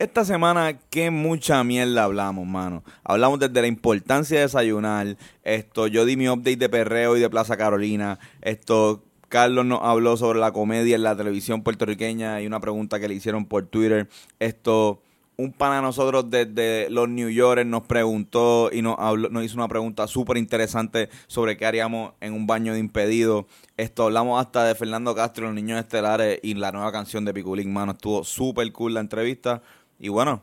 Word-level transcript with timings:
Esta 0.00 0.24
semana, 0.24 0.78
qué 0.88 1.10
mucha 1.10 1.62
mierda 1.62 2.04
hablamos, 2.04 2.46
mano. 2.46 2.82
Hablamos 3.04 3.38
desde 3.38 3.60
la 3.60 3.66
importancia 3.66 4.38
de 4.38 4.44
desayunar. 4.44 5.18
Esto, 5.44 5.88
yo 5.88 6.06
di 6.06 6.16
mi 6.16 6.26
update 6.26 6.56
de 6.56 6.70
perreo 6.70 7.18
y 7.18 7.20
de 7.20 7.28
Plaza 7.28 7.58
Carolina. 7.58 8.18
Esto, 8.40 9.04
Carlos 9.28 9.66
nos 9.66 9.80
habló 9.82 10.16
sobre 10.16 10.38
la 10.38 10.52
comedia 10.52 10.96
en 10.96 11.02
la 11.02 11.14
televisión 11.14 11.62
puertorriqueña 11.62 12.40
y 12.40 12.46
una 12.46 12.60
pregunta 12.60 12.98
que 12.98 13.08
le 13.08 13.14
hicieron 13.14 13.44
por 13.44 13.66
Twitter. 13.66 14.08
Esto, 14.38 15.02
un 15.36 15.52
pana 15.52 15.76
de 15.76 15.82
nosotros 15.82 16.30
desde 16.30 16.88
los 16.88 17.06
New 17.06 17.28
Yorkers 17.28 17.68
nos 17.68 17.82
preguntó 17.82 18.70
y 18.72 18.80
nos, 18.80 18.96
habló, 18.98 19.28
nos 19.28 19.44
hizo 19.44 19.56
una 19.56 19.68
pregunta 19.68 20.06
súper 20.06 20.38
interesante 20.38 21.10
sobre 21.26 21.58
qué 21.58 21.66
haríamos 21.66 22.14
en 22.22 22.32
un 22.32 22.46
baño 22.46 22.72
de 22.72 22.78
impedido. 22.78 23.48
Esto, 23.76 24.04
hablamos 24.04 24.40
hasta 24.40 24.64
de 24.64 24.74
Fernando 24.74 25.14
Castro, 25.14 25.44
los 25.44 25.54
niños 25.54 25.78
estelares 25.78 26.40
y 26.42 26.54
la 26.54 26.72
nueva 26.72 26.90
canción 26.90 27.26
de 27.26 27.34
Piculín, 27.34 27.70
mano. 27.70 27.92
Estuvo 27.92 28.24
súper 28.24 28.72
cool 28.72 28.94
la 28.94 29.00
entrevista. 29.00 29.60
Y 30.00 30.08
bueno, 30.08 30.42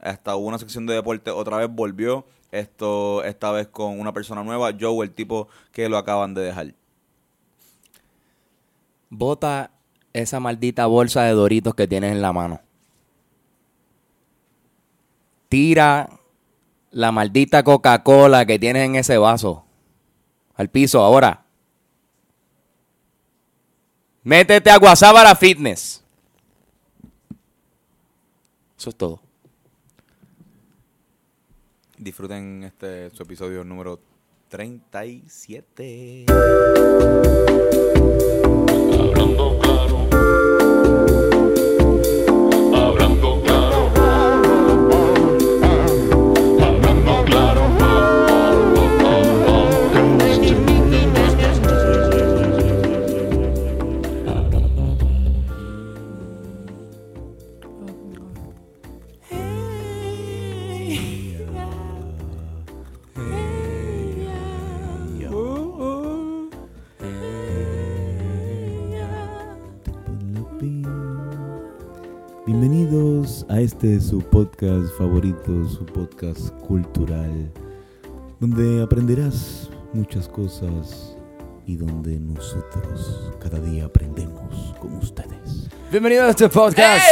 hasta 0.00 0.34
hubo 0.36 0.48
una 0.48 0.58
sección 0.58 0.84
de 0.84 0.94
deporte, 0.94 1.30
otra 1.30 1.56
vez 1.58 1.70
volvió. 1.70 2.26
Esto, 2.50 3.22
esta 3.22 3.52
vez 3.52 3.68
con 3.68 4.00
una 4.00 4.12
persona 4.12 4.42
nueva, 4.42 4.72
Joe, 4.78 5.06
el 5.06 5.12
tipo 5.12 5.46
que 5.70 5.88
lo 5.88 5.96
acaban 5.96 6.34
de 6.34 6.42
dejar. 6.42 6.74
Bota 9.08 9.70
esa 10.12 10.40
maldita 10.40 10.86
bolsa 10.86 11.22
de 11.22 11.32
doritos 11.32 11.74
que 11.76 11.86
tienes 11.86 12.10
en 12.10 12.20
la 12.20 12.32
mano. 12.32 12.60
Tira 15.48 16.08
la 16.90 17.12
maldita 17.12 17.62
Coca-Cola 17.62 18.44
que 18.46 18.58
tienes 18.58 18.84
en 18.84 18.96
ese 18.96 19.16
vaso 19.16 19.64
al 20.56 20.68
piso 20.68 21.02
ahora. 21.02 21.44
Métete 24.22 24.70
a 24.70 24.78
Guasábara 24.78 25.34
Fitness. 25.34 25.99
Eso 28.80 28.88
es 28.88 28.96
todo. 28.96 29.20
Disfruten 31.98 32.64
este 32.64 33.10
su 33.10 33.24
episodio 33.24 33.62
número 33.62 34.00
37. 34.48 36.24
Hablando 38.98 39.58
claro. 39.58 40.09
Este 73.82 73.98
su 73.98 74.20
podcast 74.20 74.94
favorito, 74.98 75.66
su 75.66 75.86
podcast 75.86 76.50
cultural, 76.66 77.50
donde 78.38 78.82
aprenderás 78.82 79.70
muchas 79.94 80.28
cosas 80.28 81.16
y 81.66 81.76
donde 81.76 82.20
nosotros 82.20 83.32
cada 83.42 83.58
día 83.58 83.86
aprendemos 83.86 84.74
con 84.78 84.98
ustedes. 84.98 85.70
Bienvenido 85.90 86.26
a 86.26 86.28
este 86.28 86.50
podcast. 86.50 87.02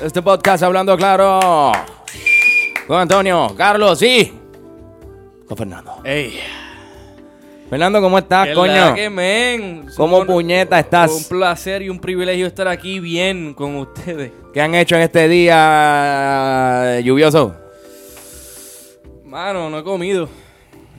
Este 0.00 0.22
podcast 0.22 0.62
hablando 0.62 0.96
claro. 0.96 1.72
Con 2.86 2.96
Antonio, 2.96 3.52
Carlos 3.56 4.00
y 4.02 4.32
con 5.48 5.56
Fernando. 5.56 6.02
Ey, 6.04 6.38
Fernando, 7.68 8.00
¿cómo 8.00 8.16
estás, 8.16 8.46
¿qué 8.46 8.54
coño? 8.54 8.94
que, 8.94 9.10
men? 9.10 9.86
¿Cómo 9.96 10.18
Un- 10.20 10.26
puñeta 10.28 10.78
estás? 10.78 11.10
Un 11.10 11.24
placer 11.24 11.82
y 11.82 11.88
un 11.88 11.98
privilegio 11.98 12.46
estar 12.46 12.68
aquí 12.68 13.00
bien 13.00 13.54
con 13.54 13.74
ustedes. 13.74 14.30
¿Qué 14.52 14.60
han 14.60 14.74
hecho 14.74 14.96
en 14.96 15.02
este 15.02 15.28
día 15.28 17.00
lluvioso? 17.00 17.54
Mano, 19.24 19.70
no 19.70 19.78
he 19.78 19.84
comido. 19.84 20.28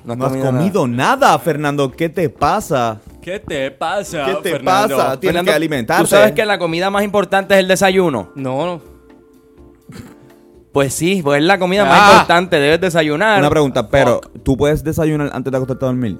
No 0.05 0.13
has 0.25 0.35
comido 0.37 0.87
nada, 0.87 1.37
Fernando. 1.37 1.91
¿Qué 1.91 2.09
te 2.09 2.29
pasa? 2.29 2.99
¿Qué 3.21 3.39
te 3.39 3.69
pasa, 3.71 4.25
¿Qué 4.25 4.33
te 4.35 4.49
Fernando? 4.51 4.97
pasa? 4.97 5.19
Tienes 5.19 5.33
Fernando, 5.35 5.51
que 5.51 5.55
alimentarte. 5.55 6.03
¿Tú 6.03 6.07
sabes 6.09 6.31
que 6.31 6.45
la 6.45 6.57
comida 6.57 6.89
más 6.89 7.03
importante 7.03 7.53
es 7.53 7.59
el 7.59 7.67
desayuno? 7.67 8.31
No, 8.35 8.65
no. 8.65 8.81
Pues 10.71 10.93
sí, 10.93 11.19
pues 11.21 11.41
es 11.41 11.45
la 11.45 11.59
comida 11.59 11.83
Ah. 11.83 11.85
más 11.89 12.11
importante. 12.13 12.55
Debes 12.57 12.79
desayunar. 12.81 13.37
Una 13.39 13.49
pregunta, 13.49 13.89
pero 13.89 14.21
¿tú 14.43 14.55
puedes 14.55 14.83
desayunar 14.83 15.29
antes 15.33 15.51
de 15.51 15.57
acostarte 15.57 15.83
a 15.85 15.89
dormir? 15.89 16.17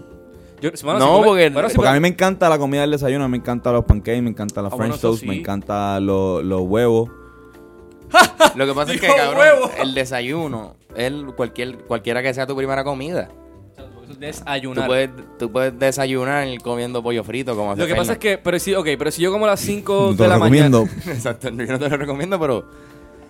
Yo- 0.61 0.69
bueno, 0.83 0.99
No, 0.99 1.05
si 1.05 1.11
come- 1.13 1.25
porque- 1.27 1.49
bueno, 1.49 1.69
si 1.69 1.75
Porque 1.75 1.89
a 1.89 1.93
mí 1.93 1.99
me 2.01 2.07
encanta 2.09 2.49
la 2.49 2.59
comida 2.59 2.81
del 2.81 2.91
desayuno, 2.91 3.27
me 3.29 3.37
encantan 3.37 3.73
los 3.73 3.85
pancakes, 3.85 4.21
me 4.21 4.29
encanta 4.29 4.61
la 4.61 4.67
Ah, 4.67 4.71
French 4.71 4.89
bueno, 4.91 4.97
toast, 5.01 5.21
sí. 5.21 5.27
me 5.27 5.37
encantan 5.39 6.05
los, 6.05 6.43
los 6.43 6.61
huevos. 6.61 7.09
Lo 8.55 8.65
que 8.65 8.73
pasa 8.73 8.93
es 8.93 9.01
que, 9.01 9.07
cabrón, 9.07 9.37
huevo. 9.39 9.71
el 9.81 9.93
desayuno 9.93 10.75
es 10.95 11.11
cualquier, 11.35 11.77
cualquiera 11.79 12.21
que 12.21 12.33
sea 12.33 12.45
tu 12.47 12.55
primera 12.55 12.83
comida. 12.83 13.29
Tú 13.77 14.17
Desayunar. 14.19 14.87
puedes, 14.87 15.09
tú 15.39 15.51
puedes 15.51 15.77
desayunar 15.79 16.45
comiendo 16.61 17.01
pollo 17.01 17.23
frito 17.23 17.55
como 17.55 17.71
hace 17.71 17.81
Lo 17.81 17.87
que 17.87 17.95
pasa 17.95 18.13
es 18.13 18.17
que, 18.17 18.37
pero 18.37 18.59
si, 18.59 18.75
ok, 18.75 18.87
pero 18.97 19.09
si 19.09 19.21
yo 19.21 19.31
como 19.31 19.45
a 19.45 19.49
las 19.49 19.61
5 19.61 20.07
No 20.11 20.15
te 20.17 20.23
de 20.23 20.29
la 20.29 20.35
recomiendo. 20.35 20.85
mañana. 20.85 21.01
Exacto, 21.13 21.49
yo 21.49 21.65
no 21.65 21.79
te 21.79 21.89
lo 21.89 21.97
recomiendo, 21.97 22.39
pero 22.39 22.65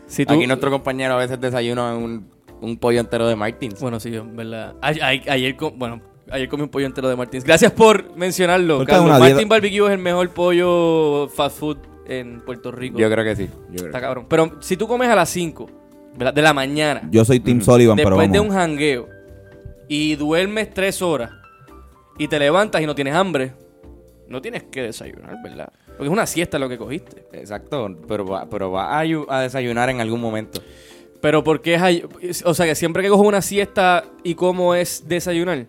Si 0.07 0.25
tú, 0.25 0.33
aquí 0.33 0.47
nuestro 0.47 0.71
compañero 0.71 1.13
a 1.13 1.17
veces 1.17 1.39
desayuna 1.39 1.93
un, 1.95 2.27
un 2.61 2.77
pollo 2.77 2.99
entero 2.99 3.27
de 3.27 3.35
Martins. 3.35 3.79
Bueno, 3.79 3.99
sí, 3.99 4.15
en 4.15 4.35
verdad. 4.35 4.73
A- 4.81 4.87
a- 4.87 5.07
ayer, 5.33 5.55
com- 5.55 5.77
bueno, 5.77 6.01
ayer 6.31 6.49
comí 6.49 6.63
un 6.63 6.69
pollo 6.69 6.87
entero 6.87 7.07
de 7.09 7.15
Martins. 7.15 7.43
Gracias 7.43 7.71
por 7.71 8.15
mencionarlo, 8.17 8.77
Porque 8.77 8.91
Carlos. 8.91 9.09
una 9.09 9.19
Martin 9.19 9.37
dieta- 9.37 9.49
Barbecue 9.49 9.85
es 9.87 9.91
el 9.93 9.99
mejor 9.99 10.29
pollo 10.31 11.29
fast 11.29 11.59
food 11.59 11.77
en 12.07 12.41
Puerto 12.41 12.71
Rico. 12.71 12.97
Yo 12.99 13.09
creo 13.09 13.23
que 13.23 13.35
sí. 13.35 13.47
Yo 13.69 13.75
creo 13.75 13.85
Está 13.87 13.99
que- 13.99 14.05
cabrón. 14.05 14.25
Pero 14.29 14.57
si 14.61 14.77
tú 14.77 14.87
comes 14.87 15.09
a 15.09 15.15
las 15.15 15.29
5 15.29 15.69
¿verdad? 16.17 16.33
de 16.33 16.41
la 16.41 16.53
mañana, 16.53 17.07
Yo 17.11 17.23
soy 17.25 17.39
Team 17.39 17.61
Sullivan, 17.61 17.95
pero 17.95 18.09
después 18.11 18.27
vamos. 18.29 18.33
de 18.33 18.39
un 18.49 18.55
jangueo, 18.55 19.07
y 19.87 20.15
duermes 20.15 20.73
3 20.73 21.01
horas, 21.01 21.31
y 22.17 22.27
te 22.27 22.37
levantas 22.39 22.81
y 22.81 22.85
no 22.85 22.95
tienes 22.95 23.13
hambre, 23.15 23.53
no 24.27 24.41
tienes 24.41 24.63
que 24.63 24.81
desayunar, 24.83 25.35
¿verdad? 25.43 25.71
Porque 25.87 26.05
es 26.05 26.09
una 26.09 26.25
siesta 26.25 26.57
lo 26.59 26.67
que 26.69 26.77
cogiste. 26.77 27.25
Exacto, 27.33 27.95
pero 28.07 28.25
va, 28.25 28.49
pero 28.49 28.71
va 28.71 28.97
a, 28.97 29.03
ayu- 29.05 29.25
a 29.29 29.41
desayunar 29.41 29.89
en 29.89 29.99
algún 30.01 30.19
momento. 30.21 30.61
Pero 31.21 31.43
¿por 31.43 31.61
qué 31.61 31.75
es? 32.21 32.43
O 32.45 32.53
sea, 32.53 32.65
que 32.65 32.73
siempre 32.75 33.03
que 33.03 33.09
cojo 33.09 33.21
una 33.23 33.41
siesta 33.41 34.05
y 34.23 34.33
como 34.35 34.73
es 34.73 35.07
desayunar. 35.07 35.67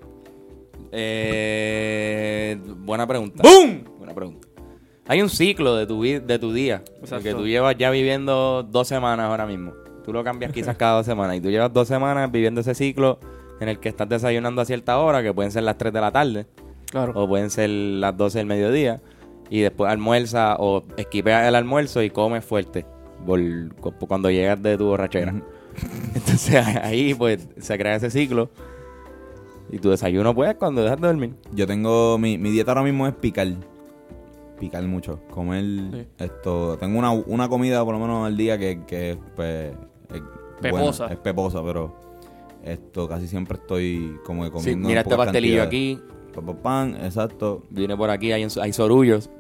Eh, 0.92 2.58
buena 2.78 3.06
pregunta. 3.06 3.42
¡Boom! 3.42 3.84
Buena 3.98 4.14
pregunta. 4.14 4.41
Hay 5.08 5.20
un 5.20 5.28
ciclo 5.28 5.76
de 5.76 5.86
tu, 5.86 6.00
vi- 6.00 6.20
de 6.20 6.38
tu 6.38 6.52
día. 6.52 6.82
Porque 7.08 7.32
tú 7.34 7.46
llevas 7.46 7.76
ya 7.76 7.90
viviendo 7.90 8.62
dos 8.62 8.86
semanas 8.88 9.26
ahora 9.28 9.46
mismo. 9.46 9.72
Tú 10.04 10.12
lo 10.12 10.22
cambias 10.24 10.52
quizás 10.52 10.76
cada 10.76 10.96
dos 10.96 11.06
semanas. 11.06 11.36
Y 11.36 11.40
tú 11.40 11.50
llevas 11.50 11.72
dos 11.72 11.88
semanas 11.88 12.30
viviendo 12.30 12.60
ese 12.60 12.74
ciclo 12.74 13.18
en 13.60 13.68
el 13.68 13.78
que 13.78 13.88
estás 13.88 14.08
desayunando 14.08 14.60
a 14.62 14.64
cierta 14.64 14.98
hora, 14.98 15.22
que 15.22 15.32
pueden 15.32 15.50
ser 15.52 15.62
las 15.64 15.76
3 15.78 15.92
de 15.92 16.00
la 16.00 16.10
tarde, 16.12 16.46
Claro. 16.90 17.12
o 17.14 17.28
pueden 17.28 17.50
ser 17.50 17.70
las 17.70 18.16
12 18.16 18.38
del 18.38 18.46
mediodía. 18.46 19.00
Y 19.50 19.60
después 19.60 19.90
almuerza 19.90 20.56
o 20.58 20.84
esquipeas 20.96 21.46
el 21.46 21.54
almuerzo 21.54 22.02
y 22.02 22.10
comes 22.10 22.44
fuerte 22.44 22.86
por- 23.26 23.40
cuando 24.08 24.30
llegas 24.30 24.62
de 24.62 24.76
tu 24.78 24.86
borrachera. 24.86 25.34
Entonces 26.14 26.54
ahí 26.82 27.12
pues 27.14 27.48
se 27.58 27.76
crea 27.78 27.96
ese 27.96 28.10
ciclo. 28.10 28.50
Y 29.70 29.78
tu 29.78 29.90
desayuno 29.90 30.34
pues 30.34 30.54
cuando 30.54 30.82
dejas 30.82 31.00
de 31.00 31.06
dormir. 31.06 31.34
Yo 31.52 31.66
tengo, 31.66 32.18
mi, 32.18 32.38
mi 32.38 32.50
dieta 32.50 32.70
ahora 32.72 32.82
mismo 32.82 33.06
es 33.06 33.14
picar. 33.14 33.48
Picar 34.62 34.84
mucho. 34.84 35.18
Comer 35.28 35.64
Sí. 35.92 36.06
esto. 36.20 36.76
Tengo 36.78 36.96
una, 36.96 37.10
una 37.10 37.48
comida 37.48 37.84
por 37.84 37.94
lo 37.94 37.98
menos 38.00 38.24
al 38.24 38.36
día 38.36 38.56
que, 38.56 38.84
que 38.86 39.18
pues, 39.34 39.72
es 40.14 40.22
Peposa. 40.60 41.02
buena, 41.06 41.14
es 41.14 41.18
peposa, 41.20 41.62
pero 41.64 41.96
esto 42.64 43.08
casi 43.08 43.26
siempre 43.26 43.58
estoy 43.60 44.20
como 44.24 44.42
que 44.42 44.50
Sí, 44.50 44.52
comiendo. 44.52 44.86
mira 44.88 45.00
en 45.00 45.06
este 45.08 45.16
pastelillo 45.16 45.62
cantidades. 45.62 45.98
aquí. 45.98 46.32
Pa, 46.32 46.42
pa, 46.42 46.62
pan, 46.62 46.96
exacto. 47.02 47.64
Viene 47.70 47.96
por 47.96 48.08
aquí, 48.10 48.30
hay, 48.30 48.46
hay 48.60 48.72
sorullos. 48.72 49.30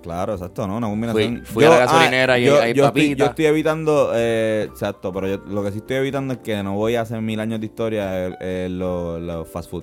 Claro, 0.00 0.34
exacto, 0.34 0.64
¿no? 0.68 0.76
Una 0.76 0.88
combinación. 0.88 1.38
Fui- 1.38 1.54
fui 1.54 1.64
a 1.64 1.70
la 1.70 1.78
gasolinera 1.78 2.38
y 2.38 2.44
yo, 2.44 2.60
hay 2.60 2.72
yo 2.72 2.86
estoy, 2.86 3.16
yo 3.16 3.24
estoy 3.26 3.46
evitando, 3.46 4.12
eh, 4.14 4.68
exacto, 4.70 5.12
pero 5.12 5.26
yo- 5.26 5.42
lo 5.48 5.64
que 5.64 5.72
sí 5.72 5.78
estoy 5.78 5.96
evitando 5.96 6.34
es 6.34 6.38
que 6.38 6.62
no 6.62 6.76
voy 6.76 6.94
a 6.94 7.00
hacer 7.00 7.20
mil 7.20 7.40
años 7.40 7.58
de 7.58 7.66
historia 7.66 8.28
eh, 8.28 8.36
eh, 8.40 8.68
los 8.70 9.48
fast 9.48 9.68
food. 9.68 9.82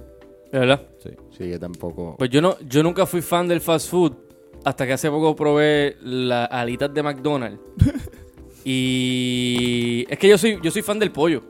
¿De 0.54 0.60
verdad? 0.60 0.82
Sí. 1.04 1.10
Sí, 1.38 1.50
yo 1.50 1.60
tampoco. 1.60 2.16
Pues 2.18 2.30
yo 2.30 2.42
no, 2.42 2.56
yo 2.62 2.82
nunca 2.82 3.06
fui 3.06 3.22
fan 3.22 3.50
del 3.50 3.60
fast 3.60 3.90
food 3.92 4.14
hasta 4.68 4.86
que 4.86 4.92
hace 4.92 5.10
poco 5.10 5.34
probé 5.34 5.96
las 6.02 6.52
alitas 6.52 6.94
de 6.94 7.02
McDonald's. 7.02 7.58
y 8.66 10.06
es 10.10 10.20
que 10.20 10.28
yo 10.28 10.38
soy, 10.38 10.60
yo 10.62 10.72
soy 10.72 10.82
fan 10.82 11.00
del 11.00 11.10
pollo. 11.12 11.42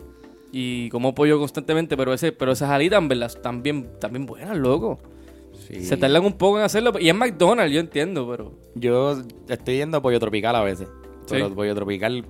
Y 0.52 0.88
como 0.90 1.16
pollo 1.16 1.40
constantemente, 1.40 1.98
pero 1.98 2.14
ese, 2.14 2.32
pero 2.32 2.52
esas 2.52 2.70
alitas 2.70 3.00
en 3.00 3.08
verdad 3.08 3.32
están 3.36 3.64
bien, 3.64 3.90
están 3.92 4.12
bien 4.12 4.28
buenas, 4.28 4.56
loco. 4.56 5.00
Sí. 5.68 5.84
Se 5.84 5.98
tardan 5.98 6.26
un 6.26 6.34
poco 6.34 6.60
en 6.60 6.66
hacerlo. 6.66 6.92
Y 7.00 7.10
es 7.10 7.16
McDonald's, 7.16 7.74
yo 7.74 7.80
entiendo, 7.80 8.30
pero. 8.30 8.54
Yo 8.76 9.20
estoy 9.50 9.78
yendo 9.78 9.98
a 9.98 10.02
pollo 10.04 10.20
tropical 10.20 10.56
a 10.56 10.62
veces. 10.62 10.88
Pero 11.28 11.50
Sí. 11.50 11.56
pollo 11.56 11.74
tropical 11.74 12.24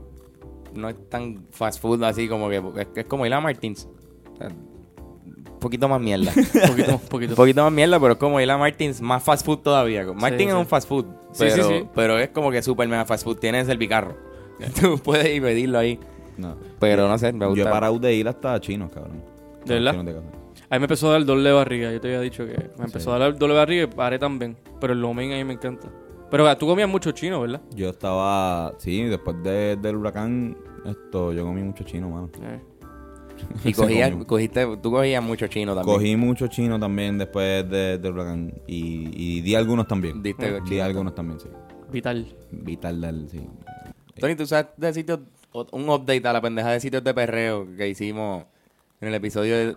no 0.74 0.88
es 0.88 1.10
tan 1.10 1.48
fast 1.52 1.82
food 1.82 2.02
así 2.04 2.30
como 2.30 2.48
que 2.48 2.64
es, 2.78 2.88
es 2.96 3.06
como 3.06 3.26
ir 3.26 3.34
a 3.34 3.42
Martins. 3.42 3.90
O 4.34 4.38
sea, 4.38 4.48
un 4.48 4.77
poquito 5.60 5.88
más 5.90 6.00
mierda. 6.02 6.32
poquito, 6.68 6.98
poquito. 7.10 7.36
poquito 7.36 7.64
más 7.64 7.72
mierda, 7.74 8.00
pero 8.00 8.14
es 8.14 8.20
como 8.20 8.40
ir 8.40 8.50
a 8.50 8.58
Martins 8.58 9.02
más 9.02 9.24
fast 9.24 9.46
food 9.46 9.60
todavía. 9.60 10.06
Martins 10.14 10.44
sí. 10.44 10.48
es 10.50 10.54
un 10.56 10.66
fast 10.68 10.88
food, 10.88 11.06
Sí, 11.32 11.46
pero, 11.50 11.64
sí, 11.68 11.74
sí. 11.80 11.88
pero 11.94 12.18
es 12.20 12.30
como 12.30 12.52
que 12.52 12.62
super 12.62 12.88
mega 12.88 13.06
fast 13.06 13.24
food. 13.24 13.38
Tienes 13.38 13.68
el 13.70 13.78
bicarro. 13.78 14.16
Tú 14.82 14.98
puedes 15.00 15.28
ir 15.36 15.42
pedirlo 15.42 15.78
ahí. 15.80 16.00
No. 16.38 16.56
Pero 16.80 17.08
no 17.08 17.18
sé, 17.18 17.34
me 17.34 17.40
Yo 17.46 17.50
gusta. 17.50 17.70
he 17.70 17.72
parado 17.72 17.98
de 18.00 18.14
ir 18.14 18.28
hasta 18.28 18.60
chinos, 18.62 18.92
cabrón. 18.92 19.24
¿De 19.66 19.74
verdad? 19.76 19.92
Chinos 19.92 20.06
de 20.06 20.14
casa. 20.14 20.28
A 20.70 20.76
mí 20.76 20.80
me 20.80 20.86
empezó 20.86 21.10
a 21.10 21.12
dar 21.14 21.26
doble 21.26 21.52
barriga. 21.52 21.92
Yo 21.92 22.02
te 22.02 22.08
había 22.08 22.22
dicho 22.22 22.46
que 22.46 22.70
me 22.78 22.86
empezó 22.86 23.14
a 23.14 23.20
dar 23.20 23.38
doble 23.38 23.56
barriga 23.56 23.84
y 23.84 23.88
paré 23.88 24.20
también. 24.20 24.58
Pero 24.80 24.94
el 24.94 25.02
lomen 25.02 25.32
a 25.32 25.36
mí 25.36 25.44
me 25.44 25.54
encanta. 25.54 25.88
Pero 26.30 26.58
tú 26.58 26.68
comías 26.68 26.90
mucho 26.90 27.12
chino, 27.12 27.40
¿verdad? 27.40 27.62
Yo 27.74 27.90
estaba, 27.90 28.74
sí, 28.80 29.04
después 29.04 29.42
de- 29.44 29.78
del 29.78 29.96
huracán, 29.96 30.58
esto, 30.86 31.32
yo 31.32 31.46
comí 31.46 31.62
mucho 31.64 31.84
chino, 31.86 32.10
mano. 32.10 32.30
Eh. 32.42 32.60
Y 33.64 33.74
comió. 33.74 34.26
cogiste, 34.28 34.66
tú 34.82 34.92
cogías 34.92 35.24
mucho 35.24 35.48
chino 35.48 35.76
también. 35.76 35.96
Cogí 35.98 36.16
mucho 36.16 36.48
chino 36.48 36.80
también 36.80 37.18
después 37.18 37.70
de- 37.70 37.98
huracán 38.10 38.54
y, 38.68 39.10
y 39.14 39.42
di 39.42 39.56
algunos 39.56 39.88
también. 39.88 40.22
Diste 40.24 40.60
di 40.62 40.70
chino 40.70 40.84
algunos 40.84 41.16
también, 41.16 41.40
sí. 41.40 41.48
Vital. 41.92 42.28
Vital 42.52 43.02
del, 43.02 43.30
sí. 43.30 43.42
Tony, 44.20 44.36
tú 44.36 44.46
sabes 44.46 44.68
de 44.78 44.94
sitios, 44.94 45.20
o- 45.52 45.68
un 45.72 45.90
update 45.90 46.28
a 46.28 46.34
la 46.34 46.42
pendeja 46.42 46.72
de 46.72 46.80
sitios 46.80 47.04
de 47.04 47.14
perreo 47.14 47.68
que 47.78 47.88
hicimos 47.88 48.46
en 49.02 49.08
el 49.10 49.14
episodio 49.14 49.56
de 49.58 49.76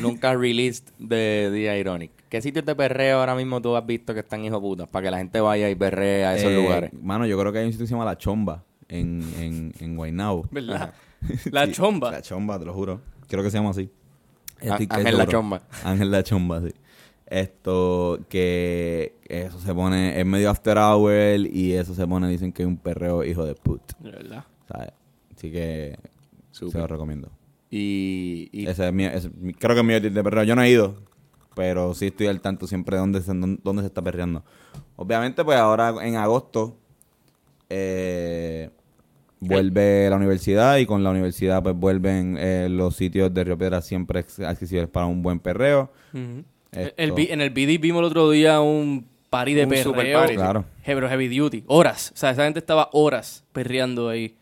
Nunca 0.00 0.34
Released 0.36 0.84
de 0.98 1.48
The 1.52 1.78
Ironic. 1.78 2.10
¿Qué 2.28 2.42
sitios 2.42 2.64
de 2.64 2.74
perreo 2.74 3.20
ahora 3.20 3.34
mismo 3.36 3.60
tú 3.62 3.76
has 3.76 3.86
visto 3.86 4.12
que 4.14 4.20
están 4.20 4.44
hijo 4.44 4.60
putas? 4.60 4.88
Para 4.88 5.04
que 5.04 5.10
la 5.12 5.18
gente 5.18 5.40
vaya 5.40 5.70
y 5.70 5.74
perree 5.76 6.24
a 6.24 6.34
esos 6.36 6.50
Eh, 6.50 6.56
lugares. 6.56 6.92
Mano, 6.94 7.24
yo 7.26 7.38
creo 7.38 7.52
que 7.52 7.60
hay 7.60 7.66
un 7.66 7.72
sitio 7.72 7.84
que 7.84 7.88
se 7.88 7.94
llama 7.94 8.04
La 8.04 8.18
Chomba 8.18 8.64
en, 8.88 9.22
en, 9.38 9.72
en 9.80 9.96
Guaynabo. 9.96 10.46
¿Verdad? 10.50 10.94
La 11.50 11.66
Sí, 11.66 11.72
chomba. 11.72 12.10
La 12.10 12.22
Chomba, 12.22 12.58
te 12.58 12.64
lo 12.64 12.72
juro. 12.74 13.00
Creo 13.28 13.42
que 13.42 13.50
se 13.50 13.56
llama 13.58 13.70
así. 13.70 13.90
Estoy- 14.60 14.86
Ángel 14.90 15.04
seguro. 15.06 15.18
La 15.18 15.26
Chomba. 15.26 15.62
Ángel 15.84 16.10
La 16.10 16.22
Chomba, 16.22 16.60
sí. 16.62 16.72
Esto, 17.26 18.20
que 18.28 19.16
eso 19.28 19.58
se 19.58 19.74
pone, 19.74 20.20
es 20.20 20.24
medio 20.24 20.48
after 20.48 20.78
hour 20.78 21.12
y 21.40 21.72
eso 21.72 21.92
se 21.94 22.06
pone, 22.06 22.28
dicen 22.28 22.52
que 22.52 22.62
es 22.62 22.68
un 22.68 22.76
perreo 22.76 23.24
hijo 23.24 23.44
de 23.44 23.54
put. 23.56 23.82
De 23.98 24.12
verdad. 24.12 24.44
¿sabes? 24.68 24.90
Así 25.36 25.50
que 25.50 25.98
se 26.52 26.78
lo 26.78 26.86
recomiendo. 26.86 27.30
Y, 27.68 28.48
y 28.52 28.68
Ese 28.68 28.86
es 28.86 28.92
mi, 28.92 29.04
ese 29.06 29.30
creo 29.58 29.74
que 29.74 29.80
es 29.80 29.84
mi 29.84 30.08
de 30.08 30.22
perreo. 30.22 30.44
Yo 30.44 30.54
no 30.54 30.62
he 30.62 30.70
ido, 30.70 30.94
pero 31.56 31.94
sí 31.94 32.06
estoy 32.06 32.28
al 32.28 32.40
tanto 32.40 32.68
siempre 32.68 32.94
de 32.96 33.00
dónde 33.00 33.20
se, 33.20 33.32
dónde 33.34 33.82
se 33.82 33.86
está 33.88 34.02
perreando. 34.02 34.44
Obviamente, 34.94 35.44
pues 35.44 35.58
ahora 35.58 35.92
en 36.06 36.14
agosto 36.16 36.76
eh, 37.68 38.70
vuelve 39.40 40.08
la 40.10 40.16
universidad 40.16 40.76
y 40.78 40.86
con 40.86 41.02
la 41.04 41.10
universidad 41.10 41.62
pues 41.62 41.76
vuelven 41.76 42.36
eh, 42.38 42.68
los 42.70 42.96
sitios 42.96 43.32
de 43.32 43.44
Río 43.44 43.58
Piedra 43.58 43.80
siempre 43.82 44.20
accesibles 44.20 44.88
para 44.88 45.06
un 45.06 45.22
buen 45.22 45.40
perreo. 45.40 45.90
El, 46.12 47.14
en 47.16 47.40
el 47.40 47.50
BD 47.50 47.80
vimos 47.80 48.00
el 48.00 48.06
otro 48.06 48.30
día 48.30 48.60
un 48.60 49.06
party 49.30 49.54
de 49.54 49.64
Un 49.64 49.68
perreo. 49.70 49.84
super 49.84 50.12
party. 50.12 50.34
Claro. 50.34 50.64
Pero 50.84 51.08
heavy 51.08 51.38
duty. 51.38 51.64
Horas. 51.66 52.12
O 52.14 52.16
sea, 52.16 52.30
esa 52.30 52.44
gente 52.44 52.58
estaba 52.58 52.88
horas 52.92 53.44
perreando 53.52 54.08
ahí. 54.08 54.34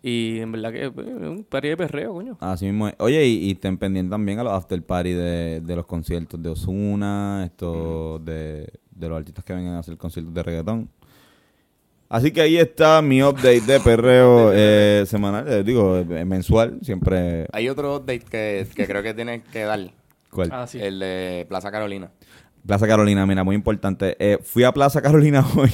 Y 0.00 0.38
en 0.38 0.52
verdad 0.52 0.72
que 0.72 0.84
eh, 0.84 0.88
un 0.88 1.44
party 1.48 1.68
de 1.68 1.76
perreo, 1.76 2.14
coño. 2.14 2.36
Así 2.40 2.66
mismo 2.66 2.88
es. 2.88 2.94
Oye, 2.98 3.26
y, 3.26 3.46
y 3.48 3.50
estén 3.52 3.76
pendientes 3.76 4.10
también 4.10 4.38
a 4.38 4.44
los 4.44 4.52
after 4.52 4.80
party 4.82 5.12
de, 5.12 5.60
de 5.60 5.76
los 5.76 5.86
conciertos 5.86 6.40
de 6.40 6.50
Osuna, 6.50 7.42
esto 7.44 8.20
de, 8.20 8.72
de 8.92 9.08
los 9.08 9.18
artistas 9.18 9.44
que 9.44 9.52
vengan 9.54 9.74
a 9.74 9.80
hacer 9.80 9.96
conciertos 9.96 10.32
de 10.32 10.42
reggaetón. 10.42 10.88
Así 12.08 12.30
que 12.30 12.40
ahí 12.40 12.56
está 12.56 13.02
mi 13.02 13.22
update 13.22 13.60
de 13.66 13.80
perreo 13.80 14.50
eh, 14.54 15.04
semanal, 15.06 15.46
eh, 15.46 15.62
digo, 15.62 15.98
eh, 15.98 16.24
mensual, 16.24 16.78
siempre. 16.82 17.46
hay 17.52 17.68
otro 17.68 17.96
update 17.96 18.24
que, 18.30 18.66
que 18.74 18.86
creo 18.86 19.02
que 19.02 19.14
tienes 19.14 19.42
que 19.52 19.60
dar. 19.64 19.80
¿Cuál? 20.30 20.50
Ah, 20.52 20.66
sí. 20.66 20.78
El 20.80 20.98
de 20.98 21.46
Plaza 21.48 21.70
Carolina. 21.70 22.10
Plaza 22.66 22.86
Carolina, 22.86 23.24
mira, 23.26 23.44
muy 23.44 23.56
importante. 23.56 24.16
Eh, 24.18 24.38
fui 24.42 24.64
a 24.64 24.72
Plaza 24.72 25.00
Carolina 25.00 25.44
hoy. 25.56 25.70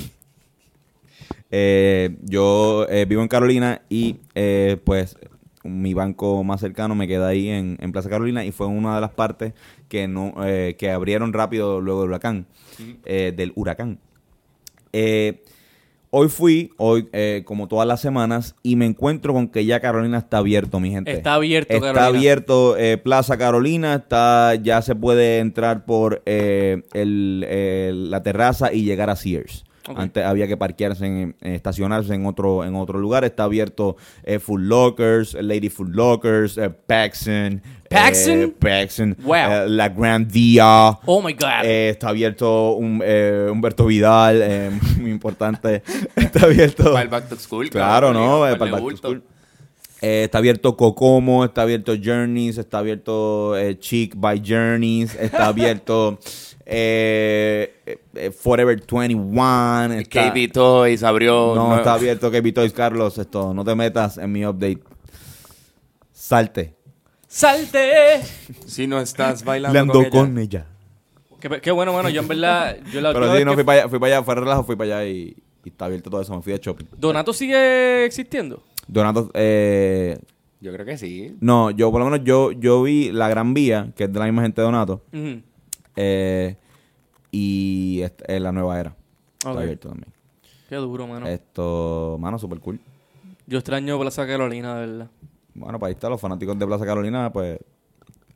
Eh, 1.51 2.17
yo 2.23 2.87
eh, 2.89 3.05
vivo 3.05 3.23
en 3.23 3.29
Carolina 3.29 3.83
y 3.89 4.17
eh, 4.35 4.77
pues 4.85 5.17
mi 5.63 5.95
banco 5.95 6.43
más 6.45 6.61
cercano 6.61 6.95
me 6.95 7.07
queda 7.09 7.29
ahí 7.29 7.49
en, 7.49 7.79
en 7.81 7.93
Plaza 7.93 8.11
Carolina 8.11 8.45
y 8.45 8.53
fue 8.53 8.67
una 8.67 8.97
de 8.97 9.01
las 9.01 9.13
partes 9.13 9.55
que 9.89 10.09
no 10.09 10.35
eh, 10.45 10.75
que 10.79 10.91
abrieron 10.91 11.33
rápido 11.33 11.81
luego 11.81 12.03
del 12.03 12.11
huracán, 12.11 12.47
eh, 13.05 13.33
del 13.35 13.53
huracán. 13.55 13.99
Eh, 14.93 15.43
hoy 16.17 16.29
fui, 16.29 16.71
hoy 16.77 17.09
eh, 17.13 17.43
como 17.45 17.67
todas 17.67 17.89
las 17.89 18.01
semanas, 18.01 18.55
y 18.63 18.77
me 18.77 18.87
encuentro 18.87 19.33
con 19.33 19.49
que 19.49 19.65
ya 19.65 19.81
Carolina 19.81 20.19
está 20.19 20.39
abierto, 20.39 20.79
mi 20.79 20.91
gente. 20.91 21.11
Está 21.13 21.35
abierto, 21.35 21.73
Está 21.75 21.93
Carolina. 21.93 22.07
abierto 22.19 22.77
eh, 22.77 22.99
Plaza 22.99 23.37
Carolina, 23.37 23.95
está 23.95 24.55
ya 24.55 24.81
se 24.83 24.95
puede 24.95 25.39
entrar 25.41 25.85
por 25.85 26.23
eh, 26.27 26.83
el- 26.95 28.11
la 28.11 28.23
terraza 28.23 28.73
y 28.73 28.85
llegar 28.85 29.11
a 29.11 29.17
Sears. 29.17 29.65
Antes 29.95 30.25
había 30.25 30.47
que 30.47 30.57
parquearse, 30.57 31.05
en, 31.07 31.37
eh, 31.43 31.55
estacionarse 31.57 32.15
en 32.15 32.25
otro 32.27 32.65
en 32.65 32.75
otro 32.75 32.99
lugar. 32.99 33.25
Está 33.25 33.45
abierto 33.45 33.97
eh, 34.23 34.39
Food 34.39 34.61
Lockers, 34.63 35.35
Lady 35.35 35.69
Food 35.69 35.91
Lockers, 35.95 36.57
eh, 36.59 36.71
Paxson. 36.71 37.63
¿Paxson? 37.91 38.39
eh, 38.43 38.55
Paxson, 38.59 39.17
Wow. 39.23 39.35
eh, 39.35 39.65
La 39.69 39.89
Grand 39.91 40.31
Via. 40.31 40.99
Oh 41.05 41.21
my 41.23 41.33
God. 41.35 41.65
Eh, 41.65 41.91
está 41.91 42.09
abierto 42.09 42.73
un, 42.73 43.01
eh, 43.05 43.49
Humberto 43.51 43.87
Vidal, 43.87 44.41
eh, 44.43 44.71
muy 44.99 45.11
importante. 45.11 45.83
Está 46.17 46.47
abierto. 46.47 46.85
Para 46.85 47.03
el 47.03 47.09
Back 47.09 47.29
to 47.29 47.37
School. 47.37 47.69
Claro, 47.71 48.13
¿no? 48.13 48.47
Eh, 48.49 48.57
Para 48.57 48.59
para 48.59 48.65
el 48.79 48.83
Back 48.85 48.91
to 48.93 48.97
School. 48.97 49.23
Eh, 50.03 50.25
está 50.25 50.39
abierto 50.39 50.77
Cocomo, 50.77 51.45
está 51.47 51.63
abierto 51.63 51.95
Journeys, 52.03 52.59
está 52.59 52.79
abierto 52.79 53.57
eh, 53.57 53.79
Chic 53.79 54.15
by 54.17 54.43
Journeys, 54.45 55.15
está 55.15 55.47
abierto 55.47 56.19
eh, 56.67 58.01
eh, 58.15 58.31
Forever 58.31 58.77
21. 58.91 59.95
Está, 60.01 60.33
KB 60.33 60.51
Toys 60.53 61.03
abrió. 61.03 61.55
no, 61.55 61.67
nuevo- 61.67 61.77
está 61.77 61.95
abierto 61.95 62.31
KB 62.31 62.53
Toys, 62.53 62.73
Carlos. 62.73 63.19
Esto, 63.19 63.53
no 63.55 63.65
te 63.65 63.75
metas 63.75 64.19
en 64.19 64.33
mi 64.33 64.45
update. 64.47 64.81
Salte. 66.13 66.75
¡Salte! 67.29 68.23
Si 68.67 68.87
no 68.87 69.01
estás 69.01 69.45
bailando 69.45 69.73
Le 69.75 69.79
ando 69.81 69.93
con 69.93 70.03
ella. 70.05 70.11
con 70.11 70.39
ella. 70.39 70.67
Qué, 71.41 71.61
qué 71.61 71.71
bueno, 71.73 71.93
mano. 71.93 72.09
Yo 72.09 72.21
en 72.23 72.29
verdad. 72.29 72.77
Yo 72.93 73.01
la 73.01 73.13
Pero 73.13 73.37
sí, 73.37 73.45
no 73.45 73.51
que- 73.51 73.57
fui 73.57 73.65
para 73.65 73.81
allá, 73.81 73.89
fui 73.89 73.99
para 73.99 74.17
allá, 74.17 74.25
fue 74.25 74.35
relajo, 74.37 74.65
fui 74.65 74.77
para 74.77 74.99
allá 75.01 75.07
y, 75.11 75.37
y 75.65 75.69
está 75.69 75.87
abierto 75.87 76.11
todo 76.11 76.21
eso. 76.23 76.35
Me 76.35 76.43
fui 76.43 76.53
de 76.53 76.59
shopping. 76.61 76.87
¿Donato 76.97 77.33
sigue 77.33 78.05
existiendo? 78.05 78.63
Donato, 78.87 79.31
eh, 79.35 80.19
Yo 80.61 80.73
creo 80.73 80.87
que 80.87 80.97
sí. 80.97 81.35
no, 81.41 81.71
yo 81.71 81.91
por 81.91 82.01
lo 82.01 82.09
menos 82.11 82.25
yo, 82.25 82.53
yo 82.53 82.83
vi 82.83 83.11
la 83.11 83.29
Gran 83.29 83.53
Vía, 83.55 83.93
que 83.97 84.05
es 84.05 84.13
de 84.13 84.19
la 84.19 84.27
misma 84.27 84.43
gente 84.43 84.61
de 84.61 84.67
Donato. 84.67 85.03
Ujú. 85.13 85.41
Eh, 85.97 86.57
y 87.31 88.03
eh, 88.03 88.41
la 88.41 88.53
nueva 88.53 88.79
era. 88.81 88.97
Está 89.39 89.51
abierto 89.51 89.89
también. 89.89 90.13
Qué 90.69 90.77
duro, 90.77 91.07
mano. 91.07 91.27
Esto, 91.27 92.17
mano, 92.21 92.39
super 92.39 92.59
cool. 92.61 92.81
Yo 93.47 93.59
extraño 93.59 93.99
Plaza 94.01 94.27
Carolina, 94.27 94.75
de 94.81 94.87
verdad. 94.87 95.11
Bueno, 95.55 95.79
para 95.79 95.89
ahí 95.89 95.95
está, 95.95 96.09
los 96.09 96.21
fanáticos 96.21 96.59
de 96.59 96.67
Plaza 96.67 96.85
Carolina, 96.87 97.33
pues. 97.33 97.59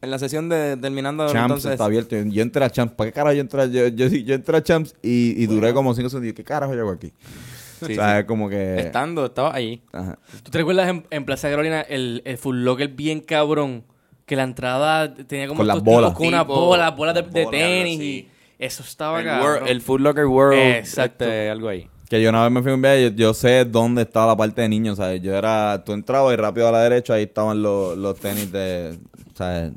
En 0.00 0.10
la 0.12 0.18
sesión 0.18 0.48
de 0.48 0.76
terminando 0.76 1.26
Champs 1.26 1.40
entonces. 1.42 1.72
está 1.72 1.86
abierto. 1.86 2.14
Yo, 2.14 2.22
yo 2.24 2.42
entré 2.42 2.64
a 2.64 2.70
Champs. 2.70 2.94
¿Para 2.94 3.10
qué 3.10 3.14
carajo 3.14 3.34
yo 3.34 3.40
entré? 3.40 3.62
a- 3.62 3.66
Yo, 3.66 3.88
yo, 3.88 4.06
yo 4.06 4.34
entré 4.34 4.56
a 4.56 4.62
Champs 4.62 4.94
y, 5.02 5.34
y 5.42 5.46
duré 5.46 5.72
como 5.74 5.92
cinco 5.94 6.08
segundos. 6.08 6.28
Y 6.28 6.30
dije, 6.32 6.34
¿Qué 6.36 6.44
carajo 6.44 6.72
llego 6.74 6.90
aquí? 6.90 7.12
Sí, 7.80 7.92
o 7.92 7.94
sea, 7.96 8.14
sí. 8.14 8.18
es 8.20 8.24
como 8.26 8.48
que. 8.48 8.78
Estando, 8.78 9.24
estaba 9.26 9.52
ahí. 9.54 9.82
Ajá. 9.92 10.18
¿Tú 10.44 10.50
te 10.52 10.58
recuerdas 10.58 10.88
en, 10.88 11.04
en 11.10 11.24
Plaza 11.24 11.48
Carolina 11.50 11.80
el, 11.80 12.22
el 12.24 12.38
Full 12.38 12.58
Locker 12.62 12.88
bien 12.88 13.20
cabrón? 13.20 13.82
Que 14.28 14.36
la 14.36 14.44
entrada 14.44 15.12
tenía 15.14 15.48
como 15.48 15.58
Con 15.58 15.66
las 15.66 15.82
bolas. 15.82 16.12
Con 16.12 16.28
unas 16.28 16.42
Tipo, 16.42 16.54
bolas, 16.66 16.94
bolas 16.94 17.14
de, 17.14 17.46
tenis. 17.46 18.00
Y 18.00 18.28
eso 18.58 18.82
estaba 18.84 19.20
El. 19.20 19.26
World- 19.42 19.68
el 19.68 19.80
Food 19.80 20.00
Locker 20.00 20.26
World. 20.26 20.58
Exacto. 20.58 21.24
este, 21.24 21.50
algo 21.50 21.68
ahí. 21.68 21.88
Que 22.08 22.22
yo 22.22 22.30
una 22.30 22.42
vez 22.42 22.52
me 22.52 22.62
fui 22.62 22.70
a 22.70 22.74
un 22.74 22.80
viaje, 22.82 23.02
yo, 23.02 23.08
yo 23.10 23.34
sé 23.34 23.64
dónde 23.66 24.02
estaba 24.02 24.28
la 24.28 24.36
parte 24.36 24.62
de 24.62 24.68
niños, 24.68 24.96
¿sabes? 24.96 25.20
Yo 25.20 25.34
era, 25.36 25.82
tú 25.84 25.92
entrabas 25.92 26.32
y 26.32 26.36
rápido 26.36 26.68
a 26.68 26.72
la 26.72 26.80
derecha, 26.82 27.14
ahí 27.14 27.24
estaban 27.24 27.60
los, 27.62 27.98
los 27.98 28.18
tenis 28.18 28.50
de, 28.50 28.98
¿sabes? 29.34 29.72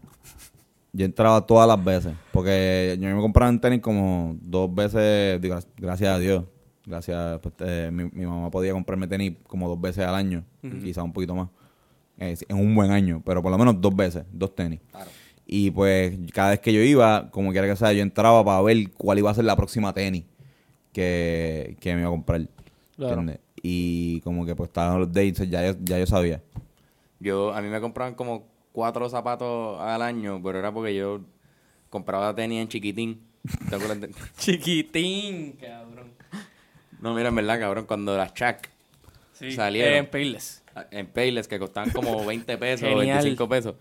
Yo 0.93 1.05
entraba 1.05 1.45
todas 1.45 1.67
las 1.67 1.83
veces, 1.83 2.13
porque 2.31 2.97
yo 2.99 3.09
me 3.13 3.21
compraba 3.21 3.49
un 3.51 3.59
tenis 3.59 3.81
como 3.81 4.37
dos 4.41 4.73
veces, 4.73 5.41
digo, 5.41 5.57
gracias 5.77 6.09
a 6.15 6.19
Dios, 6.19 6.43
gracias, 6.85 7.39
pues, 7.41 7.53
eh, 7.59 7.89
mi, 7.91 8.05
mi 8.05 8.25
mamá 8.25 8.49
podía 8.49 8.71
comprarme 8.73 9.07
tenis 9.07 9.33
como 9.47 9.67
dos 9.67 9.79
veces 9.81 10.05
al 10.05 10.15
año, 10.15 10.43
quizás 10.61 11.03
un 11.03 11.11
poquito 11.13 11.35
más, 11.35 11.49
eh, 12.21 12.37
en 12.47 12.57
un 12.57 12.73
buen 12.75 12.91
año, 12.91 13.21
pero 13.25 13.41
por 13.41 13.51
lo 13.51 13.57
menos 13.57 13.81
dos 13.81 13.95
veces, 13.95 14.23
dos 14.31 14.55
tenis. 14.55 14.79
Y 15.45 15.71
pues 15.71 16.17
cada 16.33 16.51
vez 16.51 16.59
que 16.59 16.71
yo 16.71 16.81
iba, 16.81 17.29
como 17.31 17.51
quiera 17.51 17.67
que 17.67 17.75
sea, 17.75 17.91
yo 17.93 18.01
entraba 18.01 18.43
para 18.45 18.61
ver 18.61 18.91
cuál 18.91 19.17
iba 19.19 19.29
a 19.29 19.33
ser 19.33 19.43
la 19.45 19.55
próxima 19.55 19.91
tenis 19.93 20.23
que, 20.93 21.75
que 21.79 21.93
me 21.93 22.01
iba 22.01 22.09
a 22.09 22.11
comprar. 22.11 22.47
Claro. 22.95 23.25
Y 23.63 24.21
como 24.21 24.45
que 24.45 24.55
pues 24.55 24.69
estaban 24.69 24.99
los 24.99 25.11
dates, 25.11 25.49
ya 25.49 25.65
yo, 25.71 25.77
ya 25.81 25.99
yo 25.99 26.05
sabía. 26.05 26.41
Yo, 27.19 27.53
a 27.53 27.61
mí 27.61 27.67
me 27.69 27.79
compraban 27.81 28.15
como 28.15 28.47
cuatro 28.71 29.09
zapatos 29.09 29.79
al 29.81 30.01
año, 30.01 30.39
pero 30.43 30.59
era 30.59 30.71
porque 30.71 30.95
yo 30.95 31.21
compraba 31.89 32.33
tenis 32.35 32.61
en 32.61 32.67
chiquitín. 32.67 33.19
¿Te 33.69 33.75
acuerdas 33.75 34.01
de- 34.01 34.11
Chiquitín, 34.37 35.53
cabrón. 35.53 36.11
No, 37.01 37.13
mira, 37.15 37.29
en 37.29 37.35
verdad, 37.35 37.59
cabrón, 37.59 37.85
cuando 37.85 38.15
las 38.15 38.33
Chuck 38.33 38.69
Sí, 39.33 39.51
Salieron. 39.53 39.93
En 39.95 40.05
Payless. 40.07 40.60
En 40.91 41.07
Payless 41.07 41.47
que 41.47 41.59
costaban 41.59 41.89
como 41.91 42.25
20 42.25 42.57
pesos 42.57 42.83
o 42.87 42.97
Genial. 42.99 43.17
25 43.17 43.49
pesos. 43.49 43.75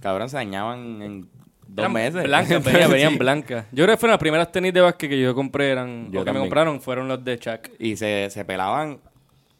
Cabrón, 0.00 0.28
se 0.28 0.36
dañaban 0.36 1.00
en 1.02 1.20
dos 1.68 1.78
Eran 1.78 1.92
meses. 1.92 2.22
Blancas, 2.24 2.64
venían, 2.64 2.90
venían 2.90 3.12
Sí. 3.12 3.18
blancas. 3.18 3.66
Yo 3.72 3.84
creo 3.84 3.96
que 3.96 4.00
fueron 4.00 4.12
las 4.12 4.20
primeras 4.20 4.50
tenis 4.52 4.72
de 4.74 4.80
básquet 4.80 5.10
que 5.10 5.20
yo 5.20 5.34
compré, 5.34 5.70
eran, 5.70 6.10
Yo 6.10 6.22
o 6.22 6.24
que 6.24 6.32
me 6.32 6.40
compraron, 6.40 6.80
fueron 6.80 7.08
los 7.08 7.24
de 7.24 7.38
Chuck. 7.38 7.68
Y 7.78 7.96
se, 7.96 8.28
se 8.30 8.44
pelaban 8.44 8.98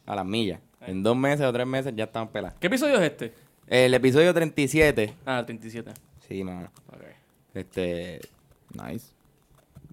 a 0.05 0.15
las 0.15 0.25
millas. 0.25 0.59
En 0.85 1.01
dos 1.01 1.15
meses 1.15 1.45
o 1.45 1.53
tres 1.53 1.65
meses 1.65 1.93
ya 1.95 2.03
estaban 2.03 2.27
peladas. 2.27 2.57
¿Qué 2.59 2.67
episodio 2.67 2.95
es 2.95 3.03
este? 3.11 3.33
El 3.67 3.93
episodio 3.93 4.33
37. 4.33 5.13
Ah, 5.25 5.39
el 5.39 5.45
37. 5.45 5.91
Sí, 6.27 6.43
mano. 6.43 6.69
Ok. 6.87 7.01
Este. 7.53 8.19
Nice. 8.73 9.07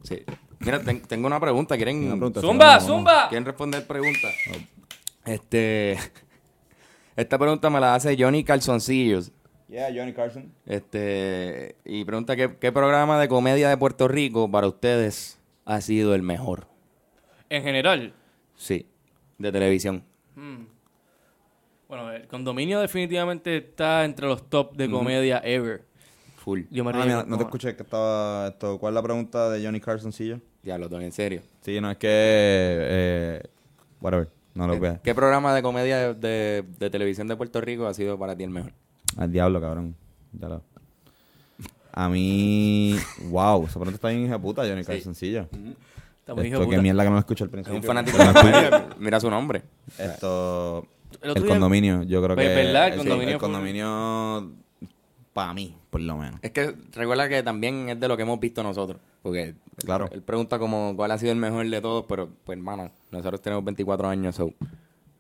Sí. 0.03 0.23
Mira, 0.59 0.81
ten- 0.83 1.03
tengo 1.03 1.29
una 1.29 1.39
pregunta. 1.39 1.77
¿Quieren, 1.77 1.99
Una 2.05 2.17
pregunta. 2.17 2.41
¡Zumba, 2.41 2.81
zumba! 2.81 3.29
¿Quieren 3.29 3.45
responder 3.45 3.87
preguntas? 3.87 4.35
Este. 5.25 5.97
Esta 7.17 7.39
pregunta 7.39 7.69
me 7.71 7.81
la 7.81 7.95
hace 7.95 8.17
Johnny 8.19 8.45
Calzoncillos. 8.45 9.33
Yeah, 9.69 9.89
Johnny 9.95 10.13
Carson. 10.13 10.53
Este. 10.67 11.77
Y 11.85 12.05
pregunta: 12.05 12.35
¿qué, 12.37 12.57
¿qué 12.59 12.73
programa 12.73 13.21
de 13.21 13.29
comedia 13.29 13.69
de 13.69 13.77
Puerto 13.77 14.09
Rico 14.09 14.51
para 14.51 14.67
ustedes 14.67 15.39
ha 15.65 15.81
sido 15.81 16.15
el 16.15 16.23
mejor? 16.23 16.67
En 17.49 17.63
general, 17.63 18.13
Sí. 18.57 18.87
De 19.39 19.51
televisión. 19.53 20.05
mm, 20.35 20.65
bueno, 21.89 22.13
el 22.13 22.27
condominio 22.29 22.81
definitivamente 22.81 23.57
está 23.57 24.05
entre 24.05 24.27
los 24.27 24.49
top 24.51 24.77
de 24.77 24.91
comedia 24.91 25.41
ever. 25.45 25.83
Full. 26.37 26.63
Yo 26.71 26.85
me 26.85 26.91
Ah, 26.95 27.05
mira, 27.05 27.25
no 27.27 27.37
te 27.37 27.45
escuché 27.45 27.75
que 27.77 27.83
estaba 27.83 28.49
esto. 28.49 28.79
¿Cuál 28.79 28.93
es 28.93 28.95
la 28.97 29.03
pregunta 29.03 29.51
de 29.51 29.65
Johnny 29.65 29.81
Carson, 29.81 30.13
sí 30.13 30.29
yo? 30.29 30.37
Diablo, 30.63 30.89
Tony, 30.89 31.05
en 31.07 31.13
serio. 31.13 31.43
Sí, 31.63 31.81
no, 31.81 31.91
es 31.91 31.97
que... 31.99 32.09
Eh, 32.11 33.43
whatever, 34.01 34.29
no 34.55 34.67
lo 34.67 34.79
veas. 34.79 35.01
¿Qué 35.01 35.15
programa 35.15 35.55
de 35.55 35.63
comedia 35.63 35.99
de, 35.99 36.15
de- 36.15 36.65
de 36.79 36.91
televisión 36.91 37.29
de 37.29 37.37
Puerto 37.37 37.61
Rico 37.61 37.87
ha 37.87 37.95
sido 37.95 38.19
para 38.19 38.37
ti 38.37 38.45
el 38.45 38.51
mejor? 38.51 38.73
Al 39.17 39.31
diablo, 39.33 39.61
cabrón. 39.61 39.95
Ya 40.33 40.49
lo- 40.49 40.63
A 41.93 42.09
mí... 42.09 42.97
Wow, 43.31 43.65
esa 43.65 43.75
pregunta 43.75 43.95
está 43.97 44.09
bien 44.09 44.25
hija 44.25 44.35
de 44.35 44.39
puta, 44.39 44.63
Johnny 44.63 44.85
sí 45.15 45.33
yo. 45.33 45.41
Está 46.21 46.35
muy 46.35 46.47
hijo 46.47 46.55
Esto, 46.57 46.61
de 46.61 46.67
qué 46.67 46.77
puta. 46.77 46.83
mierda 46.83 47.03
que 47.03 47.09
no 47.09 47.15
lo 47.15 47.21
escuché 47.21 47.45
al 47.45 47.49
Es 47.49 47.53
principio. 47.53 47.79
un 47.81 47.83
fanático 47.85 48.19
de 48.19 48.33
comedia. 48.33 48.87
Mira 48.99 49.21
su 49.21 49.31
nombre. 49.31 49.63
Esto... 49.99 50.87
El 51.23 51.45
condominio, 51.47 52.05
yo 52.05 52.23
creo 52.23 52.37
Pues, 52.37 52.49
que... 52.49 52.55
¿verdad? 52.55 52.89
El 52.89 52.99
condominio 52.99 53.35
el 53.35 53.41
fue- 53.41 53.49
condominio... 53.49 54.53
Para 55.33 55.55
mí, 55.55 55.77
por 55.91 56.01
lo 56.01 56.17
menos. 56.17 56.41
Es 56.43 56.51
que 56.51 56.75
recuerda 56.93 57.29
que 57.29 57.43
también 57.43 57.89
es 57.89 58.01
de 58.01 58.09
lo 58.09 58.17
que 58.17 58.23
hemos 58.25 58.41
visto 58.41 58.63
nosotros. 58.63 59.01
Porque 59.23 59.55
Claro. 59.85 60.09
él 60.13 60.23
pregunta 60.23 60.59
como 60.59 60.95
cuál 60.97 61.11
ha 61.13 61.19
sido 61.19 61.33
el 61.33 61.39
mejor 61.39 61.69
de 61.69 61.81
todos, 61.81 62.05
pero 62.09 62.29
pues 62.45 62.59
hermano, 62.59 62.91
nosotros 63.11 63.41
tenemos 63.41 63.65
24 63.65 64.09
años, 64.09 64.35
so 64.35 64.53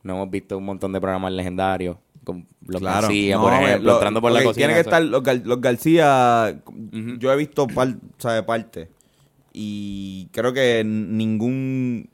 no 0.02 0.14
hemos 0.14 0.30
visto 0.30 0.58
un 0.58 0.64
montón 0.64 0.92
de 0.92 1.00
programas 1.00 1.32
legendarios. 1.32 1.96
Con 2.24 2.46
los 2.66 2.80
Claro. 2.80 3.02
García, 3.06 3.36
No, 3.36 3.42
por 3.42 3.52
eh, 3.52 3.56
ejemplo, 3.64 3.86
lo- 3.90 3.96
entrando 3.96 4.20
por 4.20 4.32
la 4.32 4.42
cocina. 4.42 4.68
Que 4.74 4.80
estar 4.80 5.02
los, 5.02 5.22
Gar- 5.22 5.42
los 5.44 5.60
García. 5.60 6.60
Yo 7.18 7.32
he 7.32 7.36
visto 7.36 7.66
par, 7.66 7.94
sabe, 8.18 8.42
parte. 8.42 8.90
Y 9.54 10.26
creo 10.32 10.52
que 10.52 10.82
ningún 10.84 12.08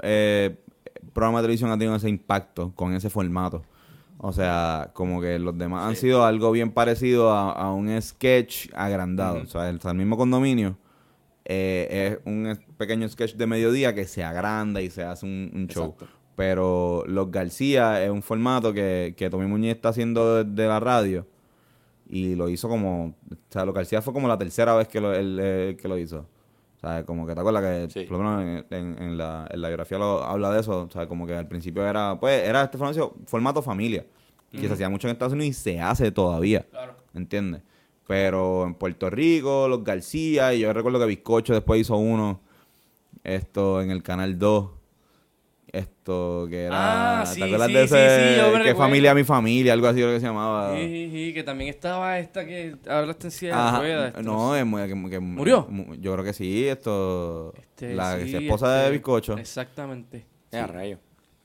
eh, 0.00 0.56
programa 1.12 1.38
de 1.38 1.44
televisión 1.44 1.70
ha 1.70 1.78
tenido 1.78 1.96
ese 1.96 2.08
impacto 2.08 2.72
con 2.74 2.94
ese 2.94 3.10
formato. 3.10 3.62
O 4.18 4.32
sea, 4.32 4.90
como 4.94 5.20
que 5.20 5.38
los 5.38 5.56
demás 5.58 5.86
han 5.86 5.96
sido 5.96 6.24
algo 6.24 6.50
bien 6.50 6.70
parecido 6.72 7.30
a, 7.32 7.52
a 7.52 7.72
un 7.72 8.00
sketch 8.00 8.68
agrandado. 8.74 9.42
O 9.42 9.46
sea, 9.46 9.68
el, 9.68 9.76
o 9.76 9.80
sea, 9.80 9.90
el 9.90 9.98
mismo 9.98 10.16
condominio 10.16 10.78
eh, 11.44 12.18
es 12.18 12.18
un 12.24 12.58
pequeño 12.76 13.08
sketch 13.08 13.34
de 13.34 13.46
mediodía 13.46 13.94
que 13.94 14.06
se 14.06 14.24
agranda 14.24 14.80
y 14.80 14.90
se 14.90 15.04
hace 15.04 15.26
un, 15.26 15.50
un 15.54 15.68
show. 15.68 15.92
Exacto. 15.92 16.06
Pero 16.34 17.04
Los 17.06 17.30
García 17.30 18.04
es 18.04 18.10
un 18.10 18.22
formato 18.22 18.72
que, 18.72 19.14
que 19.16 19.30
Tommy 19.30 19.46
Muñiz 19.46 19.74
está 19.74 19.90
haciendo 19.90 20.44
desde 20.44 20.68
la 20.68 20.80
radio. 20.80 21.26
Y 22.08 22.34
lo 22.36 22.48
hizo 22.48 22.68
como... 22.68 23.06
O 23.06 23.36
sea, 23.48 23.64
Los 23.64 23.74
García 23.74 24.02
fue 24.02 24.12
como 24.12 24.28
la 24.28 24.38
tercera 24.38 24.74
vez 24.74 24.86
que 24.88 25.00
lo, 25.00 25.14
él, 25.14 25.38
eh, 25.40 25.76
que 25.80 25.88
lo 25.88 25.98
hizo. 25.98 26.26
Sea, 26.86 27.04
como 27.04 27.26
que 27.26 27.34
te 27.34 27.40
acuerdas 27.40 27.62
que, 27.62 27.90
Sí. 27.90 28.06
por 28.08 28.18
lo 28.18 28.24
menos 28.24 28.64
en, 28.70 28.76
en- 28.76 29.02
en 29.02 29.18
la, 29.18 29.46
en 29.50 29.60
la 29.60 29.68
biografía 29.68 29.98
lo 29.98 30.22
habla 30.22 30.50
de 30.52 30.60
eso. 30.60 30.82
O 30.82 30.90
sea, 30.90 31.06
como 31.08 31.26
que 31.26 31.34
al 31.34 31.48
principio 31.48 31.86
era, 31.86 32.16
pues, 32.20 32.42
era 32.46 32.62
este 32.62 32.78
formato, 33.26 33.62
familia. 33.62 34.04
Que 34.52 34.66
se 34.68 34.72
hacía 34.72 34.88
mucho 34.88 35.06
en 35.08 35.12
Estados 35.12 35.34
Unidos 35.34 35.50
y 35.50 35.52
se 35.60 35.80
hace 35.80 36.10
todavía. 36.12 36.64
Claro. 36.70 36.94
¿Entiendes? 37.14 37.62
Pero 38.06 38.64
en 38.64 38.74
Puerto 38.74 39.10
Rico, 39.10 39.66
los 39.68 39.82
García, 39.84 40.54
y 40.54 40.60
yo 40.60 40.72
recuerdo 40.72 40.98
que 41.00 41.06
Bizcocho 41.06 41.52
después 41.52 41.80
hizo 41.80 41.96
uno, 41.96 42.40
esto 43.24 43.82
en 43.82 43.90
el 43.90 44.02
Canal 44.02 44.38
2, 44.38 44.70
esto 45.72 46.46
que 46.48 46.64
era... 46.64 47.22
Ah, 47.22 47.26
sí, 47.26 47.38
¿Te 47.40 47.44
acuerdas 47.44 47.66
sí, 47.68 47.72
de 47.74 47.82
ese? 47.84 47.96
sí, 47.96 48.36
yo 48.38 48.44
me 48.46 48.52
¿Qué 48.52 48.58
recuerdo. 48.58 48.78
familia 48.78 49.14
mi 49.14 49.24
familia? 49.24 49.72
Algo 49.72 49.88
así 49.88 49.98
creo 50.00 50.12
que 50.14 50.20
se 50.20 50.26
llamaba. 50.26 50.74
Sí, 50.76 50.86
sí, 50.86 51.10
sí, 51.12 51.34
que 51.34 51.42
también 51.42 51.70
estaba 51.70 52.18
esta 52.18 52.46
que 52.46 52.76
hablaste 52.88 53.26
en 53.26 53.30
silla 53.30 53.72
de 53.72 53.78
ruedas. 53.78 54.08
esto, 54.08 54.22
no, 54.22 54.56
es 54.56 54.64
muy, 54.66 54.82
que, 54.82 55.10
que- 55.10 55.20
¿Murió? 55.20 55.66
mu- 55.68 55.94
yo 55.96 56.12
creo 56.12 56.24
que 56.24 56.32
sí, 56.32 56.66
esto... 56.68 57.52
Este, 57.56 57.94
la 57.94 58.18
sí, 58.24 58.36
esposa 58.36 58.70
de 58.72 58.80
este, 58.84 58.92
Bizcocho. 58.92 59.38
Exactamente. 59.38 60.26
Eh, 60.52 60.58
a 60.58 60.66
rayo. 60.66 60.98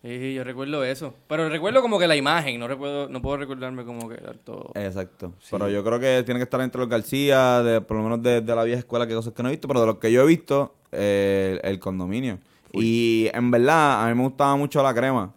Sí, 0.03 0.17
sí, 0.17 0.33
yo 0.33 0.43
recuerdo 0.43 0.83
eso. 0.83 1.13
Pero 1.27 1.47
recuerdo 1.47 1.81
como 1.83 1.99
que 1.99 2.07
la 2.07 2.15
imagen, 2.15 2.59
no 2.59 2.67
recuerdo, 2.67 3.07
no 3.07 3.21
puedo 3.21 3.37
recordarme 3.37 3.85
como 3.85 4.09
que 4.09 4.15
era 4.15 4.33
todo. 4.33 4.71
Exacto. 4.73 5.33
Pero 5.51 5.69
yo 5.69 5.83
creo 5.83 5.99
que 5.99 6.23
tiene 6.25 6.39
que 6.39 6.45
estar 6.45 6.59
entre 6.61 6.79
los 6.79 6.89
García, 6.89 7.61
de, 7.61 7.81
por 7.81 7.97
lo 7.97 8.03
menos 8.03 8.23
de, 8.23 8.41
de 8.41 8.55
la 8.55 8.63
vieja 8.63 8.79
escuela, 8.79 9.05
que 9.05 9.13
cosas 9.13 9.33
que 9.33 9.43
no 9.43 9.49
he 9.49 9.51
visto, 9.51 9.67
pero 9.67 9.81
de 9.81 9.85
los 9.85 9.97
que 9.97 10.11
yo 10.11 10.23
he 10.23 10.25
visto, 10.25 10.73
eh, 10.91 11.59
el, 11.63 11.69
el 11.73 11.79
condominio. 11.79 12.39
Y 12.73 13.29
en 13.33 13.51
verdad, 13.51 14.03
a 14.03 14.09
mí 14.09 14.15
me 14.15 14.23
gustaba 14.23 14.55
mucho 14.55 14.81
la 14.83 14.93
crema. 14.93 15.33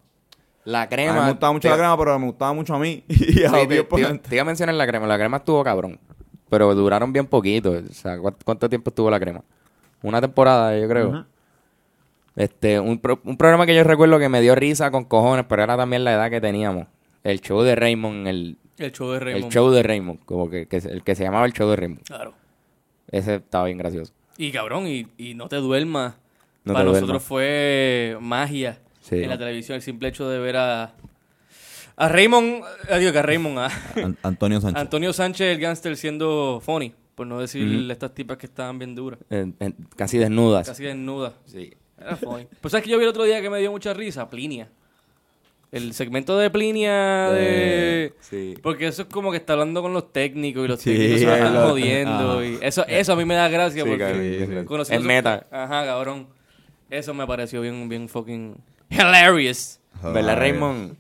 La 0.65 0.89
crema. 0.89 1.11
a 1.13 1.15
mí 1.15 1.21
me 1.27 1.31
gustaba 1.33 1.53
mucho 1.53 1.63
te- 1.69 1.71
la 1.71 1.77
crema, 1.77 1.99
pero 1.99 2.19
me 2.19 2.27
gustaba 2.27 2.53
mucho 2.53 2.75
a 2.75 2.79
mí. 2.79 3.05
y 3.09 3.43
a 3.45 3.51
Sí, 3.51 3.67
Dios 3.67 3.87
te, 3.89 4.05
te 4.05 4.19
te 4.19 4.35
iba 4.37 4.43
a 4.43 4.45
mencionar 4.47 4.75
la 4.75 4.87
crema. 4.87 5.07
La 5.07 5.17
crema 5.19 5.37
estuvo 5.39 5.63
cabrón. 5.65 5.99
Pero 6.49 6.75
duraron 6.75 7.13
bien 7.13 7.27
poquito. 7.27 7.71
O 7.73 7.93
sea, 7.93 8.19
¿cuánto, 8.19 8.41
cuánto 8.45 8.69
tiempo 8.69 8.91
estuvo 8.91 9.11
la 9.11 9.19
crema? 9.21 9.43
Una 10.03 10.21
temporada, 10.21 10.79
yo 10.79 10.89
creo. 10.89 11.27
Este, 12.37 12.81
un, 12.81 12.99
pro- 12.99 13.21
un 13.25 13.37
programa 13.37 13.65
que 13.67 13.75
yo 13.75 13.85
recuerdo 13.85 14.19
que 14.19 14.29
me 14.29 14.41
dio 14.41 14.55
risa 14.55 14.91
con 14.91 15.05
cojones, 15.05 15.45
pero 15.49 15.63
era 15.63 15.77
también 15.77 16.03
la 16.05 16.13
edad 16.15 16.31
que 16.31 16.41
teníamos. 16.41 16.87
El 17.23 17.41
show 17.41 17.63
de 17.63 17.75
Raymond, 17.77 18.27
el, 18.27 18.59
El 18.79 18.93
show 18.93 19.11
de 19.13 19.21
Raymond. 19.21 19.45
el 19.45 19.51
show 19.53 19.71
de 19.71 19.83
Raymond, 19.83 20.21
como 20.25 20.51
que, 20.51 20.67
el 20.71 21.03
que 21.05 21.15
se 21.15 21.25
llamaba 21.25 21.47
el 21.47 21.53
show 21.53 21.69
de 21.71 21.77
Raymond. 21.77 22.03
Claro. 22.03 22.35
Ese 23.11 23.37
estaba 23.37 23.67
bien 23.67 23.79
gracioso. 23.79 24.13
Y 24.37 24.51
cabrón, 24.51 24.87
y, 24.89 25.07
y 25.17 25.35
no 25.35 25.49
te 25.49 25.57
duermas. 25.57 26.15
No 26.65 26.73
Para 26.73 26.85
nosotros 26.87 27.23
fue 27.23 28.17
magia 28.21 28.79
Sí. 29.03 29.17
en 29.23 29.29
la 29.29 29.37
televisión. 29.39 29.77
El 29.77 29.83
simple 29.83 30.09
hecho 30.09 30.29
de 30.29 30.39
ver 30.39 30.57
a. 30.57 30.95
A 31.97 32.09
Raymond. 32.09 32.63
eh, 32.89 33.13
a 33.17 33.23
Raymond, 33.23 33.59
a 33.59 33.67
An- 34.03 34.17
Antonio 34.23 34.61
Sánchez. 34.61 34.81
Antonio 34.81 35.13
Sánchez, 35.13 35.47
el 35.55 35.61
gángster, 35.61 35.97
siendo 35.97 36.61
funny. 36.65 36.95
Por 37.15 37.27
no 37.29 37.39
decir 37.41 37.89
estas 37.91 38.13
tipas 38.15 38.39
que 38.39 38.47
estaban 38.47 38.79
bien 38.79 38.95
duras. 38.97 39.21
Casi 39.95 40.19
desnudas. 40.19 40.67
Casi 40.67 40.83
desnudas. 40.83 41.35
Sí. 41.47 41.73
Era 42.01 42.17
funny. 42.17 42.47
Pues 42.61 42.73
sabes 42.73 42.85
que 42.85 42.91
yo 42.91 42.99
vi 42.99 43.05
el 43.05 43.11
otro 43.11 43.23
día 43.23 43.41
que 43.41 43.49
me 43.51 43.61
dio 43.61 43.71
mucha 43.71 43.95
risa, 43.95 44.29
Plinia. 44.29 44.69
El 45.71 45.93
segmento 45.93 46.37
de 46.39 46.51
Plinia 46.51 47.31
de... 47.31 48.15
Sí. 48.21 48.55
Porque 48.63 48.87
eso 48.89 49.03
es 49.03 49.09
como 49.09 49.31
que 49.33 49.37
está 49.39 49.53
hablando 49.55 49.81
con 49.83 49.93
los 49.93 50.13
técnicos 50.13 50.65
y 50.65 50.69
los 50.69 50.81
Sí, 50.81 50.91
técnicos 50.93 51.21
se 51.21 51.51
lo- 51.51 51.69
jodiendo. 51.69 52.45
Y 52.45 52.59
eso, 52.63 52.85
eso 52.89 53.13
a 53.13 53.17
mí 53.17 53.25
me 53.25 53.35
da 53.35 53.49
gracia 53.49 53.83
Sí, 53.85 53.89
porque 53.89 54.39
cabrón, 54.47 54.65
conociendo 54.67 55.01
Es 55.03 55.07
meta. 55.07 55.47
Ajá, 55.51 55.85
cabrón. 55.85 56.27
Eso 56.91 57.15
me 57.15 57.27
pareció 57.27 57.61
bien, 57.61 57.89
bien 57.89 58.09
fucking 58.09 58.57
hilarious. 58.91 59.81
¿Verdad, 60.03 60.31
Ay. 60.31 60.51
Raymond? 60.53 60.97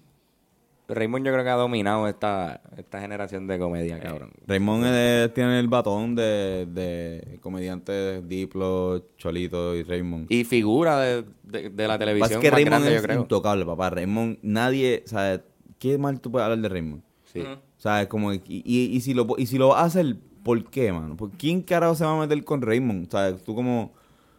Raymond 0.86 1.24
yo 1.24 1.32
creo 1.32 1.44
que 1.44 1.50
ha 1.50 1.54
dominado 1.54 2.06
esta, 2.08 2.60
esta 2.76 3.00
generación 3.00 3.46
de 3.46 3.58
comedia, 3.58 3.98
cabrón. 4.00 4.32
Raymond 4.46 4.84
eh, 4.86 5.30
tiene 5.34 5.58
el 5.58 5.68
batón 5.68 6.14
de, 6.14 6.66
de 6.70 7.38
comediantes 7.40 8.26
Diplo, 8.28 9.02
Cholito 9.16 9.74
y 9.74 9.82
Raymond. 9.82 10.30
Y 10.30 10.44
figura 10.44 11.00
de, 11.00 11.24
de, 11.42 11.70
de 11.70 11.88
la 11.88 11.98
televisión 11.98 12.38
que 12.40 12.50
más 12.50 12.56
Raymond 12.56 12.70
grande, 12.84 12.90
yo 12.90 12.96
es 12.96 13.02
creo. 13.02 13.20
intocable, 13.22 13.64
papá. 13.64 13.90
Raymond, 13.90 14.38
nadie, 14.42 15.02
¿sabes? 15.06 15.40
¿Qué 15.78 15.96
mal 15.96 16.20
tú 16.20 16.30
puedes 16.30 16.44
hablar 16.44 16.58
de 16.60 16.68
Raymond? 16.68 17.02
Sí. 17.32 17.40
Ujú. 17.40 17.56
¿Sabes? 17.78 18.06
Como, 18.08 18.32
y, 18.34 18.42
y, 18.46 18.90
y 18.94 19.00
si 19.00 19.14
lo, 19.14 19.26
y 19.38 19.46
si 19.46 19.56
lo 19.56 19.74
hace, 19.74 20.14
¿por 20.42 20.64
qué, 20.64 20.92
mano? 20.92 21.16
¿Por 21.16 21.30
quién 21.30 21.62
carajo 21.62 21.94
se 21.94 22.04
va 22.04 22.14
a 22.16 22.20
meter 22.20 22.44
con 22.44 22.60
Raymond? 22.60 23.10
¿Sabes? 23.10 23.42
Tú 23.42 23.54
como... 23.54 23.92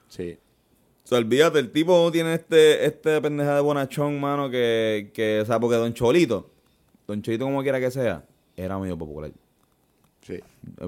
Sí. 0.07 0.37
O 1.05 1.07
sea, 1.07 1.19
olvídate, 1.19 1.59
el 1.59 1.71
tipo 1.71 2.11
tiene 2.11 2.33
este, 2.33 2.83
este 2.83 3.21
pendeja 3.21 3.53
de 3.53 3.61
bonachón, 3.61 4.19
mano, 4.19 4.49
que, 4.49 5.11
que, 5.13 5.39
o 5.39 5.45
sea, 5.45 5.59
porque 5.59 5.75
Don 5.75 5.93
Cholito, 5.93 6.49
Don 7.07 7.21
Cholito 7.21 7.45
como 7.45 7.61
quiera 7.61 7.79
que 7.79 7.91
sea, 7.91 8.25
era 8.57 8.79
medio 8.79 8.97
popular. 8.97 9.31
Sí. 10.21 10.33
Eh, 10.33 10.43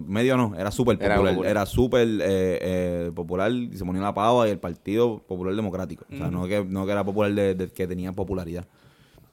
Medio 0.08 0.36
no, 0.36 0.56
era 0.56 0.72
súper 0.72 0.98
popular. 0.98 1.38
Era 1.46 1.68
súper 1.68 2.08
eh, 2.08 2.20
eh, 2.24 3.12
popular 3.14 3.52
y 3.52 3.78
se 3.78 3.86
ponía 3.86 4.02
la 4.02 4.12
pava 4.16 4.48
y 4.48 4.52
el 4.52 4.58
Partido 4.58 5.20
Popular 5.20 5.56
Democrático. 5.56 6.04
O 6.12 6.18
sea, 6.18 6.32
no, 6.32 6.48
que, 6.48 6.66
no 6.66 6.88
que 6.88 6.92
era 6.92 7.04
popular 7.06 7.32
de, 7.36 7.54
de 7.54 7.68
que 7.70 7.86
tenía 7.86 8.12
popularidad. 8.12 8.66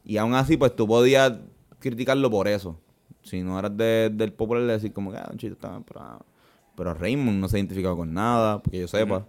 Y 0.05 0.19
aún 0.19 0.35
así, 0.35 0.59
pues 0.59 0.77
tú 0.77 0.87
podías 0.87 1.33
criticarlo 1.79 2.31
por 2.31 2.47
eso. 2.47 2.79
Si 3.23 3.43
no 3.43 3.59
eras 3.59 3.75
de- 3.75 4.11
del 4.13 4.35
popular, 4.35 4.65
decir 4.65 4.93
como 4.93 5.11
que, 5.11 5.17
ah, 5.17 5.25
Don 5.29 5.39
Cholito 5.39 5.55
estaba... 5.55 5.81
Pero, 5.81 6.27
pero 6.77 6.93
Raymond 6.93 7.41
no 7.41 7.49
se 7.49 7.57
ha 7.57 7.61
identificado 7.61 7.97
con 7.97 8.13
nada, 8.13 8.61
porque 8.63 8.81
yo 8.81 8.89
sepa. 8.89 9.27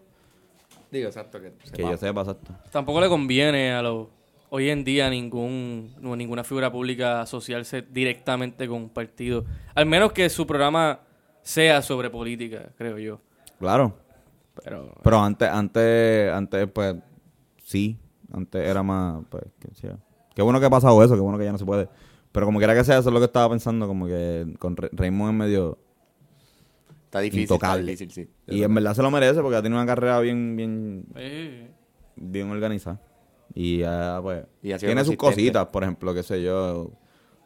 Digo, 0.96 1.08
exacto. 1.10 1.42
Que, 1.42 1.52
Que 1.74 1.82
yo 1.82 1.98
sepa, 1.98 2.22
exacto. 2.22 2.54
Tampoco 2.72 3.02
le 3.02 3.10
conviene 3.10 3.74
a 3.74 3.82
los 3.82 4.08
hoy 4.50 4.70
en 4.70 4.84
día 4.86 5.10
ningún 5.10 5.94
no, 6.00 6.16
ninguna 6.16 6.44
figura 6.44 6.72
pública 6.72 7.20
asociarse 7.22 7.82
directamente 7.82 8.68
con 8.68 8.78
un 8.84 8.90
partido. 8.90 9.44
Al 9.74 9.86
menos 9.86 10.14
que 10.14 10.30
su 10.30 10.48
programa 10.48 11.02
sea 11.42 11.82
sobre 11.82 12.10
política, 12.10 12.70
creo 12.78 12.98
yo. 12.98 13.20
Claro. 13.60 13.94
Pero 14.64 14.94
Pero 15.04 15.20
antes, 15.20 15.50
antes, 15.50 16.32
antes, 16.32 16.68
pues, 16.72 16.96
sí. 17.64 17.98
Antes 18.32 18.66
era 18.66 18.82
más, 18.84 19.24
pues, 19.30 19.44
que 19.60 19.74
sea. 19.76 19.98
Qué 20.34 20.42
bueno 20.42 20.60
que 20.60 20.66
ha 20.66 20.70
pasado 20.70 21.04
eso, 21.04 21.16
qué 21.16 21.22
bueno 21.22 21.38
que 21.38 21.44
ya 21.46 21.52
no 21.52 21.58
se 21.58 21.66
puede. 21.66 21.90
Pero 22.32 22.46
como 22.46 22.60
quiera 22.60 22.74
que 22.74 22.84
sea, 22.84 22.98
eso 23.00 23.10
es 23.10 23.14
lo 23.14 23.20
que 23.20 23.26
estaba 23.26 23.50
pensando, 23.50 23.88
como 23.88 24.08
que 24.08 24.56
con 24.60 24.76
Re- 24.78 24.90
Raymond 24.94 25.32
es 25.32 25.38
medio 25.38 25.78
Está 27.16 27.22
difícil. 27.22 27.42
intocable. 27.44 27.92
Está 27.94 28.04
difícil, 28.06 28.26
sí. 28.48 28.54
Y 28.54 28.64
en 28.64 28.76
verdad 28.76 28.94
se 28.94 29.02
lo 29.02 29.10
merece 29.10 29.42
porque 29.42 29.56
ha 29.56 29.62
tenido 29.62 29.80
una 29.82 29.88
carrera 29.88 30.20
bien, 30.20 30.56
bien, 30.58 31.06
eh, 31.16 31.72
bien 32.18 32.50
organizada. 32.50 33.02
Y 33.54 33.84
ah, 33.84 34.20
pues, 34.22 34.44
Y 34.62 34.74
ha 34.74 34.80
sido 34.80 34.90
tiene 34.90 35.06
sus 35.06 35.16
cositas, 35.16 35.68
por 35.68 35.84
ejemplo, 35.84 36.14
qué 36.14 36.24
sé 36.24 36.44
yo. 36.44 36.92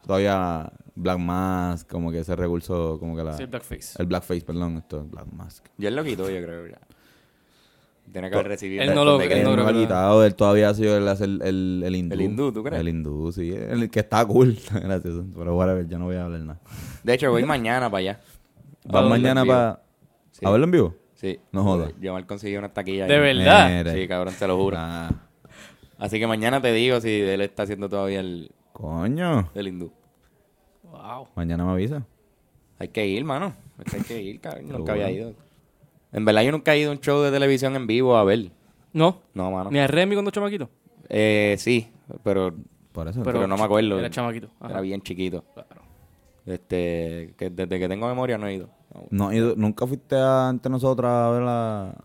Todavía 0.05 0.71
Black 0.95 1.19
Mask, 1.19 1.87
como 1.87 2.11
que 2.11 2.19
ese 2.19 2.35
recurso, 2.35 2.97
como 2.99 3.15
que 3.15 3.23
la... 3.23 3.33
sí, 3.37 3.43
el 3.43 3.49
blackface. 3.49 4.01
el 4.01 4.07
Blackface, 4.07 4.41
perdón, 4.41 4.77
esto 4.77 5.01
es 5.01 5.09
Black 5.11 5.27
Mask. 5.31 5.65
Y 5.77 5.85
él 5.85 5.95
lo 5.95 6.03
quitó, 6.03 6.29
yo 6.29 6.41
creo. 6.41 6.65
Ya. 6.67 6.79
Tiene 8.11 8.29
que 8.29 8.35
haber 8.35 8.47
recibido. 8.47 8.81
Él 8.81 8.95
no 8.95 9.05
lo- 9.05 9.21
él 9.21 9.43
no 9.43 9.55
lo 9.55 9.67
ha 9.67 9.73
quitado, 9.73 10.25
él 10.25 10.33
todavía 10.33 10.69
ha 10.69 10.73
sido 10.73 10.97
el, 10.97 11.07
el, 11.07 11.41
el, 11.43 11.83
el 11.85 11.95
hindú. 11.95 12.13
¿El 12.15 12.21
hindú, 12.21 12.51
tú 12.51 12.63
crees? 12.63 12.81
El 12.81 12.87
hindú, 12.89 13.31
sí. 13.31 13.51
El 13.51 13.89
que 13.91 13.99
está 13.99 14.25
cool, 14.25 14.57
gracioso. 14.71 15.25
Pero 15.37 15.55
whatever, 15.55 15.87
yo 15.87 15.99
no 15.99 16.05
voy 16.05 16.15
a 16.15 16.25
hablar 16.25 16.39
nada. 16.41 16.59
De 17.03 17.13
hecho, 17.13 17.29
voy 17.29 17.43
mañana 17.45 17.87
para 17.91 17.99
allá. 17.99 18.19
¿Vas 18.85 19.05
mañana 19.09 19.45
para... 19.45 19.81
Sí. 20.31 20.45
¿A 20.45 20.49
verlo 20.51 20.65
en 20.65 20.71
vivo? 20.71 20.95
Sí. 21.15 21.39
No 21.51 21.63
jodas. 21.63 21.93
Yo 21.99 22.13
mal 22.13 22.25
conseguí 22.25 22.55
una 22.55 22.69
taquilla. 22.73 23.05
¿De 23.05 23.15
ahí. 23.15 23.19
verdad? 23.37 23.69
Mira. 23.77 23.93
Sí, 23.93 24.07
cabrón, 24.07 24.33
te 24.37 24.47
lo 24.47 24.57
juro. 24.57 24.77
Ah, 24.79 25.09
Así 25.97 26.17
que 26.17 26.27
mañana 26.27 26.61
te 26.61 26.71
digo 26.71 27.01
si 27.01 27.09
él 27.09 27.41
está 27.41 27.63
haciendo 27.63 27.89
todavía 27.89 28.21
el, 28.21 28.51
coño. 28.71 29.49
el 29.53 29.67
hindú. 29.67 29.91
Wow. 30.83 31.27
Mañana 31.35 31.65
me 31.65 31.71
avisa. 31.71 32.05
Hay 32.77 32.87
que 32.87 33.05
ir, 33.05 33.25
mano. 33.25 33.53
Es 33.79 33.91
que 33.91 33.97
Hay 33.97 34.03
que 34.03 34.21
ir, 34.21 34.39
cabrón. 34.39 34.67
Nunca 34.69 34.93
bueno. 34.93 35.05
había 35.05 35.11
ido. 35.11 35.33
En 36.13 36.23
verdad, 36.25 36.43
yo 36.43 36.51
nunca 36.53 36.73
he 36.73 36.79
ido 36.79 36.89
a 36.91 36.93
un 36.93 37.01
show 37.01 37.21
de 37.21 37.31
televisión 37.31 37.75
en 37.75 37.85
vivo 37.85 38.15
a 38.15 38.23
ver. 38.23 38.51
No, 38.93 39.21
No, 39.33 39.51
mano. 39.51 39.69
ni 39.71 39.79
a 39.79 39.87
Remy 39.87 40.15
cuando 40.15 40.31
chamaquito. 40.31 40.69
Eh, 41.09 41.55
sí, 41.59 41.91
pero, 42.23 42.55
Por 42.93 43.07
eso. 43.09 43.21
pero, 43.23 43.45
no 43.45 43.57
me 43.57 43.63
acuerdo. 43.63 43.99
Era 43.99 44.09
chamaquito. 44.09 44.47
Ajá. 44.59 44.71
Era 44.71 44.81
bien 44.81 45.01
chiquito. 45.01 45.43
Claro. 45.53 45.78
Este, 46.49 47.33
que 47.37 47.49
desde 47.49 47.79
que 47.79 47.87
tengo 47.87 48.07
memoria 48.07 48.37
no 48.37 48.47
he 48.47 48.55
ido. 48.55 48.69
No. 49.11 49.31
Ido- 49.31 49.53
nunca 49.55 49.85
fuiste 49.85 50.15
a, 50.15 50.49
ante 50.49 50.69
nosotros 50.69 51.09
a 51.09 51.29
verla. 51.29 51.95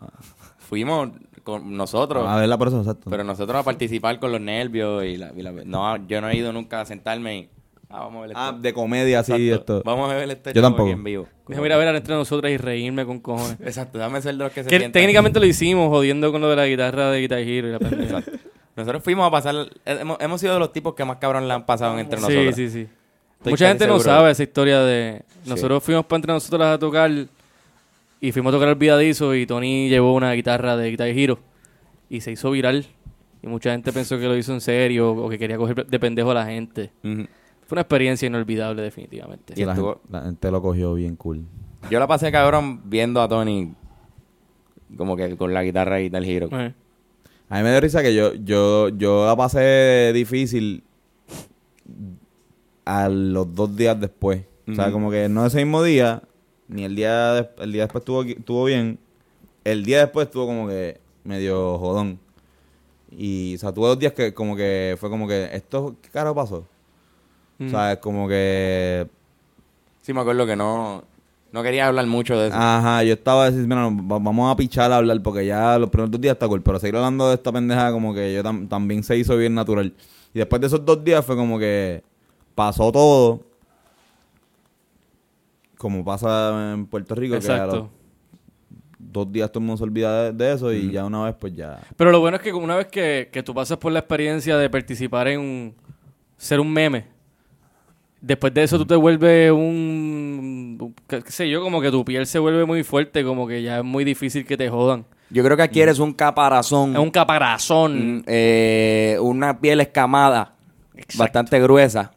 Fuimos 0.58 1.10
con 1.42 1.76
nosotros, 1.76 2.26
A 2.26 2.36
verla 2.36 2.56
por 2.56 2.68
eso, 2.68 2.78
exacto. 2.80 3.10
pero 3.10 3.22
nosotros 3.22 3.56
a 3.58 3.62
participar 3.62 4.18
con 4.18 4.32
los 4.32 4.40
nervios 4.40 5.04
y 5.04 5.16
la, 5.16 5.32
y 5.36 5.42
la- 5.42 5.52
no, 5.52 5.96
yo 6.06 6.20
no 6.20 6.28
he 6.30 6.36
ido 6.36 6.52
nunca 6.52 6.80
a 6.80 6.86
sentarme 6.86 7.36
y 7.38 7.48
ah, 7.90 8.00
vamos 8.00 8.16
a 8.16 8.20
ver 8.22 8.30
esto. 8.30 8.40
ah, 8.42 8.52
de 8.58 8.72
comedia, 8.72 9.20
así, 9.20 9.32
Exacto. 9.32 9.78
esto. 9.78 9.82
Vamos 9.84 10.10
a 10.10 10.14
ver 10.14 10.30
este 10.30 10.52
Yo 10.54 10.62
tampoco. 10.62 10.88
en 10.88 11.04
vivo. 11.04 11.26
Déjame 11.48 11.66
ir 11.66 11.72
a 11.74 11.76
ver 11.76 11.94
entre 11.94 12.14
nosotras 12.14 12.50
y 12.50 12.56
reírme 12.56 13.04
con 13.04 13.20
cojones. 13.20 13.58
Exacto, 13.60 13.98
dame 13.98 14.22
ser 14.22 14.32
de 14.36 14.44
los 14.44 14.52
que 14.52 14.64
se 14.64 14.70
que 14.70 14.88
técnicamente 14.88 15.38
lo 15.38 15.44
hicimos 15.46 15.88
jodiendo 15.90 16.32
con 16.32 16.40
lo 16.40 16.48
de 16.48 16.56
la 16.56 16.66
guitarra 16.66 17.10
de 17.10 17.20
Guitar 17.20 17.38
Hero 17.40 17.68
y 17.68 17.70
la. 17.72 17.76
Exacto. 17.76 18.32
Nosotros 18.76 19.02
fuimos 19.04 19.26
a 19.28 19.30
pasar, 19.30 19.54
hemos, 19.84 20.16
hemos 20.20 20.40
sido 20.40 20.54
de 20.54 20.58
los 20.60 20.72
tipos 20.72 20.94
que 20.94 21.04
más 21.04 21.18
cabrón 21.18 21.46
la 21.46 21.54
han 21.54 21.66
pasado 21.66 21.96
entre 21.98 22.18
Sí, 22.18 22.22
nosotros. 22.26 22.54
sí, 22.56 22.70
sí. 22.70 22.80
Estoy 22.80 22.88
Mucha 23.50 23.68
gente 23.68 23.86
no 23.86 23.98
sabe 24.00 24.30
esa 24.30 24.42
historia 24.42 24.80
de... 24.80 25.22
Nosotros 25.46 25.82
fuimos 25.82 26.06
para 26.06 26.16
entre 26.16 26.32
nosotros 26.32 26.62
a 26.62 26.78
tocar 26.78 27.10
y 28.20 28.32
fuimos 28.32 28.50
a 28.52 28.56
tocar 28.56 28.68
el 28.70 28.74
Vidadizo 28.76 29.34
y 29.34 29.46
Tony 29.46 29.88
llevó 29.88 30.14
una 30.14 30.32
guitarra 30.32 30.76
de 30.76 30.90
Guitar 30.90 31.08
Hero 31.08 31.38
y 32.08 32.20
se 32.20 32.32
hizo 32.32 32.50
viral. 32.50 32.86
Y 33.42 33.46
mucha 33.46 33.72
gente 33.72 33.92
pensó 33.92 34.18
que 34.18 34.24
lo 34.26 34.36
hizo 34.36 34.54
en 34.54 34.62
serio 34.62 35.10
o 35.12 35.28
que 35.28 35.38
quería 35.38 35.58
coger 35.58 35.84
de 35.86 35.98
pendejo 36.00 36.30
a 36.30 36.34
la 36.34 36.46
gente. 36.46 36.90
Fue 37.02 37.18
una 37.76 37.82
experiencia 37.82 38.26
inolvidable, 38.26 38.80
definitivamente. 38.80 39.52
Y 39.56 39.64
la, 39.66 39.72
estuvo- 39.72 39.94
gente, 39.96 40.08
la 40.10 40.22
gente 40.22 40.50
lo 40.50 40.62
cogió 40.62 40.94
bien 40.94 41.16
cool. 41.16 41.44
Yo 41.90 41.98
la 41.98 42.06
pasé 42.06 42.32
cabrón 42.32 42.80
viendo 42.88 43.20
a 43.20 43.28
Tony 43.28 43.74
como 44.96 45.16
que 45.16 45.36
con 45.36 45.52
la 45.52 45.62
guitarra 45.62 46.00
y 46.00 46.08
tal 46.08 46.24
giro. 46.24 46.48
A 46.52 47.58
mí 47.58 47.62
me 47.62 47.70
dio 47.70 47.80
risa 47.80 48.02
que 48.02 48.14
yo, 48.14 48.32
yo, 48.34 48.88
yo 48.88 49.26
la 49.26 49.36
pasé 49.36 50.12
difícil 50.14 50.82
a 52.84 53.08
los 53.08 53.54
dos 53.54 53.74
días 53.76 53.98
después. 54.00 54.42
O 54.68 54.74
sea, 54.74 54.90
como 54.90 55.10
que 55.10 55.28
no 55.28 55.44
ese 55.44 55.58
mismo 55.58 55.82
día, 55.82 56.22
ni 56.68 56.84
el 56.84 56.94
día, 56.96 57.32
des- 57.34 57.48
el 57.58 57.72
día 57.72 57.82
después 57.82 58.00
estuvo, 58.02 58.22
estuvo 58.22 58.64
bien. 58.64 58.98
El 59.64 59.84
día 59.84 60.00
después 60.00 60.26
estuvo 60.26 60.46
como 60.46 60.68
que 60.68 60.98
medio 61.24 61.78
jodón. 61.78 62.18
Y, 63.16 63.54
o 63.54 63.58
sea, 63.58 63.72
tuve 63.72 63.88
dos 63.88 63.98
días 63.98 64.12
que 64.12 64.34
como 64.34 64.56
que 64.56 64.96
fue 64.98 65.08
como 65.10 65.28
que, 65.28 65.48
¿esto 65.52 65.96
qué 66.02 66.08
carajo 66.10 66.34
pasó? 66.34 66.66
Mm. 67.58 67.66
O 67.66 67.70
sea, 67.70 67.92
es 67.92 67.98
como 67.98 68.26
que 68.28 69.06
Sí, 70.00 70.12
me 70.12 70.20
acuerdo 70.20 70.44
que 70.46 70.56
no, 70.56 71.04
no 71.52 71.62
quería 71.62 71.86
hablar 71.86 72.06
mucho 72.06 72.36
de 72.38 72.48
eso. 72.48 72.56
Ajá, 72.58 73.02
yo 73.04 73.12
estaba 73.14 73.46
diciendo, 73.50 73.74
mira, 73.74 73.88
no, 73.90 74.20
vamos 74.20 74.52
a 74.52 74.56
pichar 74.56 74.90
a 74.92 74.96
hablar 74.96 75.22
porque 75.22 75.46
ya 75.46 75.78
los 75.78 75.88
primeros 75.90 76.10
dos 76.10 76.20
días 76.20 76.32
está 76.34 76.48
cool, 76.48 76.62
pero 76.62 76.78
seguir 76.80 76.96
hablando 76.96 77.28
de 77.28 77.34
esta 77.34 77.52
pendeja 77.52 77.92
como 77.92 78.12
que 78.14 78.34
yo 78.34 78.42
tam- 78.42 78.68
también 78.68 79.02
se 79.02 79.16
hizo 79.16 79.36
bien 79.36 79.54
natural. 79.54 79.94
Y 80.34 80.38
después 80.40 80.60
de 80.60 80.66
esos 80.66 80.84
dos 80.84 81.02
días 81.04 81.24
fue 81.24 81.36
como 81.36 81.58
que 81.58 82.02
pasó 82.54 82.90
todo, 82.92 83.42
como 85.78 86.04
pasa 86.04 86.72
en 86.74 86.86
Puerto 86.86 87.14
Rico, 87.14 87.32
que 87.40 87.46
a 87.46 87.66
los 87.66 87.74
Exacto. 87.74 87.90
dos 88.98 89.30
días 89.30 89.50
todo 89.50 89.60
el 89.60 89.66
mundo 89.66 89.78
se 89.78 89.84
olvida 89.84 90.24
de, 90.24 90.32
de 90.32 90.52
eso 90.54 90.72
y 90.72 90.90
ya 90.90 91.04
una 91.04 91.24
vez 91.24 91.34
pues 91.38 91.54
ya... 91.54 91.80
Pero 91.96 92.10
lo 92.10 92.20
bueno 92.20 92.36
es 92.36 92.42
que 92.42 92.52
una 92.52 92.76
vez 92.76 92.86
que, 92.86 93.28
que 93.32 93.42
tú 93.42 93.54
pasas 93.54 93.76
por 93.78 93.92
la 93.92 93.98
experiencia 94.00 94.56
de 94.56 94.70
participar 94.70 95.28
en 95.28 95.40
un- 95.40 95.74
ser 96.36 96.60
un 96.60 96.72
meme, 96.72 97.06
después 98.20 98.52
de 98.54 98.62
eso 98.62 98.78
tú 98.78 98.86
te 98.86 98.96
vuelves 98.96 99.52
un, 99.52 100.94
qué 101.06 101.22
qué 101.22 101.30
sé 101.30 101.48
yo, 101.50 101.60
como 101.62 101.80
que 101.80 101.90
tu 101.90 102.04
piel 102.04 102.26
se 102.26 102.38
vuelve 102.38 102.64
muy 102.64 102.82
fuerte, 102.82 103.22
como 103.24 103.46
que 103.46 103.62
ya 103.62 103.78
es 103.78 103.84
muy 103.84 104.04
difícil 104.04 104.44
que 104.46 104.56
te 104.56 104.68
jodan. 104.70 105.04
Yo 105.30 105.42
creo 105.42 105.56
que 105.56 105.62
aquí 105.64 105.80
eres 105.80 105.98
un 105.98 106.12
caparazón, 106.12 106.92
Es 106.94 106.98
un 106.98 107.10
caparazón. 107.10 108.18
mm, 108.18 108.22
eh, 108.26 109.18
una 109.20 109.58
piel 109.60 109.80
escamada, 109.80 110.54
bastante 111.16 111.60
gruesa. 111.60 112.12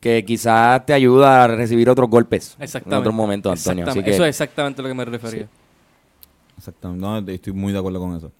Que 0.00 0.24
quizás 0.24 0.84
te 0.86 0.92
ayuda 0.92 1.44
a 1.44 1.48
recibir 1.48 1.88
otros 1.90 2.08
golpes 2.08 2.56
Exactamente. 2.60 2.94
en 2.94 3.00
otros 3.00 3.14
momentos, 3.14 3.52
Antonio. 3.52 3.84
Así 3.84 3.98
Exactamente. 3.98 4.10
que 4.10 4.14
Eso 4.14 4.24
es 4.24 4.28
exactamente 4.28 4.82
lo 4.82 4.88
que 4.88 4.94
me 4.94 5.04
refería. 5.04 5.48
Exactamente, 6.56 7.00
no, 7.04 7.18
estoy 7.32 7.52
muy 7.52 7.72
de 7.72 7.78
acuerdo 7.78 8.00
con 8.00 8.16
eso. 8.16 8.32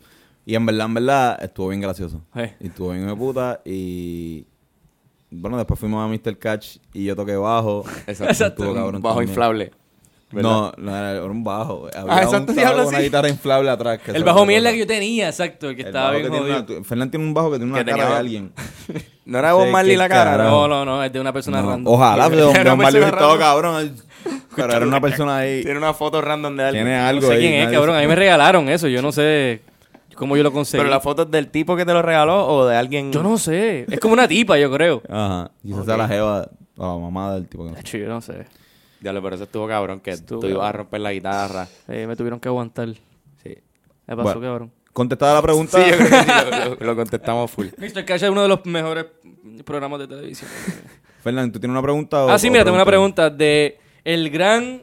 Y 0.44 0.55
en 0.55 0.64
verdad, 0.64 0.87
en 0.87 0.94
verdad, 0.94 1.38
estuvo 1.42 1.68
bien 1.68 1.81
gracioso. 1.81 2.23
Y 2.61 2.66
estuvo 2.68 2.90
bien 2.90 3.07
de 3.07 3.14
puta 3.14 3.61
y... 3.64 4.47
Bueno, 5.31 5.59
después 5.59 5.79
fuimos 5.79 6.03
a 6.03 6.09
Mr. 6.09 6.38
Catch 6.38 6.79
y 6.94 7.05
yo 7.05 7.14
toqué 7.14 7.37
bajo. 7.37 7.85
Exacto. 8.07 8.47
Estuvo 8.47 8.71
un 8.71 8.75
cabrón 8.77 9.03
bajo 9.03 9.16
también. 9.16 9.29
inflable. 9.29 9.73
¿Verdad? 10.31 10.51
No, 10.51 10.73
no 10.77 10.97
era, 10.97 11.25
un 11.25 11.43
bajo. 11.45 11.88
Había 11.95 12.14
Ah, 12.14 12.23
exacto, 12.23 12.53
un 12.53 12.59
con 12.59 12.87
una 12.88 12.97
así. 12.99 13.03
guitarra 13.05 13.29
inflable 13.29 13.71
atrás. 13.71 13.99
que 14.05 14.11
El 14.12 14.25
bajo 14.25 14.45
mierda 14.47 14.71
que 14.73 14.79
yo 14.79 14.87
tenía, 14.87 15.29
exacto, 15.29 15.71
el 15.71 15.77
que 15.77 15.83
El 15.83 15.88
estaba 15.88 16.11
bien 16.12 16.25
que 16.25 16.31
tiene 16.31 16.45
jodido. 16.55 16.77
una- 16.79 16.85
Fernan 16.85 17.11
tiene 17.11 17.27
un 17.27 17.35
bajo 17.35 17.51
que 17.51 17.57
tiene 17.59 17.73
una 17.73 17.85
Que 17.85 17.91
cara 17.91 17.97
tenía- 18.03 18.12
de 18.14 18.19
alguien. 18.21 18.53
No 19.29 19.38
era 19.41 19.53
Bob 19.53 19.69
Marley 19.69 19.95
la 19.95 20.09
cara, 20.09 20.31
carajo. 20.31 20.51
¿no? 20.51 20.69
No, 20.69 20.85
no, 20.87 20.97
no, 20.97 21.05
es 21.05 21.12
de 21.12 21.21
una 21.21 21.35
persona 21.35 21.61
No, 21.61 21.69
random. 21.71 21.93
Ojalá, 21.95 22.29
pero 22.31 22.49
una 22.51 22.75
Marley 22.77 23.03
estaba 23.03 23.38
cabrón. 23.38 23.95
Pero 24.57 24.73
era 24.73 24.87
una 24.87 25.01
persona 25.03 25.37
ahí. 25.37 25.62
Tiene 25.62 25.77
una 25.77 25.93
foto 25.93 26.23
random 26.23 26.57
de 26.57 26.64
alguien. 26.64 26.85
Tiene 26.87 26.99
No 26.99 27.07
algo 27.07 27.27
sé 27.29 27.35
ahí. 27.35 27.41
quién 27.41 27.55
es, 27.55 27.69
cabrón. 27.71 27.95
A 27.97 28.01
mí 28.01 28.07
me 28.07 28.14
regalaron 28.17 28.71
eso. 28.71 28.88
Yo 28.88 29.03
no 29.03 29.12
sé 29.12 29.61
cómo 30.14 30.35
yo 30.35 30.43
lo 30.43 30.51
conseguí. 30.51 30.79
Pero 30.81 30.88
la 30.88 31.01
foto 31.01 31.25
es 31.25 31.31
del 31.31 31.49
tipo 31.49 31.77
que 31.77 31.85
te 31.85 31.93
lo 31.93 32.01
regaló 32.01 32.47
o 32.49 32.67
de 32.67 32.75
alguien. 32.77 33.12
Yo 33.12 33.23
no 33.23 33.37
sé. 33.37 33.85
Es 33.91 34.01
como 34.01 34.14
una 34.14 34.27
tipa, 34.27 34.57
yo 34.59 34.73
creo. 34.73 35.03
Ajá. 35.11 35.51
Quizás 35.62 35.85
sea 35.85 35.99
la 35.99 36.09
jeva 36.09 36.49
o 36.79 36.87
la 36.95 36.99
mamá 36.99 37.35
del 37.35 37.47
tipo 37.49 37.64
que 37.67 37.73
no 37.73 37.77
sé. 37.85 37.99
Yo 38.01 38.09
no 38.09 38.21
sé. 38.23 38.47
Diablo, 39.00 39.22
pero 39.22 39.34
eso 39.37 39.44
estuvo 39.44 39.68
cabrón, 39.68 40.00
que 40.00 40.11
Estuvo 40.11 40.40
tú 40.40 40.46
ibas 40.48 40.68
a 40.68 40.72
romper 40.72 41.00
la 41.00 41.12
guitarra. 41.12 41.68
Me 41.87 42.16
tuvieron 42.16 42.40
que 42.40 42.48
aguantar. 42.48 42.88
Sí. 43.42 43.56
Me 44.06 44.16
pasó, 44.16 44.22
Bueno. 44.34 44.40
cabrón. 44.40 44.72
Contestada 44.92 45.34
la 45.34 45.42
pregunta. 45.42 45.78
Sí, 45.82 45.90
yo 45.90 45.96
creo 45.96 46.11
que 46.11 46.16
sí, 46.16 46.26
lo, 46.50 46.74
lo- 46.74 46.76
lo 46.87 46.96
contestamos 46.96 47.50
full. 47.50 47.66
Mr. 47.76 48.04
Cash 48.04 48.24
es 48.24 48.30
uno 48.30 48.42
de 48.42 48.48
los 48.48 48.64
mejores 48.66 49.06
programas 49.64 50.00
de 50.00 50.08
televisión. 50.08 50.50
Fernando, 51.22 51.52
¿tú 51.52 51.61
tienes 51.61 51.72
una 51.72 51.82
pregunta? 51.82 52.24
o- 52.24 52.30
ah, 52.30 52.38
sí, 52.38 52.50
mira, 52.50 52.64
tengo 52.64 52.74
una 52.76 52.84
pregunta 52.84 53.30
de 53.30 53.78
el 54.04 54.28
gran 54.30 54.82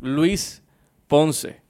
Luis 0.00 0.62
Ponce. 1.06 1.62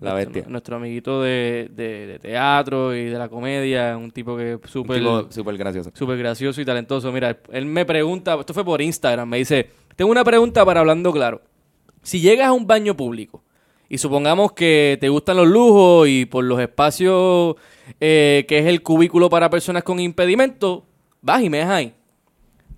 La 0.00 0.12
Nuestro- 0.12 0.32
bestia. 0.34 0.50
Nuestro 0.52 0.76
amiguito 0.76 1.22
de, 1.22 1.68
de- 1.72 2.06
de 2.06 2.18
teatro 2.20 2.94
y 2.94 3.06
de 3.06 3.18
la 3.18 3.28
comedia. 3.28 3.96
Un 3.96 4.12
tipo 4.12 4.36
que 4.36 4.60
súper... 4.66 5.02
súper 5.30 5.56
gracioso. 5.56 5.90
Súper 5.94 6.18
gracioso 6.18 6.60
y 6.60 6.64
talentoso. 6.64 7.10
Mira, 7.10 7.36
él 7.50 7.66
me 7.66 7.84
pregunta, 7.84 8.36
esto 8.38 8.54
fue 8.54 8.64
por 8.64 8.80
Instagram, 8.80 9.28
me 9.28 9.38
dice, 9.38 9.68
tengo 9.98 10.12
una 10.12 10.22
pregunta 10.22 10.64
para 10.64 10.78
hablando 10.78 11.12
claro. 11.12 11.42
Si 12.04 12.20
llegas 12.20 12.46
a 12.46 12.52
un 12.52 12.68
baño 12.68 12.96
público 12.96 13.42
y 13.88 13.98
supongamos 13.98 14.52
que 14.52 14.96
te 15.00 15.08
gustan 15.08 15.38
los 15.38 15.48
lujos 15.48 16.06
y 16.06 16.24
por 16.24 16.44
los 16.44 16.60
espacios 16.60 17.56
eh, 17.98 18.46
que 18.46 18.60
es 18.60 18.66
el 18.66 18.84
cubículo 18.84 19.28
para 19.28 19.50
personas 19.50 19.82
con 19.82 19.98
impedimento, 19.98 20.86
vas 21.20 21.42
y 21.42 21.50
me 21.50 21.62
ahí. 21.62 21.94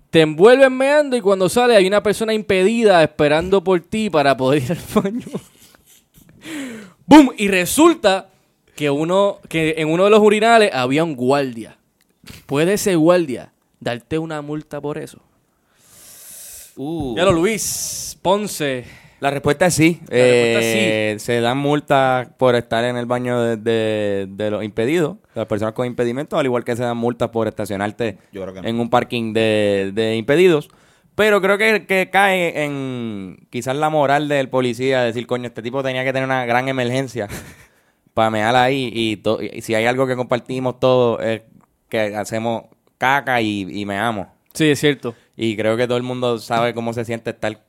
Te 0.09 0.21
envuelves 0.21 0.71
meando 0.71 1.15
y 1.15 1.21
cuando 1.21 1.47
sale 1.47 1.75
hay 1.75 1.85
una 1.85 2.01
persona 2.01 2.33
impedida 2.33 3.03
esperando 3.03 3.63
por 3.63 3.79
ti 3.81 4.09
para 4.09 4.35
poder 4.35 4.63
ir 4.63 4.71
al 4.71 5.03
baño. 5.03 5.27
¡Bum! 7.05 7.29
Y 7.37 7.49
resulta 7.49 8.31
que 8.75 8.89
uno 8.89 9.37
que 9.47 9.75
en 9.77 9.89
uno 9.89 10.05
de 10.05 10.09
los 10.09 10.21
urinales 10.21 10.71
había 10.73 11.03
un 11.03 11.15
guardia. 11.15 11.77
¿puede 12.47 12.73
ese 12.73 12.95
guardia 12.95 13.53
darte 13.79 14.17
una 14.17 14.41
multa 14.41 14.81
por 14.81 14.97
eso? 14.97 15.21
Uh. 16.83 17.15
Ya 17.15 17.25
lo 17.25 17.31
Luis, 17.31 18.17
Ponce. 18.23 18.85
La 19.19 19.29
respuesta 19.29 19.67
es 19.67 19.75
sí. 19.75 19.99
La 20.07 20.17
respuesta 20.17 20.59
es 20.61 20.65
Eh, 20.65 21.15
Se 21.19 21.39
dan 21.41 21.59
multas 21.59 22.29
por 22.39 22.55
estar 22.55 22.83
en 22.85 22.97
el 22.97 23.05
baño 23.05 23.39
de, 23.39 23.57
de- 23.57 24.27
de 24.27 24.49
los 24.49 24.63
impedidos, 24.63 25.17
de 25.35 25.41
las 25.41 25.45
personas 25.45 25.75
con 25.75 25.85
impedimentos, 25.85 26.39
al 26.39 26.45
igual 26.47 26.63
que 26.63 26.75
se 26.75 26.81
dan 26.81 26.97
multas 26.97 27.29
por 27.29 27.47
estacionarte 27.47 28.17
Yo 28.31 28.41
creo 28.41 28.53
que 28.55 28.61
no. 28.63 28.67
en 28.67 28.79
un 28.79 28.89
parking 28.89 29.31
de, 29.31 29.91
de 29.93 30.15
impedidos. 30.15 30.69
Pero 31.13 31.39
creo 31.39 31.59
que, 31.59 31.85
que 31.85 32.09
cae 32.11 32.63
en 32.63 33.45
quizás 33.51 33.75
la 33.75 33.91
moral 33.91 34.27
del 34.27 34.49
policía 34.49 35.03
decir, 35.03 35.27
coño, 35.27 35.45
este 35.45 35.61
tipo 35.61 35.83
tenía 35.83 36.03
que 36.03 36.13
tener 36.13 36.25
una 36.25 36.45
gran 36.47 36.67
emergencia 36.67 37.27
para 38.15 38.31
mear 38.31 38.55
ahí. 38.55 38.89
Y, 38.91 39.17
to- 39.17 39.39
y 39.39 39.61
si 39.61 39.75
hay 39.75 39.85
algo 39.85 40.07
que 40.07 40.15
compartimos 40.15 40.79
todos 40.79 41.21
es 41.23 41.41
que 41.89 42.15
hacemos 42.15 42.63
caca 42.97 43.39
y, 43.39 43.67
y 43.69 43.85
meamos. 43.85 44.27
Sí, 44.53 44.69
es 44.71 44.79
cierto. 44.79 45.13
Y 45.43 45.57
creo 45.57 45.75
que 45.75 45.87
todo 45.87 45.97
el 45.97 46.03
mundo 46.03 46.37
sabe 46.37 46.75
cómo 46.75 46.93
se 46.93 47.03
siente 47.03 47.31
estar 47.31 47.63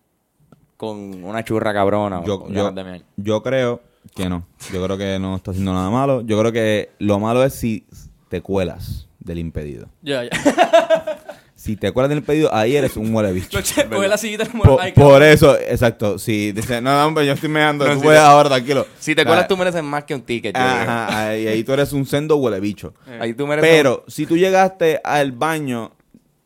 con 0.76 1.24
una 1.24 1.42
churra 1.42 1.72
cabrona. 1.72 2.20
o 2.20 2.26
Yo, 2.26 2.40
con 2.40 2.52
yo, 2.52 2.70
de 2.70 3.02
yo 3.16 3.42
creo 3.42 3.80
que 4.14 4.28
no. 4.28 4.46
Yo 4.70 4.84
creo 4.84 4.98
que 4.98 5.18
no 5.18 5.36
está 5.36 5.52
haciendo 5.52 5.72
nada 5.72 5.88
malo. 5.88 6.20
Yo 6.20 6.38
creo 6.38 6.52
que 6.52 6.90
lo 6.98 7.18
malo 7.18 7.42
es 7.42 7.54
si 7.54 7.86
te 8.28 8.42
cuelas 8.42 9.08
del 9.20 9.38
impedido. 9.38 9.88
Ya, 10.02 10.22
ya. 10.24 10.30
Si 11.54 11.76
te 11.76 11.92
cuelas 11.92 12.08
del 12.08 12.18
impedido, 12.18 12.52
ahí 12.52 12.74
eres 12.74 12.96
un 12.96 13.14
huele 13.14 13.32
bicho. 13.32 13.56
La 13.88 14.18
sillita 14.18 14.44
Por, 14.46 14.80
Ay, 14.80 14.90
por 14.90 15.22
eso, 15.22 15.56
exacto. 15.56 16.18
Si 16.18 16.50
dice, 16.50 16.80
no, 16.80 16.92
no, 16.92 17.06
hombre, 17.06 17.24
yo 17.24 17.34
estoy 17.34 17.48
meando, 17.48 17.86
No, 17.86 17.92
tú 17.92 18.00
si 18.00 18.04
puedes 18.04 18.20
te- 18.20 18.26
ahora, 18.26 18.48
tranquilo. 18.48 18.84
Si 18.98 19.14
te 19.14 19.22
Ah, 19.22 19.24
cuelas, 19.24 19.46
tú 19.46 19.56
mereces 19.56 19.80
más 19.84 20.02
que 20.02 20.12
un 20.12 20.22
ticket. 20.22 20.56
Ajá, 20.56 21.28
ahí, 21.28 21.46
ahí 21.46 21.62
tú 21.62 21.72
eres 21.72 21.92
un 21.92 22.04
sendo 22.04 22.36
huele 22.38 22.58
bicho. 22.58 22.94
Ahí 23.20 23.32
tú 23.32 23.46
mereces 23.46 23.70
Pero 23.70 24.04
si 24.08 24.26
tú 24.26 24.36
llegaste 24.36 25.00
al 25.04 25.30
baño, 25.30 25.92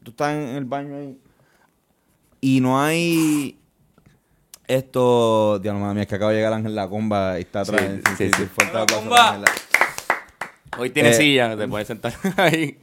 tú 0.06 0.10
estás 0.12 0.34
en 0.36 0.54
el 0.54 0.64
baño 0.64 0.94
ahí 0.96 1.18
y 2.40 2.60
no 2.60 2.80
hay 2.80 3.58
esto, 4.68 5.58
Dios 5.58 5.74
mío, 5.74 6.00
es 6.00 6.06
que 6.06 6.14
acaba 6.14 6.30
de 6.30 6.36
llegar 6.38 6.52
Ángel 6.52 6.76
La 6.76 6.88
Comba 6.88 7.38
y 7.38 7.42
está 7.42 7.60
atrás. 7.62 7.82
Sí, 8.16 8.28
sí, 8.28 8.30
sí. 8.36 8.46
fuerte 8.46 8.72
La 8.74 8.86
Comba. 8.86 9.40
Hoy 10.78 10.90
tienes 10.90 11.16
Eh, 11.18 11.22
silla, 11.22 11.56
te 11.56 11.66
puedes 11.66 11.88
sentar 11.88 12.12
ahí. 12.36 12.78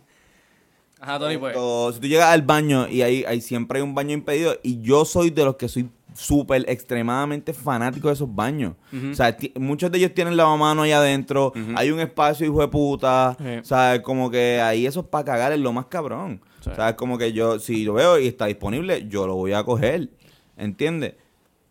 Ajá, 1.00 1.20
Tony, 1.20 1.38
pues. 1.38 1.56
Si 1.96 2.00
tú 2.02 2.08
llegas 2.08 2.30
al 2.34 2.42
baño 2.42 2.88
y 2.90 3.02
ahí, 3.02 3.24
ahí 3.26 3.40
siempre 3.42 3.80
hay 3.80 3.84
un 3.84 3.96
baño 3.96 4.12
impedido 4.14 4.56
y 4.64 4.82
yo 4.82 5.06
soy 5.06 5.30
de 5.30 5.46
los 5.46 5.56
que 5.56 5.68
soy 5.70 5.90
súper 6.14 6.64
extremadamente 6.70 7.54
fanático 7.54 8.08
de 8.10 8.14
esos 8.16 8.34
baños. 8.34 8.74
O 9.12 9.16
sea, 9.16 9.36
muchos 9.56 9.92
de 9.92 9.98
ellos 9.98 10.14
tienen 10.14 10.38
lavamano 10.38 10.82
allá 10.84 10.98
adentro, 11.00 11.52
hay 11.76 11.90
un 11.92 12.00
espacio 12.02 12.46
hijo 12.46 12.60
de 12.62 12.68
puta, 12.68 13.36
Sí. 13.40 13.58
o 13.62 13.66
sea, 13.66 14.02
como 14.02 14.30
que 14.30 14.60
ahí 14.62 14.86
eso 14.86 15.02
es 15.02 15.06
para 15.08 15.26
cagar 15.26 15.52
es 15.54 15.60
lo 15.60 15.72
más 15.74 15.86
cabrón. 15.88 16.42
Sí. 16.64 16.70
O 16.70 16.76
sea, 16.76 16.90
es 16.90 16.96
como 16.96 17.18
que 17.18 17.34
yo, 17.34 17.60
si 17.60 17.84
lo 17.84 17.94
veo 17.94 18.18
y 18.20 18.28
está 18.28 18.46
disponible, 18.46 19.06
yo 19.10 19.28
lo 19.28 19.36
voy 19.36 19.52
a 19.54 19.64
coger, 19.64 20.10
¿entiendes? 20.58 21.16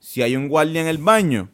Si 0.00 0.20
hay 0.22 0.36
un 0.36 0.48
guardia 0.48 0.80
en 0.82 0.86
el 0.88 0.98
baño, 0.98 1.48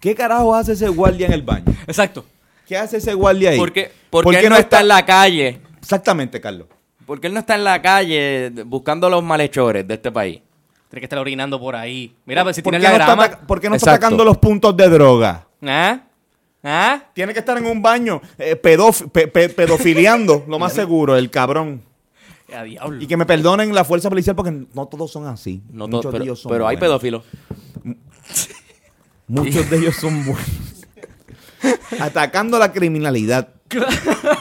¿qué 0.00 0.14
carajo 0.14 0.54
hace 0.54 0.72
ese 0.72 0.88
guardia 0.88 1.26
en 1.26 1.32
el 1.32 1.42
baño? 1.42 1.64
Exacto. 1.86 2.24
¿Qué 2.66 2.76
hace 2.78 2.96
ese 2.98 3.12
guardia 3.12 3.50
ahí? 3.50 3.58
¿Por 3.58 3.72
qué, 3.72 3.90
por 4.08 4.24
qué 4.30 4.40
él 4.40 4.48
no 4.48 4.56
está 4.56 4.80
en 4.80 4.88
la 4.88 5.04
calle? 5.04 5.60
Exactamente, 5.80 6.40
Carlos. 6.40 6.68
¿Por 7.04 7.20
qué 7.20 7.26
él 7.26 7.34
no 7.34 7.40
está 7.40 7.56
en 7.56 7.64
la 7.64 7.82
calle 7.82 8.50
buscando 8.64 9.10
los 9.10 9.22
malhechores 9.22 9.86
de 9.86 9.94
este 9.94 10.10
país? 10.12 10.40
Tiene 10.88 11.00
que 11.00 11.06
estar 11.06 11.18
orinando 11.18 11.58
por 11.60 11.74
ahí. 11.74 12.14
Mira, 12.24 12.42
pues 12.44 12.56
si 12.56 12.62
¿Por 12.62 12.70
tienes 12.70 12.88
qué 12.88 12.98
la 12.98 13.04
no 13.06 13.12
está 13.12 13.26
grama. 13.28 13.46
¿Por 13.46 13.60
qué 13.60 13.68
no 13.68 13.74
está 13.74 13.92
atacando 13.94 14.24
los 14.24 14.38
puntos 14.38 14.76
de 14.76 14.88
droga? 14.88 15.46
¿Ah? 15.62 16.00
¿Ah? 16.62 17.02
Tiene 17.12 17.32
que 17.32 17.40
estar 17.40 17.58
en 17.58 17.66
un 17.66 17.82
baño 17.82 18.22
eh, 18.38 18.56
pedof- 18.60 19.10
pe- 19.10 19.26
pe- 19.26 19.48
pedofiliando, 19.48 20.44
lo 20.48 20.58
más 20.58 20.72
seguro, 20.72 21.16
el 21.16 21.28
cabrón. 21.28 21.82
A 22.54 22.62
diablo. 22.64 23.02
Y 23.02 23.06
que 23.06 23.16
me 23.16 23.24
perdonen 23.26 23.74
la 23.74 23.84
fuerza 23.84 24.08
policial 24.08 24.36
porque 24.36 24.50
no 24.74 24.86
todos 24.86 25.10
son 25.10 25.26
así. 25.26 25.62
No 25.70 25.86
Muchos 25.86 26.02
todo- 26.02 26.12
de 26.18 26.24
ellos 26.24 26.40
son 26.40 26.50
pero 26.52 26.66
hay 26.66 26.76
buenos. 26.76 27.00
pedófilos. 27.00 27.24
Muchos 29.28 29.70
de 29.70 29.76
ellos 29.78 29.96
son 29.96 30.24
buenos. 30.24 30.46
Atacando 32.00 32.58
la 32.58 32.72
criminalidad. 32.72 33.48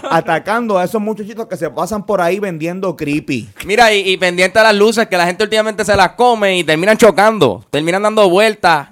Atacando 0.09 0.77
a 0.77 0.83
esos 0.83 0.99
muchachitos 1.01 1.47
que 1.47 1.55
se 1.55 1.69
pasan 1.69 2.05
por 2.05 2.19
ahí 2.19 2.39
vendiendo 2.39 2.95
creepy. 2.95 3.49
Mira, 3.65 3.93
y, 3.93 4.09
y 4.11 4.17
pendiente 4.17 4.59
a 4.59 4.63
las 4.63 4.75
luces, 4.75 5.07
que 5.07 5.15
la 5.17 5.25
gente 5.25 5.43
últimamente 5.43 5.85
se 5.85 5.95
las 5.95 6.11
come 6.13 6.57
y 6.57 6.63
terminan 6.63 6.97
chocando, 6.97 7.63
terminan 7.69 8.01
dando 8.03 8.29
vueltas. 8.29 8.89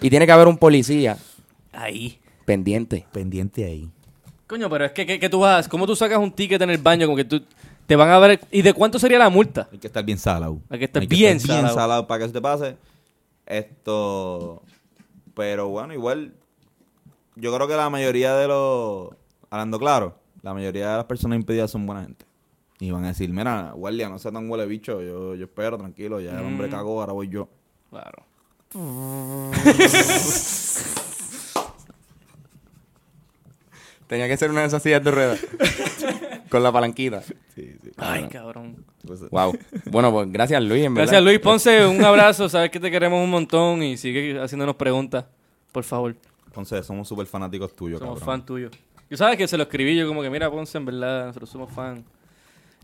Y 0.00 0.08
tiene 0.10 0.26
que 0.26 0.32
haber 0.32 0.48
un 0.48 0.56
policía 0.56 1.18
Ahí. 1.72 2.18
pendiente. 2.44 3.04
Pendiente 3.12 3.64
ahí. 3.64 3.90
Coño, 4.46 4.70
pero 4.70 4.84
es 4.86 4.92
que, 4.92 5.04
que, 5.06 5.18
que 5.18 5.28
tú 5.28 5.40
vas. 5.40 5.68
¿Cómo 5.68 5.86
tú 5.86 5.96
sacas 5.96 6.18
un 6.18 6.30
ticket 6.32 6.60
en 6.62 6.70
el 6.70 6.78
baño? 6.78 7.06
Como 7.06 7.16
que 7.16 7.24
tú. 7.24 7.42
Te 7.86 7.96
van 7.96 8.10
a 8.10 8.18
ver. 8.18 8.40
¿Y 8.50 8.62
de 8.62 8.72
cuánto 8.72 8.98
sería 8.98 9.18
la 9.18 9.28
multa? 9.28 9.68
Hay 9.70 9.78
que 9.78 9.86
estar 9.86 10.04
bien 10.04 10.18
salado. 10.18 10.60
Hay 10.70 10.78
que 10.78 10.86
estar 10.86 11.06
bien 11.06 11.38
salado. 11.40 11.74
salado 11.74 12.06
para 12.06 12.20
que 12.20 12.24
eso 12.24 12.32
te 12.32 12.40
pase. 12.40 12.76
Esto. 13.46 14.62
Pero 15.34 15.68
bueno, 15.68 15.92
igual. 15.92 16.32
Yo 17.36 17.54
creo 17.54 17.68
que 17.68 17.76
la 17.76 17.90
mayoría 17.90 18.34
de 18.34 18.48
los. 18.48 19.10
Hablando 19.50 19.78
claro, 19.78 20.18
la 20.42 20.54
mayoría 20.54 20.90
de 20.90 20.96
las 20.96 21.04
personas 21.04 21.36
impedidas 21.36 21.70
son 21.70 21.86
buena 21.86 22.02
gente. 22.02 22.24
Y 22.80 22.90
van 22.90 23.04
a 23.04 23.08
decir, 23.08 23.30
mira, 23.30 23.72
guardia, 23.72 24.08
no 24.08 24.18
sea 24.18 24.32
tan 24.32 24.50
huele 24.50 24.66
bicho. 24.66 25.00
Yo, 25.02 25.34
yo 25.34 25.44
espero, 25.44 25.78
tranquilo. 25.78 26.20
Ya 26.20 26.38
el 26.38 26.44
hombre 26.44 26.68
cagó, 26.68 27.00
ahora 27.00 27.12
voy 27.12 27.28
yo. 27.28 27.48
Claro. 27.90 28.24
Tenía 34.06 34.28
que 34.28 34.36
ser 34.36 34.50
una 34.50 34.60
de 34.62 34.66
esas 34.66 34.82
sillas 34.82 35.04
de 35.04 35.10
ruedas. 35.10 35.40
Con 36.54 36.62
la 36.62 36.70
palanquita. 36.70 37.20
Sí, 37.22 37.34
sí. 37.82 37.90
Ay, 37.96 38.28
cabrón. 38.28 38.84
Pues, 39.04 39.28
Wow. 39.28 39.58
Bueno, 39.90 40.12
pues 40.12 40.30
gracias 40.30 40.62
Luis, 40.62 40.84
en 40.84 40.94
verdad. 40.94 41.08
Gracias, 41.10 41.24
Luis 41.24 41.40
Ponce. 41.40 41.84
Un 41.84 42.04
abrazo. 42.04 42.48
Sabes 42.48 42.70
que 42.70 42.78
te 42.78 42.92
queremos 42.92 43.24
un 43.24 43.30
montón 43.30 43.82
y 43.82 43.96
sigue 43.96 44.40
haciéndonos 44.40 44.76
preguntas. 44.76 45.24
Por 45.72 45.82
favor. 45.82 46.14
Entonces, 46.46 46.86
somos 46.86 47.08
súper 47.08 47.26
fanáticos 47.26 47.74
tuyos, 47.74 47.98
Somos 47.98 48.20
cabrón. 48.20 48.38
fan 48.38 48.46
tuyo. 48.46 48.70
Yo 49.10 49.16
sabes 49.16 49.36
que 49.36 49.48
se 49.48 49.56
lo 49.56 49.64
escribí 49.64 49.96
yo 49.96 50.06
como 50.06 50.22
que, 50.22 50.30
mira, 50.30 50.48
Ponce, 50.48 50.78
en 50.78 50.84
verdad, 50.86 51.26
nosotros 51.26 51.50
somos 51.50 51.72
fan. 51.72 52.04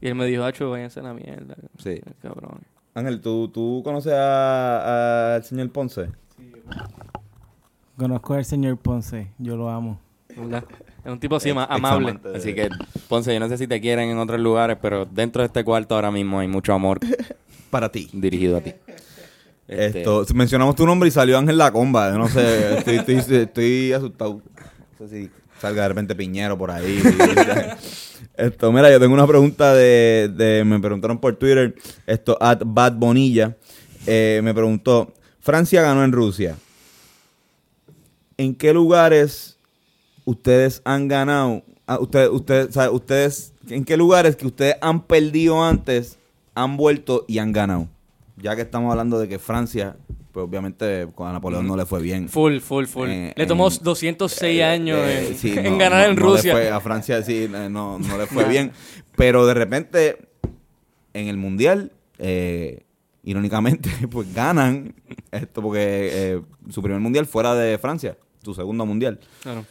Y 0.00 0.08
él 0.08 0.16
me 0.16 0.26
dijo, 0.26 0.42
hacho, 0.42 0.68
váyanse 0.70 0.98
a 0.98 1.04
la 1.04 1.14
mierda. 1.14 1.54
Sí. 1.78 2.00
Cabrón. 2.20 2.58
Ángel, 2.94 3.20
¿tú, 3.20 3.46
tú 3.54 3.82
conoces 3.84 4.12
a- 4.12 5.36
al 5.36 5.44
señor 5.44 5.70
Ponce? 5.70 6.08
Conozco 7.96 8.34
al 8.34 8.44
señor 8.44 8.78
Ponce, 8.78 9.30
yo 9.38 9.56
lo 9.56 9.68
amo. 9.70 10.00
¿Verdad? 10.36 10.64
Es 11.04 11.10
un 11.12 11.18
tipo 11.20 11.36
así 11.36 11.50
ama- 11.50 11.64
amable. 11.70 12.18
de- 12.22 12.36
Así 12.36 12.54
que, 12.54 12.68
Ponce, 13.08 13.32
yo 13.32 13.40
no 13.40 13.48
sé 13.48 13.56
si 13.58 13.66
te 13.66 13.80
quieren 13.80 14.10
en 14.10 14.18
otros 14.18 14.38
lugares, 14.40 14.76
pero 14.80 15.04
dentro 15.06 15.42
de 15.42 15.46
este 15.46 15.64
cuarto 15.64 15.94
ahora 15.94 16.10
mismo 16.10 16.38
hay 16.40 16.48
mucho 16.48 16.72
amor 16.74 17.00
Para 17.70 17.90
ti. 17.90 18.08
dirigido 18.12 18.58
a 18.58 18.60
ti. 18.60 18.72
Este, 19.66 20.00
Esto, 20.00 20.24
mencionamos 20.34 20.74
tu 20.74 20.84
nombre 20.84 21.08
y 21.08 21.12
salió 21.12 21.38
Ángel 21.38 21.56
La 21.56 21.70
Comba. 21.72 22.10
Yo 22.10 22.18
no 22.18 22.28
sé, 22.28 22.78
estoy, 22.78 22.96
estoy, 22.96 23.36
estoy 23.36 23.92
asustado. 23.92 24.42
No 24.98 25.08
sé 25.08 25.22
si 25.22 25.30
salga 25.60 25.82
de 25.82 25.88
repente 25.88 26.14
Piñero 26.14 26.58
por 26.58 26.70
ahí. 26.70 27.00
Esto, 28.36 28.72
mira, 28.72 28.90
yo 28.90 28.98
tengo 28.98 29.14
una 29.14 29.26
pregunta 29.26 29.74
de, 29.74 30.30
de- 30.34 30.64
me 30.64 30.80
preguntaron 30.80 31.18
por 31.18 31.36
Twitter, 31.36 31.74
esto, 32.06 32.36
at 32.40 32.60
Bad 32.64 32.94
Bonilla, 32.94 33.56
eh, 34.06 34.40
me 34.42 34.54
preguntó, 34.54 35.12
Francia 35.40 35.82
ganó 35.82 36.02
en 36.04 36.12
Rusia. 36.12 36.56
¿En 38.38 38.54
qué 38.54 38.72
lugares 38.72 39.58
ustedes 40.24 40.82
han 40.84 41.08
ganado? 41.08 41.62
Ah, 41.86 41.98
ustedes, 42.00 42.28
ustedes, 42.30 42.72
sea, 42.74 42.90
ustedes, 42.90 43.52
¿en 43.68 43.84
qué 43.84 43.96
lugares 43.96 44.36
que 44.36 44.46
ustedes 44.46 44.76
han 44.80 45.02
perdido 45.06 45.62
antes, 45.64 46.18
han 46.54 46.76
vuelto 46.76 47.24
y 47.28 47.38
han 47.38 47.52
ganado? 47.52 47.88
Ya 48.36 48.54
que 48.56 48.62
estamos 48.62 48.90
hablando 48.90 49.18
de 49.18 49.28
que 49.28 49.38
Francia, 49.38 49.96
pues 50.32 50.44
obviamente 50.46 51.08
con 51.14 51.26
a 51.28 51.32
Napoleón 51.32 51.66
no 51.66 51.76
le 51.76 51.84
fue 51.84 52.00
bien. 52.00 52.28
Full, 52.28 52.58
full, 52.60 52.84
full. 52.86 53.08
Eh, 53.08 53.32
Le 53.36 53.46
tomó 53.46 53.68
en- 53.68 53.78
206 53.82 54.60
Eh, 54.60 54.64
años 54.64 54.98
eh, 54.98 55.28
en, 55.28 55.36
sí, 55.36 55.52
en 55.58 55.64
no, 55.72 55.78
ganar 55.78 56.04
no- 56.06 56.10
en 56.12 56.16
no 56.16 56.22
Rusia. 56.36 56.52
fue- 56.52 56.70
a 56.70 56.80
Francia 56.80 57.22
sí, 57.22 57.48
no, 57.50 57.98
no 57.98 58.18
le 58.18 58.26
fue 58.26 58.44
bien. 58.48 58.70
Pero 59.16 59.44
de 59.46 59.54
repente, 59.54 60.28
en 61.12 61.26
el 61.28 61.36
Mundial, 61.36 61.92
irónicamente, 63.22 63.90
pues 64.10 64.32
ganan 64.32 64.94
esto 65.30 65.60
porque 65.62 66.40
su 66.70 66.82
primer 66.82 67.00
Mundial 67.00 67.26
fuera 67.26 67.54
de 67.54 67.76
Francia, 67.78 68.16
su 68.42 68.54
segundo 68.54 68.86
Mundial. 68.86 69.18
Claro. 69.42 69.64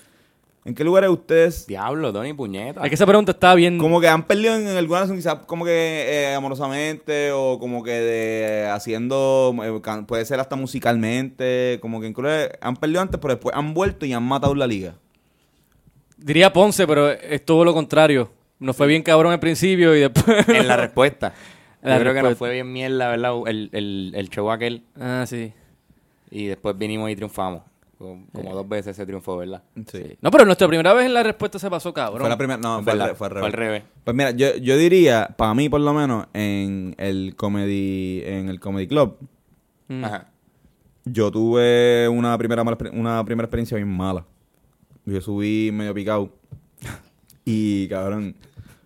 ¿En 0.69 0.75
qué 0.75 0.83
lugares 0.83 1.09
ustedes 1.09 1.65
Diablo, 1.67 2.13
Tony, 2.13 2.31
puñeta. 2.33 2.81
Es 2.83 2.89
que 2.89 2.95
esa 2.95 3.05
pregunta 3.07 3.31
estaba 3.31 3.55
bien. 3.55 3.77
como 3.79 3.99
que 3.99 4.07
han 4.07 4.23
perdido 4.23 4.55
en, 4.55 4.67
en 4.67 4.77
algunas 4.77 5.11
quizás 5.11 5.39
como 5.47 5.65
que 5.65 5.71
eh, 6.31 6.35
amorosamente 6.35 7.31
o 7.31 7.57
como 7.59 7.83
que 7.83 7.91
de 7.91 8.67
haciendo 8.69 9.53
eh, 9.63 9.81
can- 9.81 10.05
puede 10.05 10.23
ser 10.25 10.39
hasta 10.39 10.55
musicalmente 10.55 11.79
como 11.81 11.99
que 11.99 12.07
lugares 12.07 12.51
han 12.61 12.75
perdido 12.75 13.01
antes 13.01 13.19
pero 13.19 13.33
después 13.33 13.55
han 13.55 13.73
vuelto 13.73 14.05
y 14.05 14.13
han 14.13 14.23
matado 14.23 14.53
la 14.55 14.67
liga 14.67 14.93
Diría 16.17 16.51
Ponce, 16.53 16.85
pero 16.85 17.09
es 17.09 17.45
todo 17.45 17.63
lo 17.63 17.73
contrario. 17.73 18.29
Nos 18.59 18.75
fue 18.75 18.87
bien 18.87 19.01
cabrón 19.03 19.31
al 19.31 19.39
principio 19.39 19.95
y 19.95 20.01
después... 20.01 20.47
En 20.49 20.67
la 20.67 20.75
respuesta. 20.77 21.33
La 21.81 21.95
Yo 21.95 22.01
creo 22.01 22.13
que 22.13 22.21
nos 22.21 22.37
fue 22.37 22.51
bien 22.51 22.71
mierda, 22.73 23.07
¿verdad? 23.07 23.31
El, 23.47 23.69
el, 23.71 24.11
el 24.15 24.29
show 24.29 24.51
aquel. 24.51 24.83
ah, 24.99 25.23
sí. 25.25 25.53
Y 26.29 26.47
después 26.47 26.77
vinimos 26.77 27.09
y 27.09 27.15
triunfamos. 27.15 27.61
Como, 27.99 28.25
como 28.33 28.55
dos 28.55 28.67
veces 28.67 28.95
ese 28.97 29.05
triunfo, 29.05 29.35
¿verdad? 29.37 29.61
Sí. 29.91 30.17
No, 30.21 30.31
pero 30.31 30.45
nuestra 30.45 30.67
primera 30.69 30.93
vez 30.93 31.05
en 31.05 31.13
la 31.13 31.21
respuesta 31.21 31.59
se 31.59 31.69
pasó 31.69 31.93
cabrón. 31.93 32.21
Fue 32.21 32.29
la 32.29 32.37
primera, 32.37 32.57
no, 32.57 32.81
fue, 32.81 32.93
al 32.93 32.97
¿Verdad? 32.97 33.07
re- 33.11 33.15
fue 33.15 33.27
al 33.27 33.33
Fue 33.33 33.45
al 33.45 33.51
revés. 33.53 33.83
revés. 33.83 33.83
Pues 34.05 34.15
mira, 34.15 34.31
yo, 34.31 34.55
yo 34.55 34.77
diría, 34.77 35.35
para 35.37 35.53
mí 35.53 35.67
por 35.69 35.81
lo 35.81 35.93
menos, 35.93 36.25
en 36.33 36.95
el 36.97 37.35
comedy, 37.35 38.21
en 38.25 38.47
el 38.49 38.59
comedy 38.59 38.87
club, 38.87 39.17
Mm. 39.89 40.05
Ajá. 40.05 40.27
yo 41.03 41.29
tuve 41.31 42.07
una 42.09 42.37
primera 42.37 42.63
mala 42.63 42.77
una 42.93 43.23
primera 43.25 43.45
experiencia 43.47 43.75
bien 43.75 43.89
mala. 43.89 44.25
Yo 45.05 45.19
subí 45.19 45.69
medio 45.73 45.93
picado. 45.93 46.29
y 47.45 47.87
cabrón, 47.89 48.35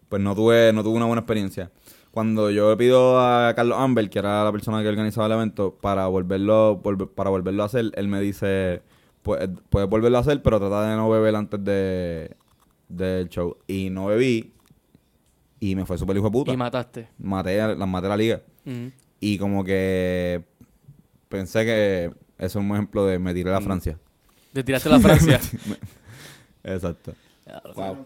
pues 0.10 0.22
no 0.22 0.34
tuve, 0.36 0.72
no 0.74 0.84
tuve 0.84 0.96
una 0.96 1.06
buena 1.06 1.20
experiencia. 1.22 1.70
Cuando 2.12 2.50
yo 2.52 2.70
le 2.70 2.78
pido 2.78 3.20
a 3.20 3.54
Carlos 3.56 3.78
Amber, 3.80 4.10
que 4.10 4.20
era 4.20 4.44
la 4.44 4.52
persona 4.52 4.82
que 4.82 4.88
organizaba 4.88 5.28
el 5.28 5.34
evento, 5.34 5.76
para 5.82 6.08
volverlo, 6.08 6.82
volver- 6.82 7.10
para 7.10 7.30
volverlo 7.30 7.64
a 7.64 7.66
hacer, 7.66 7.92
él 7.96 8.08
me 8.08 8.22
dice, 8.22 8.82
pues, 9.24 9.50
puedes 9.70 9.90
volverlo 9.90 10.18
a 10.18 10.22
hacer, 10.22 10.42
pero 10.44 10.60
trata 10.60 10.90
de 10.90 10.96
no 10.96 11.10
beber 11.10 11.36
antes 11.36 11.64
de 11.64 12.36
del 12.90 13.28
show. 13.30 13.58
Y 13.68 13.90
no 13.90 14.06
bebí. 14.08 14.54
Y 15.60 15.76
me 15.76 15.86
fue 15.86 15.98
súper 15.98 16.16
hijo 16.18 16.26
de 16.26 16.32
puta. 16.32 16.52
Y 16.54 16.58
mataste. 16.58 17.08
maté, 17.18 17.60
a- 17.62 17.74
las 17.74 17.88
maté 17.88 18.06
a 18.08 18.10
la 18.10 18.18
liga. 18.18 18.42
Y 19.20 19.38
como 19.38 19.64
que 19.64 20.44
pensé 21.30 21.66
que 21.66 22.06
eso 22.38 22.60
es 22.60 22.66
un 22.66 22.72
ejemplo 22.72 23.06
de 23.06 23.18
me 23.18 23.34
tiré 23.34 23.50
a 23.50 23.54
la 23.54 23.62
Francia. 23.62 23.98
Te 24.52 24.64
tiraste 24.64 24.90
la 24.90 25.00
Francia. 25.00 25.40
Exacto. 26.64 27.14
Wow. 27.76 28.06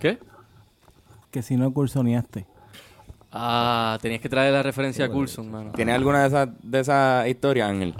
¿Qué? 0.00 0.18
Que 1.30 1.42
si 1.42 1.56
no 1.56 1.72
cursoneaste. 1.72 2.46
Ah, 3.34 3.98
tenías 4.02 4.20
que 4.20 4.28
traer 4.28 4.52
la 4.52 4.62
referencia 4.62 5.06
a 5.06 5.08
Coulson, 5.08 5.50
mano. 5.50 5.72
¿Tienes 5.72 5.94
alguna 5.94 6.20
de 6.22 6.28
esas 6.28 6.48
de 6.62 6.80
esas 6.80 7.26
historias, 7.28 7.70
Ángel? 7.70 7.94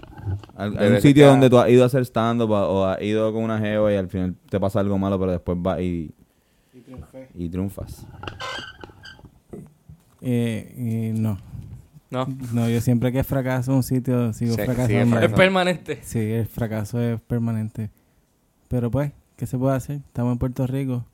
Al- 0.57 0.75
De 0.75 0.85
Hay 0.85 0.93
un 0.93 1.01
sitio 1.01 1.27
donde 1.27 1.49
tú 1.49 1.59
has 1.59 1.71
ido 1.71 1.83
a 1.85 1.87
hacer 1.87 2.03
stand-up 2.05 2.51
o 2.51 2.85
has 2.85 3.01
ido 3.01 3.33
con 3.33 3.43
una 3.43 3.59
jeva 3.59 3.91
y 3.93 3.97
al 3.97 4.09
final 4.09 4.35
te 4.51 4.61
pasa 4.61 4.81
algo 4.81 4.99
malo, 4.99 5.19
pero 5.19 5.33
después 5.33 5.57
vas 5.61 5.81
y, 5.81 6.13
y 7.35 7.49
triunfas. 7.49 8.07
Eh, 10.21 10.75
eh, 10.77 11.13
no. 11.17 11.39
No. 12.11 12.27
No, 12.53 12.69
yo 12.69 12.81
siempre 12.83 13.11
que 13.11 13.25
fracaso 13.25 13.71
en 13.71 13.79
un 13.79 13.83
sitio 13.83 14.33
sigo 14.35 14.55
Sí, 14.55 14.63
fracasando. 14.63 15.19
Es 15.19 15.33
permanente. 15.33 15.99
Sí, 16.03 16.19
el 16.21 16.47
fracaso 16.47 17.01
es 17.01 17.19
permanente. 17.23 17.91
Pero 18.69 18.91
pues, 18.91 19.13
¿qué 19.37 19.47
se 19.47 19.57
puede 19.57 19.77
hacer? 19.77 19.97
Estamos 19.97 20.33
en 20.33 20.39
Puerto 20.39 20.67
Rico. 20.67 21.07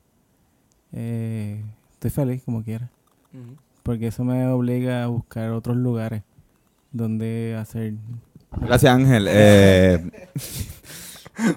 Eh, 0.91 1.63
estoy 1.93 2.11
feliz 2.11 2.43
como 2.43 2.63
quiera. 2.63 2.89
Ujú. 3.33 3.55
Porque 3.89 4.05
eso 4.05 4.23
me 4.23 4.45
obliga 4.45 5.03
a 5.03 5.07
buscar 5.07 5.49
otros 5.49 5.75
lugares 5.75 6.21
donde 6.91 7.57
hacer... 7.59 7.93
Gracias, 8.51 8.93
Ángel. 8.93 9.27
Eh, 9.31 10.11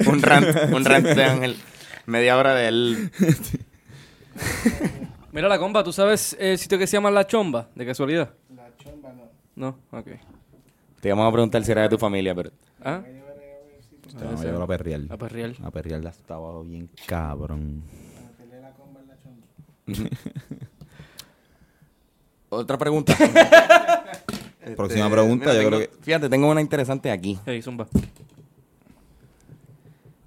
un 0.08 0.22
rant, 0.22 0.72
un 0.72 0.82
rant 0.82 1.04
de 1.08 1.24
Ángel. 1.24 1.56
Media 2.06 2.38
hora 2.38 2.54
de 2.54 2.68
él. 2.68 3.10
Mira 5.32 5.46
la 5.46 5.58
comba, 5.58 5.84
¿tú 5.84 5.92
sabes 5.92 6.34
el 6.40 6.56
sitio 6.56 6.78
que 6.78 6.86
se 6.86 6.96
llama 6.96 7.10
La 7.10 7.26
Chomba? 7.26 7.68
¿De 7.74 7.84
casualidad? 7.84 8.30
La 8.56 8.74
chomba 8.78 9.12
no. 9.12 9.76
No, 9.90 9.98
ok. 9.98 10.06
Te 11.02 11.08
íbamos 11.08 11.28
a 11.28 11.32
preguntar 11.32 11.62
si 11.62 11.72
era 11.72 11.82
de 11.82 11.90
tu 11.90 11.98
familia, 11.98 12.34
pero... 12.34 12.50
¿Ah? 12.82 13.02
vamos 14.14 14.42
a 14.42 14.48
a. 14.48 15.66
A 15.66 15.98
la 15.98 16.10
estaba 16.10 16.62
bien 16.62 16.88
cabrón. 17.06 17.82
Otra 22.54 22.76
pregunta. 22.76 23.14
Próxima 24.76 25.04
Este, 25.06 25.10
pregunta, 25.10 25.46
mira, 25.46 25.54
yo 25.54 25.58
tengo- 25.58 25.68
creo 25.70 25.80
que... 25.80 26.02
Fíjate, 26.04 26.28
tengo 26.28 26.50
una 26.50 26.60
interesante 26.60 27.10
aquí. 27.10 27.38
Hey, 27.46 27.62
zumba. 27.62 27.86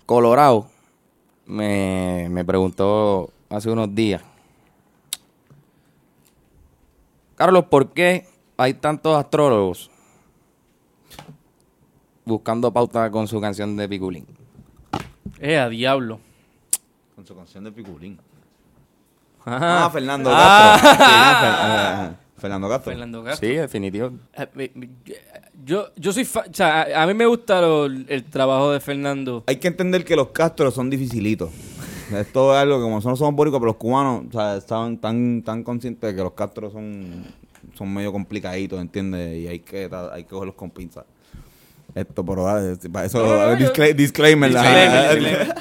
Colorado 0.07 0.67
me, 1.45 2.27
me 2.31 2.43
preguntó 2.43 3.29
hace 3.49 3.69
unos 3.69 3.93
días. 3.93 4.23
Carlos, 7.35 7.65
¿por 7.65 7.91
qué 7.93 8.25
hay 8.57 8.73
tantos 8.73 9.15
astrólogos 9.17 9.91
buscando 12.25 12.71
pauta 12.73 13.11
con 13.11 13.27
su 13.27 13.39
canción 13.39 13.75
de 13.77 13.87
Piculín? 13.87 14.25
Eh, 15.39 15.57
a 15.57 15.69
diablo. 15.69 16.19
Con 17.15 17.25
su 17.25 17.35
canción 17.35 17.63
de 17.65 17.71
Piculín. 17.71 18.19
Ah, 19.45 19.89
Fernando 19.91 20.29
Castro. 20.29 20.45
Ah, 20.49 20.79
Fer- 20.81 21.55
ah, 21.55 22.05
ah, 22.11 22.15
Fernando 22.37 22.69
Castro. 22.69 22.91
Fernando 22.91 23.23
Castro. 23.23 23.47
Sí, 23.49 23.55
definitivo. 23.55 24.11
Eh, 24.37 24.47
me- 24.55 24.71
me- 24.75 24.89
Yo, 25.63 25.87
yo 25.95 26.11
soy 26.13 26.23
o 26.23 26.53
sea, 26.53 26.81
a, 26.81 27.03
a 27.03 27.07
mí 27.07 27.13
me 27.13 27.25
gusta 27.25 27.61
lo- 27.61 27.85
el 27.85 28.23
trabajo 28.29 28.71
de 28.71 28.79
Fernando. 28.79 29.43
Hay 29.47 29.55
que 29.57 29.67
entender 29.67 30.03
que 30.05 30.15
los 30.15 30.27
Castros 30.29 30.73
son 30.73 30.89
dificilitos. 30.89 31.49
Esto 32.11 32.53
es 32.53 32.61
algo 32.61 32.77
que 32.77 32.83
como 32.83 32.95
nosotros 32.95 33.17
somos 33.17 33.33
bóricos, 33.35 33.59
pero 33.59 33.67
los 33.67 33.77
cubanos 33.77 34.25
o 34.29 34.31
sea, 34.31 34.57
estaban 34.57 34.97
tan, 34.99 35.41
tan 35.41 35.63
conscientes 35.63 36.07
de 36.11 36.15
que 36.15 36.21
los 36.21 36.33
Castros 36.33 36.71
son, 36.73 37.25
son 37.73 37.91
medio 37.91 38.11
complicaditos, 38.11 38.79
¿entiendes? 38.79 39.37
Y 39.43 39.47
hay 39.47 39.59
que, 39.59 39.89
hay 40.11 40.23
que 40.23 40.29
cogerlos 40.29 40.55
con 40.55 40.69
pinzas. 40.69 41.05
Esto, 41.95 42.23
pero 42.25 42.43
para 42.91 43.05
eso, 43.05 43.25
No, 43.25 43.47
no, 43.51 43.55
Disclaimer, 43.55 44.51
disclaimer. 44.51 45.55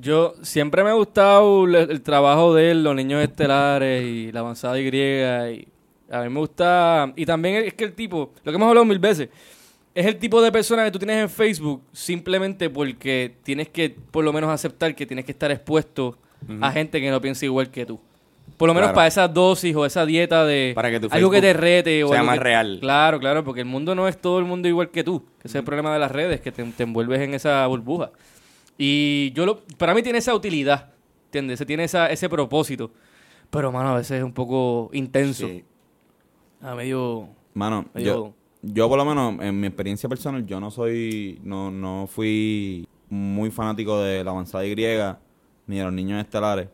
Yo 0.00 0.34
siempre 0.42 0.84
me 0.84 0.90
ha 0.90 0.94
gustado 0.94 1.64
el, 1.64 1.74
el 1.74 2.02
trabajo 2.02 2.54
de 2.54 2.70
él, 2.70 2.84
los 2.84 2.94
niños 2.94 3.22
estelares 3.22 4.04
y 4.04 4.30
la 4.32 4.40
avanzada 4.40 4.78
Y. 4.78 4.86
Y 4.88 6.14
a 6.14 6.22
mí 6.22 6.28
me 6.30 6.38
gusta. 6.40 7.12
Y 7.16 7.26
también 7.26 7.56
es 7.64 7.74
que 7.74 7.84
el 7.84 7.92
tipo, 7.94 8.32
lo 8.44 8.52
que 8.52 8.56
hemos 8.56 8.68
hablado 8.68 8.84
mil 8.84 8.98
veces, 8.98 9.28
es 9.94 10.06
el 10.06 10.16
tipo 10.16 10.40
de 10.40 10.52
persona 10.52 10.84
que 10.84 10.90
tú 10.92 10.98
tienes 10.98 11.16
en 11.16 11.28
Facebook 11.28 11.82
simplemente 11.92 12.70
porque 12.70 13.34
tienes 13.42 13.68
que, 13.68 13.90
por 14.10 14.24
lo 14.24 14.32
menos, 14.32 14.50
aceptar 14.50 14.94
que 14.94 15.04
tienes 15.06 15.24
que 15.24 15.32
estar 15.32 15.50
expuesto 15.50 16.16
a 16.60 16.70
gente 16.70 17.00
que 17.00 17.10
no 17.10 17.20
piensa 17.20 17.44
igual 17.44 17.68
que 17.70 17.84
tú. 17.84 17.98
Por 18.56 18.68
lo 18.68 18.74
menos 18.74 18.86
Claro. 18.88 18.94
para 18.94 19.06
esa 19.08 19.26
dosis 19.28 19.74
o 19.74 19.84
esa 19.84 20.06
dieta 20.06 20.44
de 20.44 20.72
Para 20.74 20.90
que 20.90 21.00
tu 21.00 21.08
algo 21.10 21.30
que 21.30 21.40
te 21.40 21.52
rete 21.52 22.02
o 22.04 22.08
sea 22.08 22.22
más 22.22 22.38
que- 22.38 22.44
real. 22.44 22.78
Claro, 22.80 23.18
claro, 23.18 23.42
porque 23.44 23.60
el 23.60 23.66
mundo 23.66 23.94
no 23.96 24.06
es 24.08 24.16
todo 24.18 24.38
el 24.38 24.44
mundo 24.44 24.68
igual 24.68 24.90
que 24.90 25.02
tú. 25.04 25.20
Que 25.40 25.48
ese 25.48 25.58
es 25.58 25.62
el 25.62 25.64
problema 25.64 25.92
de 25.92 25.98
las 25.98 26.10
redes, 26.12 26.40
que 26.40 26.52
te, 26.52 26.62
te 26.62 26.82
envuelves 26.84 27.20
en 27.20 27.34
esa 27.34 27.66
burbuja. 27.66 28.10
Y 28.78 29.32
yo 29.32 29.44
lo, 29.44 29.64
para 29.76 29.92
mí 29.92 30.02
tiene 30.02 30.18
esa 30.20 30.34
utilidad, 30.34 30.92
¿entiendes? 31.26 31.54
Ese 31.54 31.66
tiene 31.66 31.84
esa, 31.84 32.10
ese 32.10 32.28
propósito. 32.28 32.92
Pero, 33.50 33.72
mano, 33.72 33.90
a 33.90 33.96
veces 33.96 34.18
es 34.18 34.22
un 34.24 34.32
poco 34.32 34.88
intenso. 34.92 35.48
Sí. 35.48 35.64
A 36.60 36.74
medio... 36.74 37.28
Mano, 37.54 37.86
medio- 37.92 38.06
yo, 38.14 38.34
yo 38.62 38.88
por 38.88 38.98
lo 38.98 39.04
menos 39.04 39.42
en 39.42 39.58
mi 39.58 39.66
experiencia 39.66 40.08
personal, 40.08 40.46
yo 40.46 40.60
no 40.60 40.70
soy, 40.70 41.40
no, 41.42 41.70
no 41.70 42.06
fui 42.06 42.86
muy 43.10 43.50
fanático 43.50 44.00
de 44.00 44.22
la 44.22 44.30
avanzada 44.30 44.64
Y 44.66 44.74
ni 45.66 45.76
de 45.78 45.84
los 45.84 45.92
niños 45.92 46.20
estelares. 46.22 46.68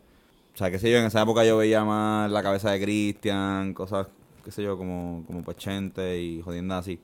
O 0.55 0.57
sea, 0.57 0.71
qué 0.71 0.79
sé 0.79 0.91
yo, 0.91 0.99
en 0.99 1.07
esa 1.07 1.23
época 1.23 1.45
yo 1.45 1.57
veía 1.57 1.85
más 1.85 2.31
la 2.31 2.43
cabeza 2.43 2.71
de 2.71 2.81
Cristian, 2.81 3.73
cosas, 3.73 4.07
qué 4.45 4.51
sé 4.51 4.63
yo, 4.63 4.77
como, 4.77 5.25
como 5.27 5.43
Pachente 5.43 6.21
y 6.21 6.43
jodiendas 6.43 6.81
así. 6.81 7.01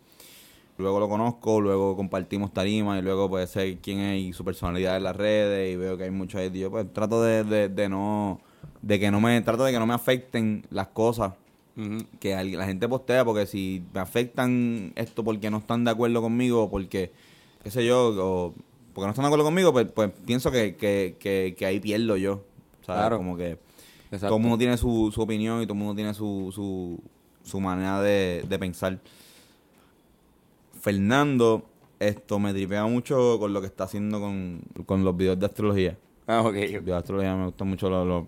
Luego 0.81 0.99
lo 1.01 1.09
conozco, 1.09 1.61
luego 1.61 1.97
compartimos 1.97 2.53
tarima 2.53 2.99
y 2.99 3.03
luego 3.03 3.29
pues 3.29 3.51
sé 3.51 3.79
quién 3.83 4.01
es 4.01 4.21
y 4.21 4.33
su 4.33 4.45
personalidad 4.45 4.97
en 4.97 5.05
las 5.05 5.17
redes 5.17 5.73
y 5.73 5.77
veo 5.77 5.97
que 5.97 6.05
hay 6.05 6.11
muchos 6.11 6.41
ahí. 6.41 6.51
Yo 6.51 6.71
pues 6.71 6.93
trato 6.93 7.23
de, 7.23 7.45
de, 7.45 7.69
de 7.69 7.89
no, 7.89 8.41
de 8.83 8.99
que 8.99 9.11
no 9.11 9.21
me, 9.21 9.41
trato 9.43 9.65
de 9.65 9.73
que 9.73 9.79
no 9.79 9.87
me 9.87 9.95
afecten 9.95 10.67
las 10.71 10.89
cosas 10.89 11.33
que 12.19 12.35
la 12.45 12.67
gente 12.67 12.89
postea 12.89 13.25
porque 13.25 13.47
si 13.47 13.83
me 13.95 14.01
afectan 14.01 14.93
esto 14.97 15.25
porque 15.25 15.51
no 15.51 15.59
están 15.59 15.85
de 15.85 15.91
acuerdo 15.91 16.21
conmigo 16.21 16.65
o 16.65 16.71
porque, 16.71 17.13
qué 17.63 17.71
sé 17.71 17.87
yo, 17.87 18.15
o 18.19 18.55
porque 18.93 19.07
no 19.07 19.11
están 19.11 19.23
de 19.23 19.29
acuerdo 19.29 19.45
conmigo, 19.45 19.73
pues, 19.73 19.87
pues 19.93 20.11
pienso 20.27 20.51
que, 20.51 20.77
que, 20.77 21.17
que, 21.19 21.55
que 21.57 21.67
ahí 21.67 21.81
pierdo 21.81 22.17
yo. 22.17 22.43
¿sabes? 22.85 23.01
Claro. 23.01 23.19
Como 23.19 23.37
que 23.37 23.59
Exacto. 24.07 24.27
todo 24.27 24.37
el 24.37 24.43
mundo 24.43 24.59
tiene 24.59 24.77
su, 24.77 25.11
su 25.15 25.23
opinión 25.23 25.63
y 25.63 25.67
todo 25.67 25.75
el 25.75 25.79
mundo 25.79 25.95
tiene 25.95 26.13
su, 26.13 26.51
su, 26.55 27.01
su 27.43 27.61
manera 27.61 28.03
de, 28.03 28.45
de 28.49 28.59
pensar. 28.59 28.99
Fernando, 30.81 31.65
esto 31.99 32.39
me 32.39 32.53
tripea 32.53 32.85
mucho 32.87 33.39
con 33.39 33.53
lo 33.53 33.61
que 33.61 33.67
está 33.67 33.85
haciendo 33.85 34.21
con, 34.21 34.61
con 34.87 35.05
los 35.05 35.17
videos 35.17 35.39
de 35.39 35.47
astrología. 35.47 35.99
Ah, 36.27 36.43
ok. 36.43 36.55
Los 36.73 36.85
de 36.85 36.95
astrología 36.95 37.37
me 37.37 37.47
gustan 37.47 37.69
mucho 37.69 37.91
los, 37.91 38.07
los- 38.07 38.25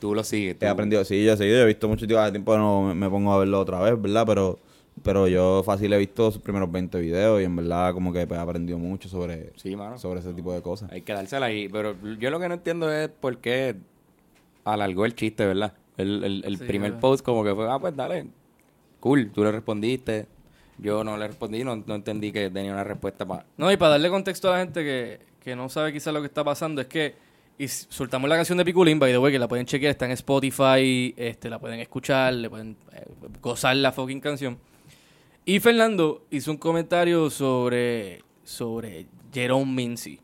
Tú 0.00 0.14
lo 0.14 0.24
sigues. 0.24 0.58
tú. 0.58 0.64
He 0.64 0.68
aprendido, 0.68 1.04
sí, 1.04 1.24
yo 1.24 1.34
he 1.34 1.36
seguido, 1.36 1.60
he 1.62 1.66
visto 1.66 1.86
mucho 1.88 2.06
tiempo, 2.06 2.22
hace 2.22 2.32
tiempo 2.32 2.56
no 2.56 2.82
me, 2.82 2.94
me 2.94 3.08
pongo 3.10 3.32
a 3.32 3.38
verlo 3.38 3.60
otra 3.60 3.80
vez, 3.80 4.00
¿verdad? 4.00 4.24
Pero 4.26 4.58
pero 5.02 5.28
yo 5.28 5.62
fácil 5.64 5.92
he 5.94 5.98
visto 5.98 6.30
sus 6.30 6.42
primeros 6.42 6.70
20 6.70 6.98
videos 7.00 7.40
y 7.40 7.44
en 7.44 7.56
verdad 7.56 7.94
como 7.94 8.12
que 8.12 8.26
pues, 8.26 8.38
he 8.38 8.42
aprendido 8.42 8.76
mucho 8.78 9.08
sobre, 9.08 9.52
Sí, 9.56 9.74
mano. 9.76 9.96
sobre 9.98 10.20
ese 10.20 10.34
tipo 10.34 10.52
de 10.52 10.60
cosas. 10.60 10.90
Hay 10.92 11.00
que 11.02 11.12
dársela 11.14 11.46
ahí. 11.46 11.68
Pero 11.70 11.94
yo 12.18 12.30
lo 12.30 12.38
que 12.40 12.48
no 12.48 12.54
entiendo 12.54 12.90
es 12.92 13.08
por 13.08 13.38
qué 13.38 13.76
alargó 14.64 15.06
el 15.06 15.14
chiste, 15.14 15.46
¿verdad? 15.46 15.72
El, 15.96 16.22
el, 16.24 16.44
el 16.44 16.58
Sí, 16.58 16.64
primer 16.64 16.90
¿verdad? 16.90 17.00
post 17.00 17.24
como 17.24 17.44
que 17.44 17.54
fue, 17.54 17.70
ah, 17.70 17.78
pues 17.78 17.96
dale. 17.96 18.26
Cool, 18.98 19.30
tú 19.30 19.42
le 19.44 19.52
respondiste. 19.52 20.26
Yo 20.80 21.04
no 21.04 21.16
le 21.16 21.28
respondí, 21.28 21.62
no, 21.62 21.76
no 21.76 21.94
entendí 21.94 22.32
que 22.32 22.50
tenía 22.50 22.72
una 22.72 22.84
respuesta 22.84 23.26
para... 23.26 23.44
No, 23.56 23.70
y 23.70 23.76
para 23.76 23.92
darle 23.92 24.08
contexto 24.08 24.48
a 24.48 24.52
la 24.52 24.58
gente 24.60 24.82
que, 24.82 25.20
que 25.40 25.54
no 25.54 25.68
sabe 25.68 25.92
quizás 25.92 26.12
lo 26.14 26.20
que 26.20 26.26
está 26.26 26.42
pasando, 26.42 26.80
es 26.80 26.86
que 26.86 27.30
y 27.60 27.68
soltamos 27.68 28.26
la 28.30 28.36
canción 28.36 28.56
de 28.56 28.64
Piculín, 28.64 28.98
by 28.98 29.12
the 29.12 29.18
way, 29.18 29.30
que 29.30 29.38
la 29.38 29.46
pueden 29.46 29.66
chequear, 29.66 29.90
está 29.90 30.06
en 30.06 30.12
Spotify, 30.12 31.12
este, 31.14 31.50
la 31.50 31.58
pueden 31.58 31.78
escuchar, 31.78 32.32
le 32.32 32.48
pueden 32.48 32.74
eh, 32.90 33.04
gozar 33.42 33.76
la 33.76 33.92
fucking 33.92 34.18
canción. 34.18 34.56
Y 35.44 35.60
Fernando 35.60 36.24
hizo 36.30 36.52
un 36.52 36.56
comentario 36.56 37.28
sobre, 37.28 38.22
sobre 38.44 39.04
Jerome 39.30 39.70
Mincy. 39.70 40.18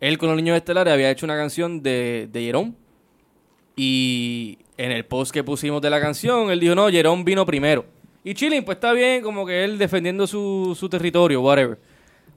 Él 0.00 0.18
con 0.18 0.30
los 0.30 0.36
niños 0.36 0.56
estelares 0.56 0.92
había 0.92 1.12
hecho 1.12 1.26
una 1.26 1.36
canción 1.36 1.80
de, 1.80 2.28
de 2.32 2.42
Jerome. 2.42 2.72
Y 3.76 4.58
en 4.76 4.90
el 4.90 5.04
post 5.04 5.32
que 5.32 5.44
pusimos 5.44 5.80
de 5.80 5.90
la 5.90 6.00
canción, 6.00 6.50
él 6.50 6.58
dijo, 6.58 6.74
no, 6.74 6.88
Jerome 6.88 7.22
vino 7.22 7.46
primero. 7.46 7.84
Y 8.24 8.32
Chilling, 8.34 8.64
pues 8.64 8.76
está 8.76 8.92
bien, 8.92 9.22
como 9.22 9.44
que 9.46 9.64
él 9.64 9.76
defendiendo 9.78 10.26
su, 10.26 10.74
su 10.78 10.88
territorio, 10.88 11.42
whatever. 11.42 11.78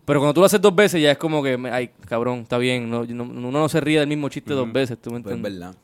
Pero 0.06 0.20
cuando 0.20 0.34
tú 0.34 0.42
lo 0.42 0.46
haces 0.46 0.62
dos 0.62 0.76
veces, 0.76 1.02
ya 1.02 1.12
es 1.12 1.18
como 1.18 1.42
que, 1.42 1.58
ay, 1.72 1.90
cabrón, 2.08 2.40
está 2.40 2.58
bien. 2.58 2.90
no- 2.90 3.06
no- 3.06 3.24
uno 3.24 3.52
no 3.52 3.70
se 3.70 3.80
ríe 3.82 4.00
del 4.00 4.08
mismo 4.10 4.30
chiste 4.30 4.54
dos 4.54 4.72
veces, 4.72 4.98
¿tú 5.00 5.12
me 5.12 5.22
Pues 5.22 5.34
es 5.34 5.38
entiendes? 5.38 5.60
verdad. 5.60 5.76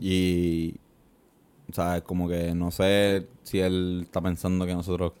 Y, 0.00 0.74
o 1.70 1.72
sea, 1.74 2.00
como 2.02 2.28
que 2.28 2.54
no 2.54 2.70
sé 2.70 3.26
si 3.44 3.60
él 3.60 4.00
está 4.04 4.20
pensando 4.20 4.66
que 4.66 4.74
nosotros 4.74 5.12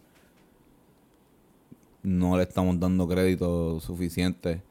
no 2.02 2.36
le 2.36 2.44
estamos 2.44 2.78
dando 2.78 3.08
crédito 3.08 3.80
suficiente. 3.80 4.62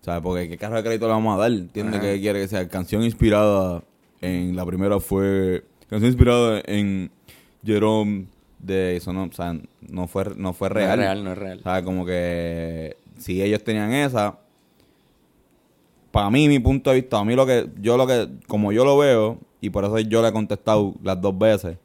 ¿Sabes? 0.00 0.22
Porque 0.22 0.48
qué 0.48 0.56
carro 0.56 0.76
de 0.76 0.82
crédito 0.84 1.06
le 1.06 1.12
vamos 1.12 1.34
a 1.34 1.38
dar. 1.42 1.50
¿Entiendes? 1.52 1.96
Ajá. 2.00 2.04
Que 2.12 2.20
quiere 2.20 2.40
que 2.40 2.48
sea 2.48 2.68
canción 2.68 3.02
inspirada 3.02 3.82
en 4.20 4.54
la 4.56 4.64
primera 4.64 5.00
fue 5.00 5.64
canción 5.90 6.10
inspirada 6.10 6.62
en 6.66 7.10
Jerome 7.64 8.26
de 8.58 8.96
eso 8.96 9.12
no, 9.12 9.24
o 9.24 9.32
sea, 9.32 9.56
no 9.80 10.06
fue 10.08 10.24
no 10.36 10.52
fue 10.52 10.68
No 10.68 10.74
real. 10.74 10.90
es 10.92 10.96
real, 10.98 11.24
no 11.24 11.32
es 11.32 11.38
real. 11.38 11.60
¿Sabes? 11.62 11.84
Como 11.84 12.04
que 12.04 12.96
si 13.18 13.42
ellos 13.42 13.62
tenían 13.64 13.92
esa, 13.92 14.38
para 16.10 16.30
mí, 16.30 16.48
mi 16.48 16.58
punto 16.58 16.90
de 16.90 16.96
vista, 16.96 17.18
a 17.18 17.24
mí 17.24 17.34
lo 17.34 17.46
que, 17.46 17.68
yo 17.80 17.96
lo 17.96 18.06
que, 18.06 18.28
como 18.46 18.72
yo 18.72 18.84
lo 18.84 18.96
veo, 18.98 19.38
y 19.60 19.70
por 19.70 19.84
eso 19.84 19.98
yo 19.98 20.22
le 20.22 20.28
he 20.28 20.32
contestado 20.32 20.94
las 21.02 21.20
dos 21.20 21.36
veces, 21.38 21.76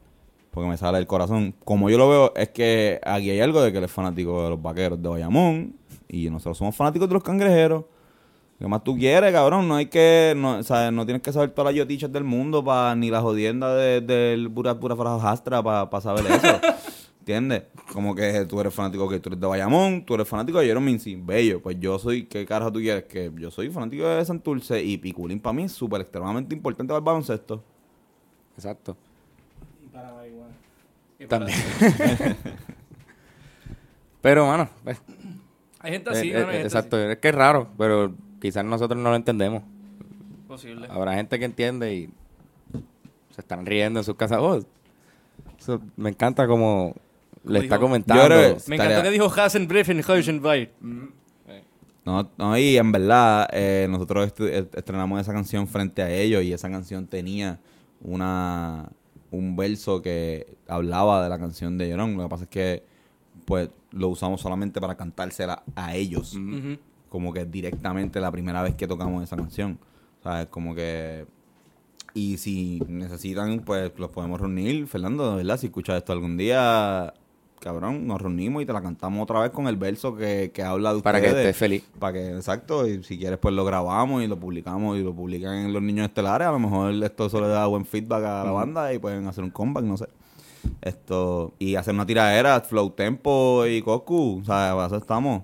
porque 0.50 0.68
me 0.68 0.76
sale 0.76 0.98
el 0.98 1.06
corazón, 1.06 1.54
como 1.64 1.90
yo 1.90 1.98
lo 1.98 2.08
veo, 2.08 2.32
es 2.36 2.48
que 2.50 3.00
aquí 3.04 3.30
hay 3.30 3.40
algo 3.40 3.60
de 3.62 3.72
que 3.72 3.78
él 3.78 3.84
es 3.84 3.90
fanático 3.90 4.44
de 4.44 4.50
los 4.50 4.62
vaqueros 4.62 5.00
de 5.02 5.08
Bayamón, 5.08 5.74
y 6.08 6.30
nosotros 6.30 6.58
somos 6.58 6.76
fanáticos 6.76 7.08
de 7.08 7.14
los 7.14 7.22
cangrejeros. 7.22 7.84
¿Qué 8.64 8.68
más 8.68 8.82
tú 8.82 8.96
quieres, 8.96 9.30
cabrón? 9.30 9.68
No 9.68 9.76
hay 9.76 9.84
que, 9.84 10.32
no, 10.34 10.62
¿sabes? 10.62 10.90
no 10.90 11.04
tienes 11.04 11.20
que 11.20 11.30
saber 11.30 11.50
todas 11.50 11.70
las 11.70 11.78
yotichas 11.78 12.10
del 12.10 12.24
mundo, 12.24 12.64
pa, 12.64 12.94
ni 12.94 13.10
la 13.10 13.20
jodienda 13.20 13.74
de- 13.76 14.00
del 14.00 14.50
pura, 14.50 14.80
pura 14.80 14.96
frajastra 14.96 15.62
para 15.62 16.00
saber 16.00 16.24
eso. 16.24 16.60
¿Entiendes? 17.20 17.64
Como 17.92 18.14
que 18.14 18.46
tú 18.46 18.58
eres 18.62 18.72
fanático 18.72 19.06
que 19.06 19.20
tú 19.20 19.28
eres 19.28 19.38
de 19.38 19.46
Bayamón, 19.46 20.06
tú 20.06 20.14
eres 20.14 20.26
fanático 20.26 20.60
de 20.60 20.64
Jerome 20.64 20.86
Mincy, 20.86 21.14
bello. 21.14 21.60
Pues 21.60 21.78
yo 21.78 21.98
soy, 21.98 22.24
¿qué 22.24 22.46
carajo 22.46 22.72
tú 22.72 22.78
quieres? 22.78 23.04
Que 23.04 23.30
yo 23.36 23.50
soy 23.50 23.68
fanático 23.68 24.08
de 24.08 24.24
Santurce 24.24 24.82
y 24.82 24.96
Piculín 24.96 25.40
para 25.40 25.52
mí 25.52 25.64
es 25.64 25.72
súper 25.72 26.00
extremadamente 26.00 26.54
importante 26.54 26.88
para 26.88 27.00
el 27.00 27.04
baloncesto. 27.04 27.62
Exacto. 28.56 28.96
Y 29.84 29.88
para 29.88 30.10
marihuana. 30.14 30.54
También. 31.28 31.58
pero, 34.22 34.46
mano, 34.46 34.70
pues, 34.82 35.02
Hay 35.80 35.92
gente 35.92 36.08
eh, 36.08 36.12
así, 36.16 36.30
eh, 36.30 36.36
hay 36.38 36.44
gente 36.44 36.62
exacto. 36.62 36.98
Es 36.98 37.18
que 37.18 37.28
es 37.28 37.34
raro, 37.34 37.68
pero 37.76 38.14
quizás 38.44 38.62
nosotros 38.64 39.00
no 39.02 39.08
lo 39.08 39.16
entendemos. 39.16 39.62
Posible. 40.46 40.86
Habrá 40.90 41.14
gente 41.14 41.38
que 41.38 41.46
entiende 41.46 41.94
y 41.94 42.10
se 43.30 43.40
están 43.40 43.64
riendo 43.64 44.00
en 44.00 44.04
sus 44.04 44.16
casas. 44.16 44.38
Oh, 44.40 44.60
eso 45.58 45.80
me 45.96 46.10
encanta 46.10 46.46
como 46.46 46.94
le 47.44 47.60
está 47.60 47.78
comentando. 47.78 48.22
Yo 48.22 48.28
creo 48.28 48.56
que- 48.58 48.62
Me 48.68 48.76
encantó 48.76 49.02
que 49.02 49.10
dijo 49.10 49.26
Hasen 49.34 49.68
Heisenberg. 49.70 50.70
No, 52.04 52.30
no, 52.36 52.58
y 52.58 52.76
en 52.76 52.92
verdad, 52.92 53.48
eh, 53.50 53.86
nosotros 53.88 54.30
estrenamos 54.74 55.22
esa 55.22 55.32
canción 55.32 55.66
frente 55.66 56.02
a 56.02 56.10
ellos 56.10 56.42
y 56.42 56.52
esa 56.52 56.68
canción 56.70 57.06
tenía 57.06 57.58
una 58.02 58.90
un 59.30 59.56
verso 59.56 60.00
que 60.02 60.46
hablaba 60.68 61.22
de 61.24 61.30
la 61.30 61.38
canción 61.38 61.78
de 61.78 61.86
Jerome. 61.86 62.14
Lo 62.16 62.24
que 62.24 62.28
pasa 62.28 62.44
es 62.44 62.50
que 62.50 62.82
pues 63.46 63.70
lo 63.90 64.08
usamos 64.08 64.40
solamente 64.42 64.80
para 64.82 64.96
cantársela 64.96 65.62
a 65.74 65.94
ellos. 65.96 66.34
Ujú. 66.34 66.76
Como 67.14 67.32
que 67.32 67.44
directamente 67.44 68.20
la 68.20 68.32
primera 68.32 68.60
vez 68.60 68.74
que 68.74 68.88
tocamos 68.88 69.22
esa 69.22 69.36
canción. 69.36 69.78
¿Sabes? 70.20 70.48
Como 70.48 70.74
que... 70.74 71.26
Y 72.12 72.38
si 72.38 72.82
necesitan, 72.88 73.60
pues 73.60 73.92
los 73.96 74.10
podemos 74.10 74.40
reunir. 74.40 74.88
Fernando, 74.88 75.30
de 75.30 75.36
verdad, 75.36 75.56
si 75.56 75.66
escuchas 75.66 75.98
esto 75.98 76.12
algún 76.12 76.36
día, 76.36 77.14
cabrón, 77.60 78.04
nos 78.08 78.20
reunimos 78.20 78.64
y 78.64 78.66
te 78.66 78.72
la 78.72 78.82
cantamos 78.82 79.22
otra 79.22 79.38
vez 79.38 79.50
con 79.52 79.68
el 79.68 79.76
verso 79.76 80.16
que, 80.16 80.50
que 80.52 80.64
habla 80.64 80.92
de 80.92 81.02
para 81.02 81.20
que 81.20 81.28
ustedes. 81.28 81.46
estés 81.46 81.56
feliz. 81.56 81.84
Para 82.00 82.14
que, 82.14 82.30
exacto, 82.30 82.84
y 82.88 83.04
si 83.04 83.16
quieres 83.16 83.38
pues 83.38 83.54
lo 83.54 83.64
grabamos 83.64 84.24
y 84.24 84.26
lo 84.26 84.40
publicamos 84.40 84.98
y 84.98 85.04
lo 85.04 85.14
publican 85.14 85.54
en 85.54 85.72
los 85.72 85.82
niños 85.82 86.08
estelares, 86.08 86.48
a 86.48 86.50
lo 86.50 86.58
mejor 86.58 86.92
esto 87.04 87.30
solo 87.30 87.46
le 87.46 87.52
da 87.52 87.66
buen 87.66 87.86
feedback 87.86 88.24
a 88.24 88.42
la 88.42 88.50
banda 88.50 88.92
y 88.92 88.98
pueden 88.98 89.28
hacer 89.28 89.44
un 89.44 89.50
comeback, 89.50 89.84
no 89.84 89.96
sé. 89.96 90.08
Esto, 90.82 91.54
y 91.60 91.76
hacer 91.76 91.94
una 91.94 92.06
tiradera, 92.06 92.60
Flow 92.60 92.90
Tempo 92.90 93.66
y 93.66 93.82
Cocu, 93.82 94.40
o 94.40 94.44
sea, 94.44 94.72
para 94.74 94.86
eso 94.88 94.96
estamos. 94.96 95.42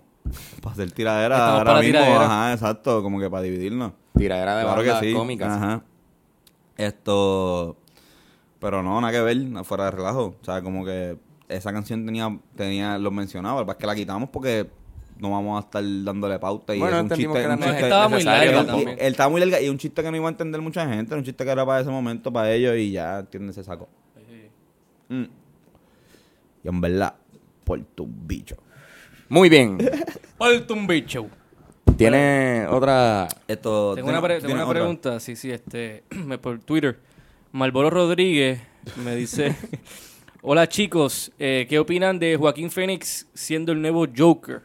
Para 0.62 0.72
hacer 0.72 0.90
tiradera 0.92 1.36
Estamos 1.36 1.58
ahora 1.58 1.70
para 1.72 1.80
mismo, 1.80 1.98
tiradera. 1.98 2.24
ajá, 2.24 2.52
exacto, 2.52 3.02
como 3.02 3.18
que 3.20 3.30
para 3.30 3.42
dividirnos. 3.42 3.92
Tiradera 4.16 4.56
de 4.58 4.64
Claro 4.64 4.78
bandas 4.82 5.00
sí. 5.00 5.12
cómicas. 5.12 5.48
Ajá. 5.48 5.82
Esto, 6.76 7.76
pero 8.58 8.82
no, 8.82 9.00
nada 9.00 9.12
que 9.12 9.20
ver, 9.20 9.64
fuera 9.64 9.84
de 9.86 9.90
relajo. 9.92 10.36
O 10.40 10.44
sea, 10.44 10.62
como 10.62 10.84
que 10.84 11.16
esa 11.48 11.72
canción 11.72 12.04
tenía, 12.06 12.38
tenía, 12.56 12.98
lo 12.98 13.10
mencionaba, 13.10 13.62
es 13.70 13.76
que 13.76 13.86
la 13.86 13.94
quitamos 13.94 14.30
porque 14.30 14.68
no 15.18 15.30
vamos 15.32 15.58
a 15.62 15.66
estar 15.66 15.82
dándole 16.04 16.38
pauta 16.38 16.74
y 16.74 16.78
Bueno, 16.78 16.96
es 16.96 17.00
un 17.00 17.06
entendimos 17.06 17.36
chiste, 17.36 17.48
que 17.48 17.52
era 17.52 17.54
un 17.54 17.62
chiste- 17.62 17.82
Estaba 17.84 18.08
muy 18.08 18.22
larga 18.22 18.66
también. 18.66 18.88
él 18.90 18.98
estaba 19.00 19.28
muy 19.28 19.40
larga 19.40 19.60
y 19.60 19.68
un 19.68 19.76
chiste 19.76 20.02
que 20.02 20.10
no 20.10 20.16
iba 20.16 20.26
a 20.28 20.30
entender 20.30 20.60
mucha 20.62 20.88
gente, 20.88 21.12
era 21.12 21.18
un 21.18 21.24
chiste 21.24 21.44
que 21.44 21.50
era 21.50 21.66
para 21.66 21.80
ese 21.80 21.90
momento, 21.90 22.32
para 22.32 22.50
ellos 22.52 22.74
y 22.78 22.92
ya, 22.92 23.18
¿entiendes? 23.18 23.56
Se 23.56 23.64
sacó. 23.64 23.88
Mm. 25.10 25.24
Y 26.64 26.68
en 26.68 26.80
verdad, 26.80 27.14
por 27.64 27.80
tu 27.82 28.06
bicho. 28.08 28.56
Muy 29.30 29.48
bien. 29.48 29.78
Falta 30.36 30.74
un 30.74 30.86
bicho. 30.86 31.26
Tiene 31.96 32.66
otra. 32.68 33.26
Esto, 33.48 33.94
Tengo 33.94 34.08
una, 34.08 34.20
pre- 34.20 34.34
tengo 34.40 34.46
¿tienes 34.48 34.62
una 34.62 34.64
otra? 34.70 34.80
pregunta, 34.80 35.20
sí, 35.20 35.36
sí, 35.36 35.50
este, 35.50 36.02
me- 36.10 36.36
por 36.38 36.58
Twitter. 36.60 36.98
Malboro 37.52 37.90
Rodríguez 37.90 38.60
me 39.04 39.14
dice, 39.16 39.56
hola 40.42 40.68
chicos, 40.68 41.32
eh, 41.38 41.66
¿qué 41.68 41.78
opinan 41.78 42.18
de 42.18 42.36
Joaquín 42.36 42.70
Phoenix 42.70 43.26
siendo 43.34 43.72
el 43.72 43.80
nuevo 43.80 44.06
Joker? 44.16 44.62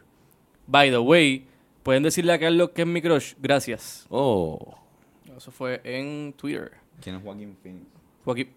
By 0.67 0.89
the 0.91 0.97
way, 0.99 1.45
¿pueden 1.84 2.04
decirle 2.04 2.34
a 2.34 2.39
Carlos 2.39 2.71
que 2.71 2.82
es 2.84 2.88
mi 2.88 3.01
crush? 3.01 3.34
Gracias. 3.39 4.06
Oh. 4.10 4.75
Eso 5.36 5.51
fue 5.51 5.82
en 5.84 6.34
Twitter. 6.34 6.71
¿Quién 7.01 7.15
es 7.17 7.23
Joaquín 7.23 7.56
Phoenix? 7.62 7.86
Joaquín, 8.23 8.49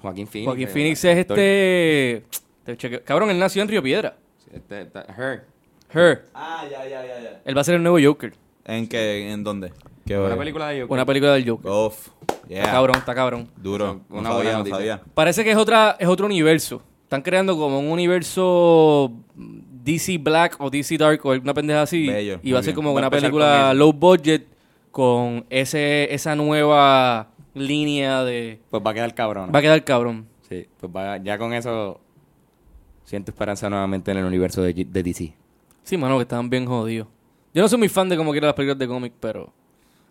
Joaquín 0.00 0.26
Phoenix. 0.26 0.46
Joaquín 0.48 0.68
eh, 0.68 0.70
Phoenix 0.72 1.04
es 1.04 1.18
este... 1.18 2.24
te 2.64 2.76
chequeo- 2.78 3.02
Cabrón, 3.04 3.30
él 3.30 3.38
nació 3.38 3.62
en 3.62 3.68
Río 3.68 3.82
Piedra. 3.82 4.16
Este- 4.56 4.88
her. 5.16 5.44
Her. 5.92 6.24
Ah, 6.34 6.64
ya, 6.70 6.84
ya, 6.88 7.06
ya, 7.06 7.20
ya. 7.20 7.40
Él 7.44 7.56
va 7.56 7.60
a 7.60 7.64
ser 7.64 7.76
el 7.76 7.82
nuevo 7.82 7.98
Joker. 8.02 8.32
¿En 8.64 8.88
qué? 8.88 9.30
¿En 9.32 9.44
dónde? 9.44 9.72
¿Qué 10.04 10.18
Una 10.18 10.36
película 10.36 10.68
de 10.68 10.80
Joker. 10.82 10.92
Una 10.92 11.06
película 11.06 11.32
del 11.34 11.48
Joker. 11.48 11.70
Uf, 11.70 12.08
yeah. 12.48 12.60
Está 12.60 12.72
cabrón, 12.72 12.96
está 12.96 13.14
cabrón. 13.14 13.48
Duro. 13.56 14.00
Una 14.08 14.28
no 14.28 14.36
sabía, 14.36 14.58
no 14.58 14.66
sabía. 14.66 15.00
Parece 15.14 15.44
que 15.44 15.50
es 15.50 15.56
otra 15.56 15.96
es 15.98 16.08
otro 16.08 16.26
universo. 16.26 16.82
Están 17.02 17.22
creando 17.22 17.56
como 17.56 17.78
un 17.78 17.88
universo 17.88 19.12
DC 19.36 20.18
Black 20.18 20.56
o 20.58 20.70
DC 20.70 20.96
Dark 20.98 21.20
o 21.24 21.30
alguna 21.32 21.54
pendeja 21.54 21.82
así. 21.82 22.08
Bello, 22.08 22.40
y 22.42 22.52
va 22.52 22.58
a 22.60 22.62
ser 22.62 22.74
como 22.74 22.92
una 22.92 23.10
película 23.10 23.72
low 23.74 23.92
budget 23.92 24.46
con 24.90 25.44
ese 25.50 26.12
esa 26.12 26.34
nueva 26.34 27.28
línea 27.54 28.24
de... 28.24 28.60
Pues 28.70 28.82
va 28.84 28.90
a 28.90 28.94
quedar 28.94 29.14
cabrón. 29.14 29.50
Va 29.54 29.58
a 29.60 29.62
quedar 29.62 29.82
cabrón. 29.84 30.26
Sí, 30.48 30.66
pues 30.80 30.92
va- 30.94 31.16
ya 31.18 31.38
con 31.38 31.52
eso 31.52 32.00
siento 33.06 33.30
esperanza 33.30 33.70
nuevamente 33.70 34.10
en 34.10 34.18
el 34.18 34.24
universo 34.26 34.60
de, 34.60 34.74
de 34.74 35.02
DC. 35.02 35.32
Sí, 35.82 35.96
mano, 35.96 36.16
que 36.18 36.22
están 36.22 36.50
bien 36.50 36.66
jodidos. 36.66 37.08
Yo 37.54 37.62
no 37.62 37.68
soy 37.68 37.78
muy 37.78 37.88
fan 37.88 38.08
de 38.10 38.16
como 38.18 38.32
quiera 38.32 38.48
las 38.48 38.54
películas 38.54 38.78
de 38.78 38.86
cómic, 38.86 39.14
pero 39.18 39.50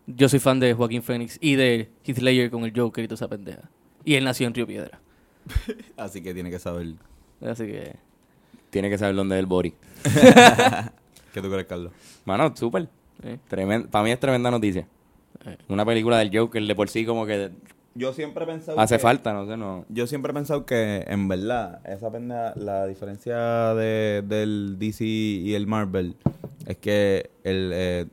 yo 0.08 0.28
soy 0.28 0.40
fan 0.40 0.60
de 0.60 0.74
Joaquín 0.74 1.04
Phoenix 1.04 1.38
y 1.40 1.54
de 1.56 1.90
Heath 2.04 2.18
Ledger 2.20 2.50
con 2.50 2.64
el 2.64 2.74
Joker 2.76 3.04
y 3.04 3.08
toda 3.08 3.16
esa 3.16 3.28
pendeja. 3.28 3.70
Y 4.04 4.16
él 4.16 4.24
nació 4.24 4.48
en 4.48 4.56
Río 4.56 4.66
Piedra. 4.66 5.00
Así 5.98 6.24
que 6.24 6.34
tiene 6.34 6.50
que 6.50 6.58
saber. 6.58 6.96
Así 7.42 7.66
que... 7.68 7.96
Tiene 8.72 8.90
que 8.90 8.98
saber 8.98 9.16
dónde 9.16 9.36
es 9.36 9.40
el 9.40 9.46
body. 9.46 9.74
¿Qué 11.34 11.42
tú 11.42 11.50
crees, 11.50 11.66
Carlos? 11.66 11.92
Mano, 12.26 12.56
súper. 12.56 12.88
eh. 13.24 13.38
Para 13.92 14.04
mí 14.04 14.12
es 14.12 14.20
tremenda 14.20 14.50
noticia. 14.50 14.88
Eh. 15.46 15.58
Una 15.68 15.86
película 15.86 16.18
del 16.18 16.36
Joker 16.36 16.64
de 16.64 16.76
por 16.76 16.90
sí 16.90 17.06
como 17.06 17.26
que 17.26 17.52
Yo 17.98 18.12
siempre 18.12 18.44
he 18.44 18.48
pensado 18.48 18.78
hace 18.80 18.96
que- 18.96 19.00
falta, 19.00 19.34
no 19.34 19.48
sé, 19.48 19.56
no. 19.56 19.86
Yo 19.88 20.06
siempre 20.06 20.32
he 20.32 20.34
pensado 20.34 20.66
que, 20.66 21.06
en 21.08 21.30
verdad, 21.30 21.80
esa 21.88 22.12
pendeja, 22.12 22.54
la 22.58 22.86
diferencia 22.88 23.74
de, 23.74 24.22
del 24.28 24.76
DC 24.78 25.06
y 25.06 25.54
el 25.56 25.66
Marvel 25.66 26.18
es 26.68 26.76
que 26.78 27.32
el 27.46 27.72
eh, 27.74 28.06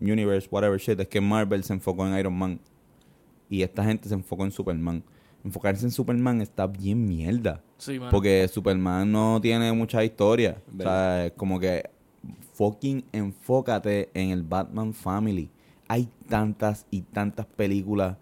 Universe, 0.00 0.48
whatever 0.50 0.78
shit, 0.80 0.98
es 0.98 1.06
que 1.06 1.20
Marvel 1.20 1.62
se 1.62 1.72
enfocó 1.72 2.06
en 2.06 2.18
Iron 2.18 2.36
Man 2.36 2.58
y 3.48 3.62
esta 3.62 3.84
gente 3.84 4.08
se 4.08 4.14
enfocó 4.14 4.44
en 4.44 4.50
Superman. 4.50 5.04
Enfocarse 5.44 5.84
en 5.84 5.92
Superman 5.92 6.40
está 6.40 6.66
bien 6.66 7.06
mierda. 7.06 7.62
Sí, 7.78 7.98
mano. 7.98 8.10
Porque 8.10 8.48
Superman 8.48 9.10
no 9.10 9.40
tiene 9.40 9.72
mucha 9.72 10.02
historia. 10.04 10.60
O 10.76 10.82
sea, 10.82 11.26
es 11.26 11.32
como 11.32 11.60
que 11.60 11.88
fucking 12.54 13.04
enfócate 13.12 14.10
en 14.14 14.30
el 14.30 14.42
Batman 14.42 14.92
Family. 14.92 15.48
Hay 15.86 16.08
tantas 16.28 16.86
y 16.90 17.02
tantas 17.02 17.46
películas 17.46 18.16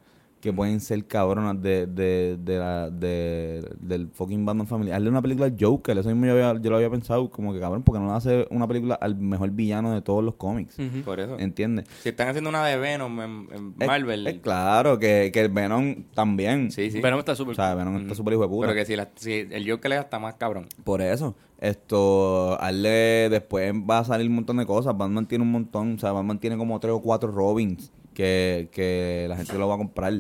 que 0.47 0.53
pueden 0.53 0.81
ser 0.81 1.05
cabronas 1.07 1.61
de, 1.61 1.87
de, 1.87 2.39
de 2.41 2.59
la, 2.59 2.89
de, 2.91 3.69
del 3.81 4.09
fucking 4.09 4.47
Batman 4.47 4.67
Family. 4.67 4.93
Hazle 4.93 5.09
una 5.11 5.21
película 5.21 5.47
al 5.47 5.57
Joker, 5.61 5.99
eso 5.99 6.09
mismo 6.09 6.27
yo, 6.27 6.33
había- 6.33 6.61
yo 6.63 6.71
lo 6.71 6.77
había 6.77 6.89
pensado, 6.91 7.29
como 7.31 7.53
que 7.53 7.61
cabrón, 7.61 7.83
porque 7.83 7.99
no 8.01 8.07
le 8.07 8.13
hace 8.13 8.47
una 8.51 8.67
película 8.67 8.95
al 8.95 9.17
mejor 9.17 9.51
villano 9.51 9.93
de 9.93 10.01
todos 10.03 10.23
los 10.25 10.35
cómics. 10.37 10.77
Por 11.05 11.21
eso. 11.21 11.39
¿Entiendes? 11.39 11.87
Si 12.03 12.09
están 12.09 12.29
haciendo 12.29 12.49
una 12.51 12.65
de 12.65 12.77
Venom 12.79 13.21
en, 13.21 13.49
en 13.53 13.75
Es- 13.79 13.87
Marvel. 13.87 14.27
es 14.27 14.39
claro, 14.41 14.99
que, 14.99 15.31
que 15.33 15.41
el 15.41 15.49
Venom 15.51 16.05
también. 16.15 16.71
Sí, 16.71 16.91
sí. 16.91 17.01
Venom 17.01 17.19
está 17.19 17.33
O 17.33 17.37
súper. 17.37 17.57
Venom 17.57 17.97
está 17.97 18.15
súper 18.15 18.35
hijo 18.35 18.43
de 18.43 18.49
puta. 18.49 18.69
Pero 18.69 18.79
que 18.79 18.87
si, 18.87 18.97
la- 18.97 19.11
si 19.17 19.33
el 19.51 19.71
Joker 19.71 19.93
es 19.93 19.99
hasta 19.99 20.19
más 20.19 20.35
cabrón. 20.35 20.67
Por 20.85 21.03
eso, 21.03 21.35
esto, 21.61 22.61
hazle, 22.61 23.29
después 23.31 23.73
va 23.75 23.99
a 23.99 24.05
salir 24.05 24.29
un 24.29 24.37
montón 24.37 24.57
de 24.57 24.67
cosas. 24.67 24.97
Batman 24.97 25.27
tiene 25.27 25.43
un 25.45 25.53
montón, 25.53 25.95
o 25.95 25.99
sea, 25.99 26.13
Batman 26.13 26.39
tiene 26.39 26.57
como 26.57 26.79
tres 26.81 26.93
o 26.95 27.01
cuatro 27.01 27.31
Robins 27.31 27.93
que, 28.15 28.69
que 28.73 29.27
la 29.29 29.37
gente 29.37 29.59
lo 29.59 29.69
va 29.69 29.75
a 29.75 29.79
comprar. 29.79 30.13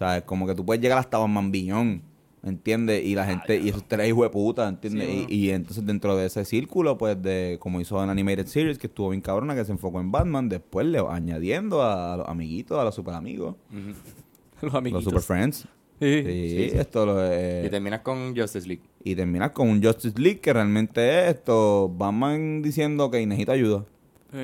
O 0.00 0.02
sea, 0.02 0.16
es 0.16 0.22
como 0.22 0.46
que 0.46 0.54
tú 0.54 0.64
puedes 0.64 0.80
llegar 0.82 0.96
hasta 0.98 1.18
Batman 1.18 1.50
Billón, 1.52 2.00
¿entiendes? 2.42 3.04
Y 3.04 3.14
la 3.14 3.26
gente, 3.26 3.58
y 3.58 3.68
esos 3.68 3.86
tres 3.86 4.08
hijos 4.08 4.22
de 4.22 4.30
puta, 4.30 4.66
¿entiendes? 4.66 5.06
Sí, 5.06 5.26
y, 5.28 5.34
y 5.46 5.50
entonces 5.50 5.84
dentro 5.84 6.16
de 6.16 6.24
ese 6.24 6.42
círculo, 6.46 6.96
pues, 6.96 7.20
de 7.20 7.58
como 7.60 7.82
hizo 7.82 8.02
en 8.02 8.08
Animated 8.08 8.46
Series, 8.46 8.78
que 8.78 8.86
estuvo 8.86 9.10
bien 9.10 9.20
cabrona, 9.20 9.54
que 9.54 9.62
se 9.62 9.72
enfocó 9.72 10.00
en 10.00 10.10
Batman, 10.10 10.48
después 10.48 10.86
le 10.86 11.00
añadiendo 11.06 11.82
a, 11.82 12.16
los 12.16 12.28
amiguitos, 12.28 12.78
a 12.78 12.84
los 12.84 12.94
super 12.94 13.12
amigos, 13.12 13.56
Los 14.62 14.72
los 14.72 14.74
amiguitos. 14.74 15.04
super 15.04 15.20
friends. 15.20 15.68
Sí. 16.00 16.22
Sí, 16.24 16.70
esto 16.78 17.04
lo 17.04 17.22
eh, 17.22 17.64
Y 17.66 17.68
terminas 17.68 18.00
con 18.00 18.34
Justice 18.34 18.66
League. 18.66 18.82
y 19.04 19.14
terminas 19.14 19.50
con 19.50 19.68
un 19.68 19.82
Justice 19.84 20.18
League 20.18 20.40
que 20.40 20.50
realmente 20.54 21.24
es 21.28 21.34
esto, 21.34 21.92
Batman 21.94 22.62
diciendo 22.62 23.10
que 23.10 23.26
necesita 23.26 23.52
ayuda. 23.52 23.84
Sí. 24.32 24.38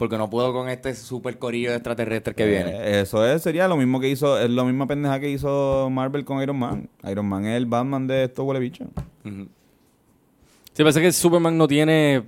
Porque 0.00 0.16
no 0.16 0.30
puedo 0.30 0.50
con 0.54 0.70
este 0.70 0.94
super 0.94 1.38
corillo 1.38 1.68
de 1.68 1.76
extraterrestres 1.76 2.34
que 2.34 2.46
viene. 2.46 2.70
Eh, 2.70 3.00
eso 3.02 3.22
es, 3.26 3.42
sería 3.42 3.68
lo 3.68 3.76
mismo 3.76 4.00
que 4.00 4.08
hizo, 4.08 4.40
es 4.40 4.48
lo 4.48 4.64
misma 4.64 4.86
pendeja 4.86 5.20
que 5.20 5.28
hizo 5.28 5.90
Marvel 5.90 6.24
con 6.24 6.40
Iron 6.42 6.58
Man. 6.58 6.88
Iron 7.06 7.26
Man 7.26 7.44
es 7.44 7.58
el 7.58 7.66
Batman 7.66 8.06
de 8.06 8.24
estos 8.24 8.46
huele 8.46 8.60
bichos. 8.60 8.88
Sí, 9.22 10.82
parece 10.82 11.02
que 11.02 11.12
Superman 11.12 11.58
no 11.58 11.68
tiene 11.68 12.22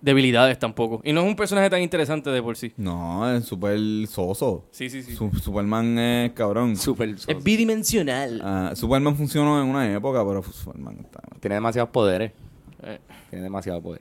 debilidades 0.00 0.58
tampoco. 0.58 1.02
Y 1.04 1.12
no 1.12 1.20
es 1.20 1.26
un 1.26 1.36
personaje 1.36 1.68
tan 1.68 1.82
interesante 1.82 2.30
de 2.30 2.40
por 2.42 2.56
sí. 2.56 2.72
No, 2.78 3.30
es 3.30 3.44
súper 3.44 3.78
soso. 4.08 4.64
Sí, 4.70 4.88
sí, 4.88 5.02
sí. 5.02 5.14
Su- 5.14 5.34
Superman 5.34 5.98
es 5.98 6.32
cabrón. 6.32 6.76
Super. 6.76 7.10
es 7.10 7.44
bidimensional. 7.44 8.40
Ah, 8.42 8.72
Superman 8.74 9.14
funcionó 9.16 9.60
en 9.62 9.68
una 9.68 9.92
época, 9.92 10.24
pero 10.26 10.42
Superman 10.42 10.96
está... 11.00 11.20
Tiene 11.40 11.56
demasiados 11.56 11.90
poderes. 11.90 12.32
Eh. 12.82 12.98
Tiene 13.28 13.42
demasiado 13.42 13.82
poder. 13.82 14.00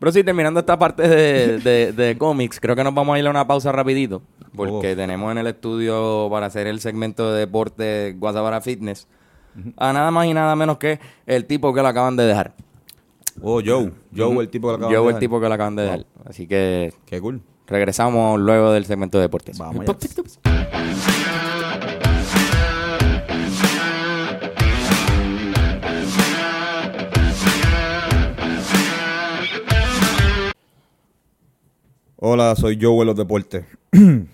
Pero 0.00 0.10
sí, 0.12 0.24
terminando 0.24 0.58
esta 0.60 0.76
parte 0.78 1.06
de, 1.06 1.58
de- 1.58 1.92
de 1.92 2.18
cómics, 2.18 2.58
creo 2.58 2.74
que 2.74 2.82
nos 2.82 2.92
vamos 2.94 3.14
a 3.14 3.18
ir 3.20 3.26
a 3.26 3.30
una 3.30 3.46
pausa 3.46 3.70
rapidito. 3.70 4.22
Porque 4.56 4.92
Oh. 4.92 4.96
tenemos 4.96 5.30
en 5.30 5.38
el 5.38 5.46
estudio 5.46 6.26
para 6.30 6.46
hacer 6.46 6.66
el 6.66 6.80
segmento 6.80 7.32
de 7.32 7.38
deporte 7.40 8.16
Guasabara 8.18 8.60
Fitness 8.60 9.06
a 9.76 9.92
nada 9.92 10.10
más 10.10 10.26
y 10.26 10.34
nada 10.34 10.56
menos 10.56 10.78
que 10.78 10.98
el 11.26 11.44
tipo 11.44 11.72
que 11.74 11.82
lo 11.82 11.88
acaban 11.88 12.16
de 12.16 12.24
dejar. 12.24 12.54
Oh, 13.42 13.60
Joe. 13.64 13.92
Joe, 14.16 14.36
el 14.40 14.48
tipo 14.48 14.68
que 14.68 14.72
lo 14.72 14.76
acaba 14.76 14.92
Yo 14.92 15.00
de 15.02 15.04
el 15.04 15.06
dejar. 15.08 15.20
tipo 15.20 15.40
que 15.40 15.48
lo 15.48 15.54
acaban 15.54 15.76
de 15.76 15.82
dejar. 15.84 16.06
Así 16.24 16.46
que 16.48 16.92
Qué 17.06 17.20
cool. 17.20 17.42
regresamos 17.66 18.40
luego 18.40 18.72
del 18.72 18.86
segmento 18.86 19.18
de 19.18 19.22
deportes. 19.22 19.58
Vamos 19.58 19.86
allá. 19.86 21.46
Hola, 32.22 32.54
soy 32.54 32.78
Joe 32.78 33.00
en 33.00 33.06
los 33.06 33.16
deportes. 33.16 33.64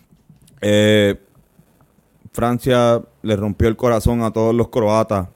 Eh, 0.62 1.20
Francia 2.32 3.02
le 3.22 3.36
rompió 3.36 3.68
el 3.68 3.76
corazón 3.76 4.22
a 4.22 4.32
todos 4.32 4.54
los 4.54 4.70
croatas 4.70 5.28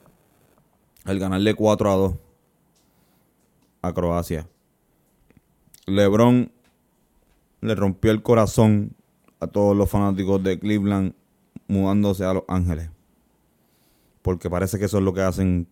al 1.05 1.19
ganarle 1.19 1.53
4 1.53 1.91
a 1.91 1.95
2 1.95 2.13
a 3.83 3.93
Croacia. 3.93 4.49
LeBron 5.85 6.51
le 7.61 7.75
rompió 7.75 8.11
el 8.11 8.23
corazón 8.23 8.95
a 9.39 9.45
todos 9.45 9.77
los 9.77 9.89
fanáticos 9.89 10.43
de 10.43 10.59
Cleveland 10.59 11.13
mudándose 11.67 12.25
a 12.25 12.33
Los 12.33 12.43
Ángeles. 12.47 12.89
Porque 14.23 14.49
parece 14.49 14.79
que 14.79 14.85
eso 14.85 14.97
es 14.97 15.03
lo 15.03 15.13
que 15.13 15.21
hacen 15.21 15.67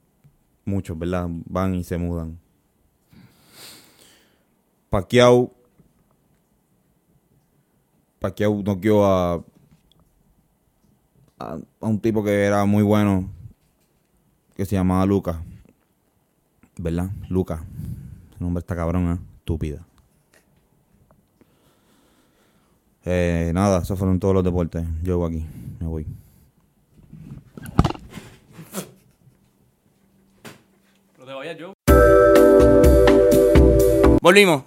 muchos, 0.64 0.98
¿verdad? 0.98 1.28
Van 1.28 1.74
y 1.74 1.84
se 1.84 1.98
mudan. 1.98 2.40
Pacquiao 4.92 5.59
Pacquiao 8.20 8.61
noqueó 8.63 9.05
a, 9.05 9.36
a, 11.39 11.57
a 11.80 11.86
un 11.88 11.99
tipo 11.99 12.24
que 12.24 12.43
era 12.43 12.65
muy 12.65 12.84
bueno 12.84 13.30
que 14.55 14.65
se 14.65 14.76
llamaba 14.76 15.05
Luca. 15.05 15.41
¿Verdad? 16.78 17.09
Luca. 17.30 17.63
Ese 18.32 18.43
nombre 18.43 18.59
está 18.59 18.76
cabrón, 18.76 19.11
¿eh? 19.13 19.20
Estúpida. 19.39 19.86
Eh, 23.05 23.51
nada, 23.53 23.82
esos 23.82 23.97
fueron 23.97 24.20
todos 24.20 24.34
los 24.34 24.43
deportes. 24.43 24.86
Yo 25.01 25.26
aquí, 25.26 25.45
me 25.80 25.88
voy. 25.88 26.05
Pero 31.15 31.26
te 31.26 31.34
vayas 31.34 31.57
yo. 31.57 31.74
Volvimos. 34.22 34.63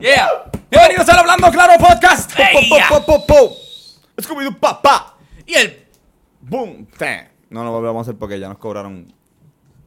Yeah. 0.00 0.50
Bienvenidos 0.70 1.08
al 1.08 1.18
Hablando 1.18 1.50
Claro 1.50 1.72
Podcast. 1.78 2.32
Po, 2.34 2.78
po, 2.88 3.04
po, 3.06 3.26
po. 3.26 3.56
Scooby-Doo, 4.16 4.58
papá. 4.58 5.16
Y 5.46 5.54
el. 5.54 5.86
Boom. 6.40 6.86
Te. 6.98 7.28
No 7.50 7.64
lo 7.64 7.72
volvemos 7.72 7.98
a 7.98 8.02
hacer 8.02 8.18
porque 8.18 8.38
ya 8.40 8.48
nos 8.48 8.58
cobraron 8.58 9.12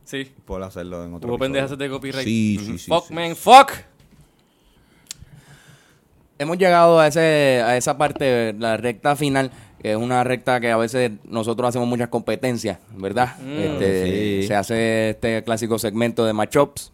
Sí. 0.05 0.32
por 0.45 0.61
hacerlo 0.61 1.03
en 1.05 1.14
otro 1.14 1.30
Hubo 1.30 1.39
pendejas 1.39 1.78
de 1.78 1.89
copyright. 1.89 2.26
Sí, 2.26 2.59
sí, 2.64 2.78
sí. 2.78 2.89
fuck, 2.89 3.07
sí. 3.07 3.14
man, 3.14 3.36
fuck. 3.36 3.72
Hemos 6.38 6.57
llegado 6.57 6.99
a, 6.99 7.07
ese, 7.07 7.61
a 7.66 7.78
esa 7.78 7.97
parte, 7.97 8.53
la 8.53 8.76
recta 8.76 9.16
final, 9.16 9.49
que 9.82 9.91
es 9.91 9.97
una 9.97 10.24
recta 10.24 10.59
que 10.59 10.72
a 10.72 10.78
veces 10.78 11.11
nosotros 11.24 11.70
hacemos 11.70 11.88
muchas 11.88 12.09
competencias, 12.09 12.80
¿verdad? 12.95 13.36
Este, 13.47 14.41
Sí. 14.41 14.47
Se 14.47 14.55
hace 14.55 15.09
este 15.11 15.43
clásico 15.43 15.80
segmento 15.80 16.26
de 16.26 16.34
matchups. 16.34 16.91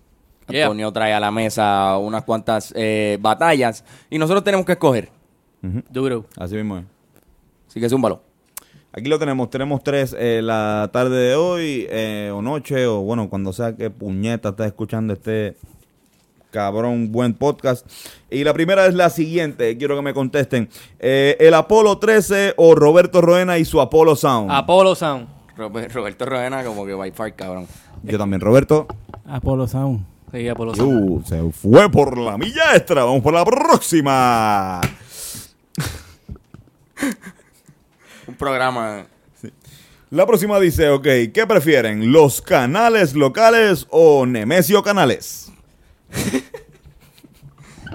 Yeah. 0.49 0.65
Antonio 0.65 0.91
trae 0.91 1.13
a 1.13 1.19
la 1.19 1.31
mesa 1.31 1.97
unas 1.97 2.23
cuantas 2.23 2.73
eh, 2.75 3.17
batallas 3.21 3.83
y 4.09 4.17
nosotros 4.17 4.43
tenemos 4.43 4.65
que 4.65 4.73
escoger. 4.73 5.09
Duro. 5.89 6.25
Así 6.37 6.55
mismo 6.55 6.77
es. 6.77 6.85
Así 7.67 7.79
que 7.79 7.85
es 7.85 7.93
un 7.93 8.01
balón. 8.01 8.19
Aquí 8.91 9.07
lo 9.07 9.19
tenemos, 9.19 9.49
tenemos 9.51 9.83
tres 9.83 10.15
eh, 10.17 10.41
la 10.43 10.89
tarde 10.91 11.15
de 11.17 11.35
hoy, 11.35 11.85
eh, 11.89 12.31
o 12.33 12.41
noche, 12.41 12.87
o 12.87 13.01
bueno, 13.01 13.29
cuando 13.29 13.53
sea 13.53 13.75
que 13.75 13.89
puñeta 13.91 14.49
estás 14.49 14.65
escuchando 14.67 15.13
este 15.13 15.55
cabrón 16.51 17.11
buen 17.11 17.33
podcast. 17.35 17.85
Y 18.31 18.43
la 18.43 18.53
primera 18.53 18.85
es 18.87 18.95
la 18.95 19.09
siguiente, 19.11 19.77
quiero 19.77 19.95
que 19.95 20.01
me 20.01 20.13
contesten. 20.13 20.69
Eh, 20.99 21.37
¿El 21.39 21.53
Apolo 21.53 21.99
13 21.99 22.55
o 22.57 22.73
Roberto 22.73 23.21
Roena 23.21 23.57
y 23.59 23.65
su 23.65 23.79
Apolo 23.79 24.15
Sound? 24.15 24.49
Apollo 24.51 24.95
Sound. 24.95 25.27
Robe- 25.55 25.87
Roberto 25.89 26.25
Roena 26.25 26.63
como 26.63 26.85
que 26.85 26.93
by 26.93 27.11
far, 27.11 27.35
cabrón. 27.35 27.67
Yo 28.03 28.17
también, 28.17 28.41
Roberto. 28.41 28.87
Apollo 29.25 29.67
Sound. 29.67 30.05
Sí, 30.31 30.47
Apollo 30.47 30.75
Sound. 30.75 31.09
Uh, 31.09 31.23
se 31.25 31.51
fue 31.51 31.89
por 31.89 32.17
la 32.17 32.37
milla 32.37 32.75
extra. 32.75 33.03
Vamos 33.03 33.21
por 33.21 33.33
la 33.33 33.45
próxima. 33.45 34.81
Un 38.27 38.35
programa... 38.35 39.07
La 40.11 40.25
próxima 40.25 40.59
dice, 40.59 40.89
ok, 40.89 41.03
¿qué 41.31 41.45
prefieren? 41.47 42.11
¿Los 42.11 42.41
canales 42.41 43.13
locales 43.13 43.85
o 43.91 44.25
Nemesio 44.25 44.81
Canales? 44.81 45.51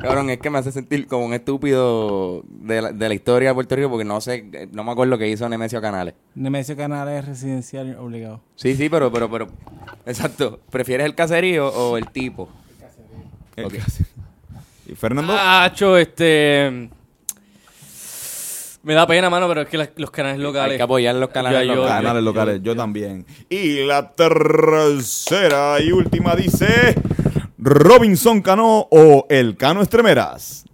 Cabrón, 0.05 0.31
es 0.31 0.39
que 0.39 0.51
me 0.51 0.59
hace 0.59 0.73
sentir 0.73 1.07
como 1.07 1.25
un 1.27 1.35
estúpido 1.35 2.43
de 2.49 2.83
la, 2.83 2.93
de 2.93 3.09
la 3.09 3.15
historia 3.15 3.49
de 3.51 3.55
Puerto 3.55 3.75
Rico 3.77 3.91
porque 3.91 4.05
no 4.05 4.21
sé, 4.21 4.69
no 4.73 4.85
me 4.85 4.93
acuerdo 4.93 5.19
qué 5.19 5.29
hizo 5.29 5.49
Nemesio 5.49 5.81
Canales. 5.81 6.15
Nemesio 6.35 6.77
Canales 6.77 7.21
es 7.21 7.29
residencial 7.29 7.97
obligado. 7.99 8.41
Sí, 8.57 8.75
sí, 8.75 8.89
pero, 8.89 9.11
pero, 9.13 9.31
pero, 9.31 9.49
exacto. 10.07 10.61
¿Prefieres 10.71 11.07
el 11.07 11.15
caserío 11.15 11.69
o 11.69 11.97
el 11.97 12.09
tipo? 12.11 12.49
Eh, 13.57 13.65
Ok. 13.65 13.75
¿Y 14.87 14.95
Fernando? 14.95 15.33
Ah, 15.35 15.65
Hacho, 15.65 15.97
este. 15.97 16.91
Me 18.83 18.93
da 18.93 19.07
pena, 19.07 19.31
mano, 19.31 19.49
pero 19.49 19.63
es 19.63 19.69
que 19.69 19.79
la- 19.79 19.89
los 19.97 20.11
canales 20.11 20.39
locales. 20.41 20.73
Hay 20.73 20.77
que 20.77 20.83
apoyar 20.83 21.15
los 21.15 21.31
canales 21.31 21.61
Ya, 21.61 21.65
yo- 21.65 21.75
locales. 21.77 21.97
canales 22.03 22.21
yo- 22.21 22.25
locales, 22.25 22.57
yo, 22.59 22.73
yo- 22.73 22.77
también. 22.77 23.25
Y 23.49 23.83
la 23.87 24.11
tercera 24.13 25.81
y 25.81 25.91
última 25.91 26.37
dice, 26.37 26.95
Robinson 27.69 28.43
Cano 28.43 28.87
o 28.91 29.27
el 29.31 29.57
Cano 29.57 29.81
Estremeras. 29.81 30.67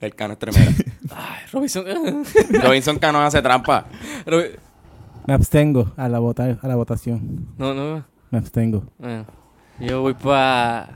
El 0.00 0.14
Cano 0.14 0.32
es 0.32 0.38
tremendo. 0.38 0.70
Ay, 1.14 1.40
Robinson. 1.52 1.84
Robinson 2.62 2.98
Cano 2.98 3.20
hace 3.20 3.42
trampa. 3.42 3.84
Robi- 4.24 4.52
Me 5.26 5.34
abstengo 5.34 5.92
a 5.98 6.08
la, 6.08 6.18
vota 6.18 6.58
a 6.62 6.66
la 6.66 6.76
votación. 6.76 7.48
no, 7.58 7.74
no. 7.74 8.04
Me 8.30 8.38
abstengo. 8.38 8.84
Bueno, 8.96 9.26
yo 9.80 10.00
voy 10.00 10.14
para. 10.14 10.88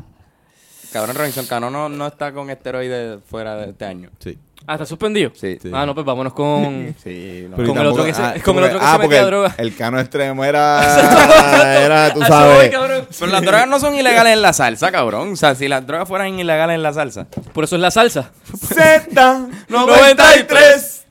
Cabrón, 0.92 1.16
Robinson 1.16 1.45
Cano 1.47 1.68
no, 1.70 1.88
no 1.90 2.07
está 2.07 2.32
con 2.32 2.49
esteroides 2.49 3.20
fuera 3.26 3.57
de 3.57 3.70
este 3.70 3.84
año. 3.84 4.11
Sí. 4.20 4.38
Ah, 4.67 4.75
¿está 4.75 4.87
suspendido? 4.87 5.31
Sí. 5.35 5.59
Sí. 5.61 5.71
Ah, 5.75 5.85
no, 5.85 5.95
pues 5.95 6.07
vámonos 6.07 6.33
con... 6.33 6.95
Sí, 7.05 7.47
no. 7.51 7.57
Con 7.57 7.67
y 7.67 7.71
el 7.71 7.87
otro 7.87 8.03
tampoco- 8.03 8.05
que 8.05 8.15
se- 8.15 8.23
ah, 8.23 8.35
con 8.43 8.57
el 8.59 8.65
otro 8.65 8.79
que 8.79 8.85
ah, 8.85 8.93
se 8.93 8.97
porque 8.97 9.09
metía 9.09 9.21
el- 9.21 9.27
droga. 9.27 9.55
El 9.59 9.77
cano 9.77 10.01
extremo 10.01 10.45
era, 10.45 11.83
era 11.85 12.15
tú 12.15 12.21
Ah, 12.23 12.29
voy, 12.57 12.71
sabes. 12.71 13.07
Pero 13.19 13.31
las 13.33 13.43
drogas 13.43 13.69
no 13.69 13.79
son 13.79 13.95
ilegales 13.95 14.33
en 14.33 14.41
la 14.43 14.53
salsa, 14.55 14.91
cabrón. 14.91 15.33
O 15.33 15.37
sea, 15.37 15.55
si 15.55 15.69
las 15.69 15.87
drogas 15.87 16.09
fueran 16.09 16.39
ilegales 16.39 16.77
en 16.77 16.83
la 16.83 16.93
salsa. 16.95 17.27
Por 17.53 17.65
eso 17.65 17.77
es 17.77 17.83
la 17.83 17.91
salsa. 17.91 18.31
Z 18.57 19.49
93. 19.69 21.07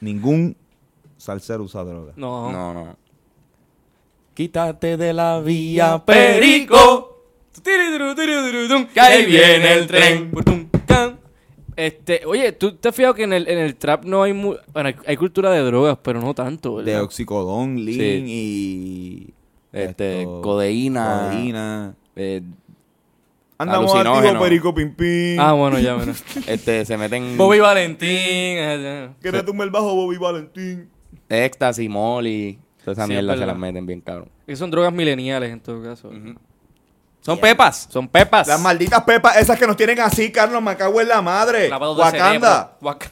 Ningún 0.00 0.56
salsero 1.16 1.62
usa 1.64 1.84
droga. 1.84 2.12
No. 2.16 2.50
No, 2.50 2.72
no. 2.74 2.96
Quítate 4.34 4.96
de 4.96 5.12
la 5.12 5.40
vía, 5.40 6.02
Perico. 6.04 7.09
Que 8.94 9.00
ahí 9.00 9.26
viene 9.26 9.72
el 9.74 9.86
tren. 9.86 10.30
Este, 11.76 12.22
oye, 12.26 12.52
¿tú 12.52 12.74
te 12.76 12.88
has 12.88 12.94
fijado 12.94 13.14
que 13.14 13.22
en 13.22 13.32
el, 13.32 13.48
en 13.48 13.58
el 13.58 13.74
trap 13.76 14.04
no 14.04 14.22
hay 14.22 14.34
mu 14.34 14.54
bueno, 14.72 14.90
hay, 15.06 15.16
cultura 15.16 15.50
de 15.50 15.60
drogas, 15.60 15.96
pero 16.02 16.20
no 16.20 16.34
tanto, 16.34 16.82
De 16.82 16.98
oxicodón, 16.98 17.82
lean 17.84 18.24
y... 18.26 19.28
Este, 19.72 20.22
esto, 20.22 20.42
codeína. 20.42 21.28
codeína. 21.30 21.94
Eh, 22.16 22.42
Andamos 23.56 23.94
activos, 23.94 24.42
perico, 24.42 24.74
pim, 24.74 24.94
pim. 24.94 25.38
Ah, 25.38 25.52
bueno, 25.52 25.78
ya, 25.78 25.94
bueno. 25.94 26.12
este, 26.46 26.84
se 26.84 26.96
meten 26.98 27.36
Bobby 27.38 27.60
Valentín. 27.60 28.08
eh, 28.10 29.10
Que 29.22 29.30
retumbe 29.30 29.64
el 29.64 29.70
bajo, 29.70 29.94
Bobby 29.94 30.18
Valentín. 30.18 30.90
éxtasis, 31.28 31.88
molly. 31.88 32.58
Toda 32.84 32.92
esa 32.94 33.06
Sí, 33.06 33.12
mierda 33.12 33.34
es 33.34 33.40
se 33.40 33.46
las 33.46 33.56
meten 33.56 33.86
bien 33.86 34.00
cabrón. 34.00 34.28
son 34.54 34.70
drogas 34.70 34.92
mileniales 34.92 35.50
en 35.52 35.60
todo 35.60 35.82
caso. 35.82 36.10
Son 37.20 37.38
pepas. 37.38 37.88
Son 37.90 38.08
pepas. 38.08 38.46
Las 38.48 38.60
malditas 38.60 39.02
pepas, 39.04 39.36
esas 39.36 39.58
que 39.58 39.66
nos 39.66 39.76
tienen 39.76 40.00
así, 40.00 40.32
Carlos, 40.32 40.62
me 40.62 40.76
cago 40.76 41.00
en 41.00 41.08
la 41.08 41.20
madre. 41.22 41.68
Lavados 41.68 41.96
de 41.96 42.02
Wakanda. 42.02 42.28
cerebro. 42.30 42.76
Wak- 42.80 43.10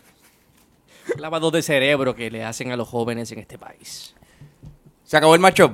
Lavados 1.18 1.52
de 1.52 1.62
cerebro 1.62 2.14
que 2.14 2.30
le 2.30 2.44
hacen 2.44 2.70
a 2.72 2.76
los 2.76 2.88
jóvenes 2.88 3.30
en 3.32 3.38
este 3.38 3.58
país. 3.58 4.14
Se 5.04 5.16
acabó 5.16 5.34
el 5.34 5.40
macho. 5.40 5.72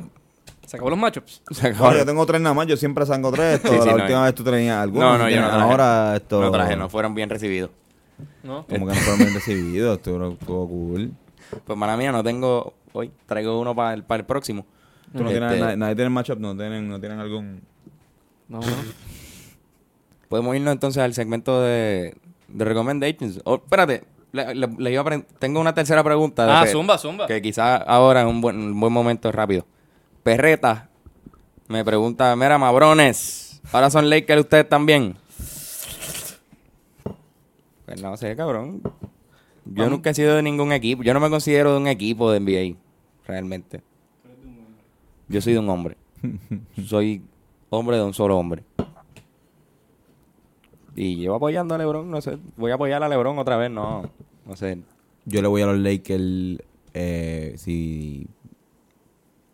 ¿Se 0.66 0.76
acabó 0.76 0.90
los 0.90 0.98
matchups? 0.98 1.42
Se 1.52 1.68
acabó. 1.68 1.84
Bueno, 1.84 1.98
yo 2.00 2.06
tengo 2.06 2.26
tres 2.26 2.40
nada 2.40 2.54
más, 2.54 2.66
yo 2.66 2.76
siempre 2.76 3.04
sango 3.06 3.30
tres. 3.30 3.56
Esto, 3.56 3.68
Sí, 3.72 3.78
sí, 3.80 3.86
la 3.86 3.92
no, 3.96 4.02
última 4.02 4.24
vez 4.24 4.34
tú 4.34 4.42
tenías 4.44 4.78
algunos. 4.82 5.18
No, 5.18 5.24
no, 5.24 5.30
yo 5.30 5.40
no 5.40 5.48
traje. 5.48 5.62
Ahora 5.62 6.16
esto... 6.16 6.40
No 6.40 6.50
traje, 6.50 6.76
no 6.76 6.88
fueron 6.88 7.14
bien 7.14 7.30
recibidos. 7.30 7.70
¿No? 8.42 8.66
Como 8.66 8.86
que 8.86 8.94
no 8.94 9.00
fueron 9.00 9.18
bien 9.18 9.34
recibidos, 9.34 9.96
estuvo, 9.98 10.28
estuvo 10.32 10.68
cool. 10.68 11.12
Pues 11.64 11.78
mala 11.78 11.96
mía, 11.96 12.10
no 12.12 12.22
tengo. 12.24 12.74
Hoy 12.92 13.10
traigo 13.26 13.60
uno 13.60 13.74
para 13.74 13.94
el, 13.94 14.04
para 14.04 14.20
el 14.20 14.26
próximo. 14.26 14.66
Tú 15.12 15.22
no 15.22 15.28
Este, 15.30 15.40
tienes, 15.40 15.60
nadie, 15.60 15.76
nadie 15.76 15.94
tiene 15.94 16.10
matchup, 16.10 16.38
no 16.38 16.56
tienen, 16.56 16.88
no 16.88 16.98
tienen 16.98 17.18
algún... 17.20 17.62
No, 18.48 18.60
no. 18.60 18.66
Podemos 20.28 20.56
irnos 20.56 20.72
entonces 20.72 21.02
al 21.02 21.14
segmento 21.14 21.60
de, 21.62 22.16
de 22.48 22.64
recommendations. 22.64 23.40
Oh, 23.44 23.56
espérate, 23.56 24.04
le, 24.32 24.54
le- 24.54 24.66
le 24.78 24.92
iba 24.92 25.02
a 25.02 25.20
tengo 25.38 25.60
una 25.60 25.74
tercera 25.74 26.02
pregunta. 26.02 26.44
de 26.46 26.52
Ah, 26.52 26.62
que- 26.64 26.70
zumba, 26.72 26.98
zumba. 26.98 27.26
Que 27.26 27.40
quizás 27.40 27.82
ahora 27.86 28.22
es 28.22 28.26
un 28.26 28.40
buen, 28.40 28.56
un 28.58 28.80
buen 28.80 28.92
momento 28.92 29.30
rápido. 29.32 29.66
Perreta 30.22 30.88
me 31.68 31.84
pregunta, 31.84 32.34
mira, 32.36 32.58
mabrones, 32.58 33.60
ahora 33.72 33.90
son 33.90 34.10
Lakers 34.10 34.40
ustedes 34.40 34.68
también. 34.68 35.16
Pues 37.86 38.00
no 38.02 38.16
sé, 38.16 38.34
cabrón. 38.36 38.80
Yo 39.66 39.88
nunca 39.88 40.10
he 40.10 40.14
sido 40.14 40.36
de 40.36 40.42
ningún 40.42 40.72
equipo. 40.72 41.02
Yo 41.02 41.14
no 41.14 41.20
me 41.20 41.30
considero 41.30 41.72
de 41.72 41.78
un 41.78 41.86
equipo 41.88 42.30
de 42.30 42.40
NBA, 42.40 42.78
realmente. 43.26 43.82
Yo 45.28 45.40
soy 45.40 45.52
de 45.54 45.58
un 45.58 45.68
hombre. 45.70 45.96
soy 46.86 47.22
hombre 47.74 47.96
de 47.96 48.02
un 48.02 48.14
solo 48.14 48.38
hombre. 48.38 48.64
Y 50.96 51.16
llevo 51.16 51.34
apoyando 51.36 51.74
a 51.74 51.78
LeBron, 51.78 52.08
no 52.10 52.20
sé. 52.20 52.38
Voy 52.56 52.70
a 52.70 52.74
apoyar 52.74 53.02
a 53.02 53.08
LeBron 53.08 53.38
otra 53.38 53.56
vez, 53.56 53.70
no. 53.70 54.08
No 54.46 54.56
sé. 54.56 54.78
Yo 55.24 55.42
le 55.42 55.48
voy 55.48 55.62
a 55.62 55.66
los 55.66 55.78
Lakers 55.78 56.62
eh, 56.92 57.54
si 57.56 58.26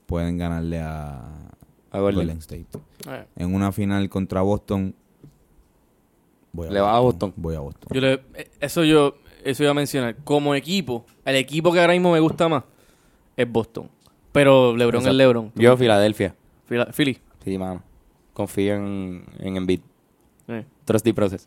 pueden 0.07 0.37
ganarle 0.37 0.81
a, 0.81 1.23
A 1.93 1.99
Golden. 2.01 2.27
Golden 2.27 2.39
State. 2.39 2.67
Eh, 3.09 3.25
En 3.37 3.55
una 3.55 3.73
final 3.73 4.09
contra 4.11 4.43
Boston. 4.43 4.95
Voy 6.53 6.69
¿Le 6.69 6.81
vas 6.81 6.97
a 6.97 6.99
Boston? 6.99 7.33
Voy 7.37 7.55
a 7.55 7.61
Boston. 7.61 7.89
Yo 7.93 8.01
le, 8.01 8.13
eh, 8.35 8.51
eso 8.61 8.85
yo 8.85 9.15
eso 9.45 9.63
iba 9.63 9.71
a 9.71 9.75
mencionar. 9.75 10.17
Como 10.25 10.55
equipo, 10.55 11.07
el 11.25 11.37
equipo 11.37 11.73
que 11.73 11.81
ahora 11.81 11.93
mismo 11.93 12.13
me 12.13 12.21
gusta 12.21 12.49
más 12.49 12.65
es 13.37 13.51
Boston. 13.51 13.89
Pero 14.33 14.77
LeBron 14.77 15.01
Exacto. 15.01 15.11
es 15.11 15.17
LeBron. 15.17 15.53
Yo, 15.55 15.77
Filadelfia. 15.77 16.35
Philly. 16.93 17.19
Sí, 17.45 17.57
mano. 17.59 17.83
Confío 18.41 18.75
en, 18.75 19.23
en 19.39 19.57
Embiid. 19.59 19.81
Eh. 20.49 20.65
Trust 20.87 21.05
the 21.05 21.13
process. 21.13 21.47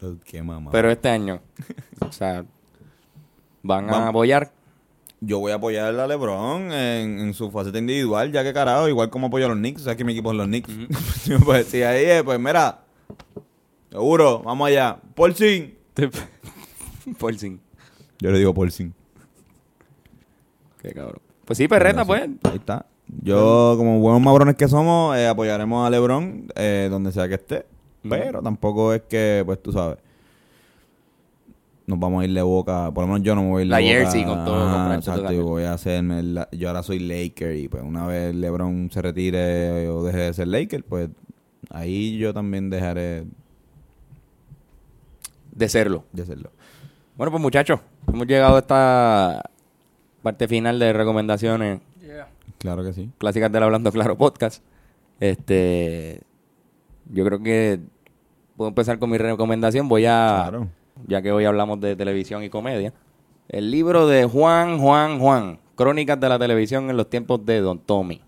Pero 0.00 0.16
Qué 0.24 0.42
mamá. 0.42 0.72
Pero 0.72 0.90
este 0.90 1.08
año, 1.08 1.40
o 2.00 2.10
sea, 2.10 2.44
van 3.62 3.88
a 3.88 3.92
Vamos. 3.92 4.08
apoyar. 4.08 4.50
Yo 5.20 5.38
voy 5.38 5.52
a 5.52 5.54
apoyar 5.54 5.94
a 5.94 6.06
LeBron 6.08 6.72
en, 6.72 7.20
en 7.20 7.34
su 7.34 7.52
faceta 7.52 7.78
individual, 7.78 8.32
ya 8.32 8.42
que 8.42 8.52
carajo, 8.52 8.88
igual 8.88 9.10
como 9.10 9.28
apoyo 9.28 9.46
a 9.46 9.50
los 9.50 9.58
Knicks, 9.58 9.82
o 9.82 9.84
sea 9.84 9.94
que 9.96 10.02
mi 10.02 10.10
equipo 10.10 10.32
es 10.32 10.36
los 10.38 10.48
Knicks. 10.48 10.72
pues 11.44 11.66
si 11.68 11.84
ahí 11.84 12.04
es, 12.06 12.24
pues 12.24 12.40
mira, 12.40 12.80
seguro, 13.92 14.40
vamos 14.42 14.66
allá. 14.66 14.98
Paulsin. 15.14 15.78
Por 17.16 17.38
sin. 17.38 17.60
Yo 18.18 18.32
le 18.32 18.38
digo 18.38 18.52
Paulsin. 18.52 18.92
Qué 20.80 20.90
cabrón. 20.90 21.20
Pues 21.44 21.58
sí, 21.58 21.68
perreta, 21.68 22.04
pues. 22.04 22.22
Ahí 22.42 22.56
está. 22.56 22.86
Yo, 23.20 23.74
como 23.76 23.98
buenos 24.00 24.22
mabrones 24.22 24.56
que 24.56 24.68
somos, 24.68 25.16
eh, 25.16 25.26
apoyaremos 25.28 25.86
a 25.86 25.90
LeBron 25.90 26.48
eh, 26.56 26.88
donde 26.90 27.12
sea 27.12 27.28
que 27.28 27.34
esté. 27.34 27.66
Pero 28.08 28.42
tampoco 28.42 28.92
es 28.94 29.02
que, 29.02 29.42
pues 29.46 29.62
tú 29.62 29.70
sabes, 29.70 29.98
nos 31.86 31.98
vamos 32.00 32.22
a 32.22 32.24
ir 32.24 32.32
de 32.32 32.42
boca. 32.42 32.90
Por 32.92 33.04
lo 33.04 33.08
menos 33.12 33.22
yo 33.24 33.34
no 33.34 33.42
me 33.42 33.50
voy 33.50 33.62
a 33.62 33.64
ir 33.64 33.68
de 33.68 33.70
La 33.70 33.78
boca. 33.80 33.88
jersey 34.10 34.24
con 34.24 34.44
todo, 34.44 34.94
exacto, 34.94 35.22
la- 35.24 35.32
yo 35.32 35.44
voy 35.44 35.64
a 35.64 35.74
hacerme. 35.74 36.22
la- 36.22 36.48
yo 36.52 36.68
ahora 36.68 36.82
soy 36.82 36.98
Laker 37.00 37.54
y 37.56 37.68
pues 37.68 37.82
una 37.84 38.06
vez 38.06 38.34
LeBron 38.34 38.90
se 38.90 39.02
retire 39.02 39.88
o 39.88 40.02
deje 40.02 40.18
de 40.18 40.32
ser 40.32 40.48
Laker, 40.48 40.82
pues 40.84 41.10
ahí 41.70 42.16
yo 42.18 42.32
también 42.32 42.70
dejaré 42.70 43.24
De 45.52 45.68
serlo. 45.68 46.04
de 46.12 46.24
serlo. 46.24 46.50
Bueno, 47.16 47.30
pues 47.30 47.42
muchachos, 47.42 47.78
hemos 48.12 48.26
llegado 48.26 48.56
a 48.56 48.58
esta 48.60 49.42
parte 50.22 50.48
final 50.48 50.78
de 50.78 50.92
recomendaciones 50.92 51.80
Claro 52.58 52.84
que 52.84 52.92
sí. 52.92 53.10
clásicas 53.18 53.50
del 53.50 53.62
Hablando 53.62 53.90
Claro 53.92 54.16
podcast. 54.16 54.62
Este, 55.20 56.20
yo 57.10 57.24
creo 57.24 57.42
que 57.42 57.80
puedo 58.56 58.68
empezar 58.68 58.98
con 58.98 59.10
mi 59.10 59.18
recomendación. 59.18 59.88
Voy 59.88 60.06
a, 60.06 60.46
Claro. 60.48 60.68
ya 61.06 61.22
que 61.22 61.32
hoy 61.32 61.44
hablamos 61.44 61.80
de 61.80 61.96
televisión 61.96 62.42
y 62.42 62.50
comedia, 62.50 62.92
el 63.48 63.70
libro 63.70 64.06
de 64.06 64.24
Juan, 64.24 64.78
Juan, 64.78 65.18
Juan, 65.18 65.58
Crónicas 65.74 66.18
de 66.20 66.28
la 66.28 66.38
televisión 66.38 66.90
en 66.90 66.96
los 66.96 67.08
tiempos 67.10 67.44
de 67.44 67.60
Don 67.60 67.78
Tommy. 67.78 68.20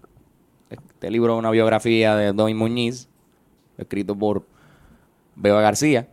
Este 0.71 1.11
libro 1.11 1.35
es 1.35 1.39
una 1.39 1.51
biografía 1.51 2.17
de 2.17 2.33
Don 2.33 2.57
Muñiz, 2.57 3.09
escrito 3.79 4.17
por 4.17 4.45
Beba 5.37 5.61
García, 5.61 6.09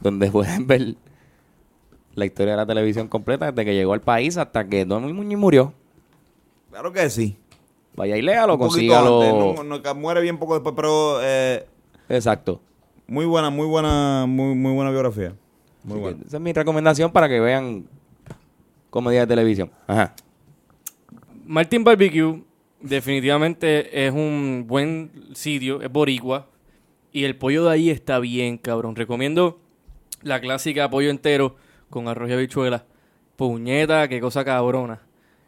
donde 0.00 0.30
pueden 0.30 0.66
ver 0.66 0.94
la 2.14 2.26
historia 2.26 2.52
de 2.52 2.58
la 2.58 2.66
televisión 2.66 3.08
completa 3.08 3.50
desde 3.50 3.64
que 3.64 3.74
llegó 3.74 3.92
al 3.92 4.00
país 4.00 4.36
hasta 4.36 4.66
que 4.68 4.84
Don 4.84 5.12
Muñiz 5.14 5.38
murió. 5.38 5.72
Claro 6.70 6.92
que 6.92 7.08
sí. 7.10 7.36
Vaya 7.96 8.16
y 8.16 8.22
léalo, 8.22 8.58
consígalo. 8.58 9.20
antes, 9.22 9.64
no- 9.64 9.78
no- 9.78 9.94
muere 9.94 10.20
bien 10.20 10.38
poco 10.38 10.54
después, 10.54 10.74
pero 10.76 11.18
eh, 11.22 11.64
Exacto. 12.08 12.60
muy 13.06 13.24
buena, 13.24 13.50
muy 13.50 13.66
buena, 13.66 14.26
muy, 14.26 14.54
muy 14.54 14.72
buena 14.72 14.90
biografía. 14.90 15.34
Muy 15.84 15.98
buena. 16.00 16.18
Esa 16.26 16.38
es 16.38 16.42
mi 16.42 16.52
recomendación 16.52 17.12
para 17.12 17.28
que 17.28 17.38
vean 17.40 17.86
comedia 18.90 19.20
de 19.20 19.26
televisión. 19.26 19.70
Ajá. 19.86 20.14
Martin 21.46 21.84
Barbecue 21.84 22.42
definitivamente 22.80 24.06
es 24.06 24.12
un 24.12 24.64
buen 24.66 25.10
sitio, 25.34 25.80
es 25.82 25.90
boricua. 25.90 26.48
Y 27.12 27.24
el 27.24 27.36
pollo 27.36 27.64
de 27.66 27.70
ahí 27.70 27.90
está 27.90 28.18
bien, 28.18 28.58
cabrón. 28.58 28.96
Recomiendo 28.96 29.60
la 30.22 30.40
clásica 30.40 30.90
pollo 30.90 31.10
entero 31.10 31.54
con 31.90 32.08
arroz 32.08 32.28
y 32.30 32.32
habichuela. 32.32 32.86
Puñeta, 33.36 34.08
qué 34.08 34.20
cosa 34.20 34.44
cabrona. 34.44 35.02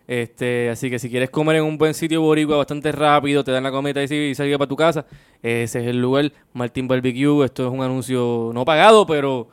Este, 0.07 0.70
así 0.70 0.88
que 0.88 0.98
si 0.98 1.11
quieres 1.11 1.30
comer 1.30 1.57
en 1.57 1.64
un 1.64 1.78
buen 1.78 1.92
sitio 1.92 2.22
boricua 2.22 2.57
bastante 2.57 2.92
rápido, 2.92 3.42
te 3.42 3.50
dan 3.50 3.64
la 3.64 3.72
comida 3.72 4.04
y 4.04 4.14
y 4.14 4.34
salgas 4.34 4.59
para 4.59 4.68
tu 4.68 4.76
casa, 4.76 5.04
ese 5.42 5.80
es 5.80 5.86
el 5.86 6.00
lugar, 6.00 6.32
Martin 6.52 6.86
Barbecue. 6.86 7.44
Esto 7.44 7.66
es 7.66 7.72
un 7.72 7.82
anuncio 7.82 8.50
no 8.54 8.64
pagado, 8.64 9.07
pero 9.07 9.48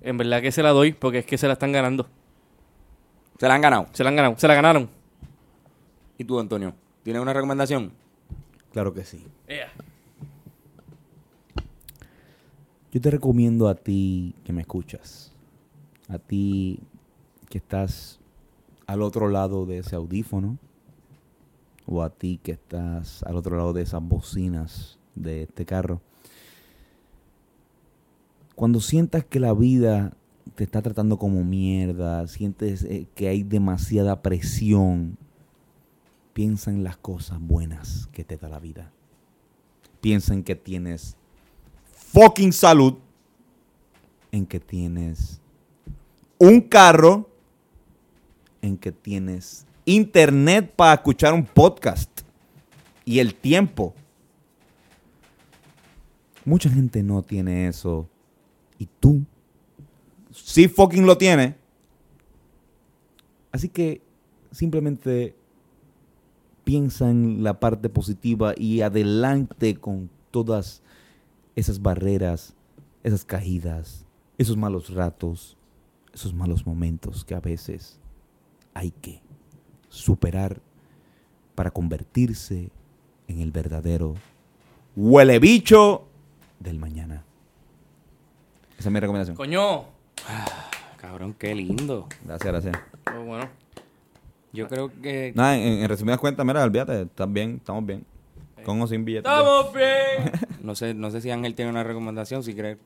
en 0.00 0.16
verdad 0.16 0.40
que 0.40 0.52
se 0.52 0.62
la 0.62 0.70
doy 0.70 0.92
porque 0.92 1.18
es 1.18 1.26
que 1.26 1.38
se 1.38 1.46
la 1.46 1.54
están 1.54 1.72
ganando. 1.72 2.08
Se 3.38 3.48
la 3.48 3.54
han 3.54 3.60
ganado. 3.60 3.88
Se 3.92 4.04
la 4.04 4.10
han 4.10 4.16
ganado, 4.16 4.38
se 4.38 4.48
la 4.48 4.54
ganaron. 4.54 4.88
¿Y 6.18 6.24
tú, 6.24 6.38
Antonio? 6.38 6.72
¿Tienes 7.02 7.20
una 7.20 7.32
recomendación? 7.32 7.92
Claro 8.72 8.94
que 8.94 9.04
sí. 9.04 9.24
Yo 12.92 13.00
te 13.00 13.10
recomiendo 13.10 13.68
a 13.68 13.74
ti 13.74 14.34
que 14.44 14.52
me 14.52 14.62
escuchas, 14.62 15.32
a 16.08 16.18
ti 16.18 16.80
que 17.50 17.58
estás 17.58 18.18
al 18.86 19.02
otro 19.02 19.28
lado 19.28 19.66
de 19.66 19.78
ese 19.78 19.96
audífono, 19.96 20.58
o 21.86 22.02
a 22.02 22.10
ti 22.10 22.40
que 22.42 22.52
estás 22.52 23.22
al 23.22 23.36
otro 23.36 23.56
lado 23.56 23.72
de 23.72 23.82
esas 23.82 24.02
bocinas 24.02 24.98
de 25.14 25.42
este 25.42 25.64
carro. 25.64 26.00
Cuando 28.54 28.80
sientas 28.80 29.24
que 29.24 29.38
la 29.38 29.52
vida 29.52 30.16
te 30.54 30.64
está 30.64 30.82
tratando 30.82 31.18
como 31.18 31.44
mierda, 31.44 32.26
sientes 32.26 32.84
eh, 32.84 33.06
que 33.14 33.28
hay 33.28 33.42
demasiada 33.42 34.22
presión, 34.22 35.18
piensa 36.32 36.70
en 36.70 36.84
las 36.84 36.96
cosas 36.96 37.40
buenas 37.40 38.08
que 38.12 38.24
te 38.24 38.36
da 38.36 38.48
la 38.48 38.58
vida. 38.58 38.92
Piensa 40.00 40.34
en 40.34 40.42
que 40.42 40.56
tienes 40.56 41.16
fucking 41.92 42.52
salud, 42.52 42.94
en 44.32 44.46
que 44.46 44.60
tienes 44.60 45.40
un 46.38 46.60
carro, 46.60 47.28
en 48.66 48.76
que 48.76 48.92
tienes 48.92 49.66
internet 49.84 50.72
para 50.74 50.94
escuchar 50.94 51.32
un 51.32 51.44
podcast 51.44 52.10
y 53.04 53.20
el 53.20 53.34
tiempo. 53.34 53.94
Mucha 56.44 56.68
gente 56.68 57.02
no 57.02 57.22
tiene 57.22 57.68
eso 57.68 58.08
y 58.78 58.86
tú 59.00 59.22
sí 60.30 60.68
fucking 60.68 61.06
lo 61.06 61.16
tienes. 61.16 61.54
Así 63.52 63.68
que 63.68 64.02
simplemente 64.50 65.34
piensa 66.64 67.10
en 67.10 67.42
la 67.42 67.58
parte 67.58 67.88
positiva 67.88 68.52
y 68.56 68.82
adelante 68.82 69.76
con 69.76 70.10
todas 70.30 70.82
esas 71.54 71.80
barreras, 71.80 72.54
esas 73.02 73.24
caídas, 73.24 74.04
esos 74.36 74.56
malos 74.56 74.92
ratos, 74.92 75.56
esos 76.12 76.34
malos 76.34 76.66
momentos 76.66 77.24
que 77.24 77.34
a 77.34 77.40
veces 77.40 78.00
hay 78.76 78.90
que 78.90 79.22
superar 79.88 80.60
para 81.54 81.70
convertirse 81.70 82.70
en 83.26 83.40
el 83.40 83.50
verdadero 83.50 84.14
huele 84.94 85.38
bicho 85.38 86.06
del 86.60 86.78
mañana. 86.78 87.24
Esa 88.78 88.90
es 88.90 88.92
mi 88.92 89.00
recomendación. 89.00 89.34
Coño. 89.34 89.84
Cabrón, 90.98 91.34
qué 91.38 91.54
lindo. 91.54 92.06
Gracias, 92.24 92.52
gracias. 92.52 92.76
Pues 93.04 93.24
bueno. 93.24 93.48
Yo 94.52 94.68
creo 94.68 94.92
que... 95.00 95.32
Nada, 95.34 95.56
en, 95.56 95.82
en 95.82 95.88
resumidas 95.88 96.20
cuentas, 96.20 96.44
mira, 96.44 96.62
olvídate, 96.62 97.02
estás 97.02 97.32
bien, 97.32 97.56
estamos 97.56 97.86
bien. 97.86 98.04
Con 98.62 98.80
o 98.82 98.86
sin 98.86 99.04
billetes. 99.06 99.30
¡Estamos 99.30 99.72
bien! 99.72 100.32
No 100.66 100.74
sé, 100.74 100.94
no 100.94 101.12
sé 101.12 101.20
si 101.20 101.30
Ángel 101.30 101.54
tiene 101.54 101.70
una 101.70 101.84
recomendación, 101.84 102.42
si 102.42 102.52
cree... 102.52 102.76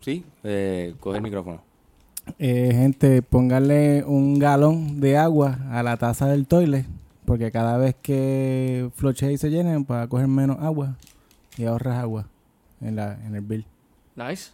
Sí, 0.00 0.24
eh, 0.44 0.94
coge 1.00 1.16
el 1.16 1.22
micrófono. 1.22 1.60
Eh, 2.38 2.70
gente, 2.72 3.22
pónganle 3.22 4.04
un 4.04 4.38
galón 4.38 5.00
de 5.00 5.16
agua 5.16 5.58
a 5.70 5.82
la 5.82 5.96
taza 5.96 6.26
del 6.28 6.46
toilet, 6.46 6.86
porque 7.24 7.50
cada 7.50 7.76
vez 7.78 7.94
que 8.00 8.90
floche 8.94 9.32
y 9.32 9.38
se 9.38 9.50
llenen, 9.50 9.84
para 9.84 10.06
coger 10.08 10.28
menos 10.28 10.58
agua 10.60 10.96
y 11.56 11.64
ahorras 11.64 11.98
agua 11.98 12.26
en, 12.80 12.96
la, 12.96 13.18
en 13.26 13.34
el 13.34 13.42
bill. 13.42 13.66
Nice. 14.16 14.50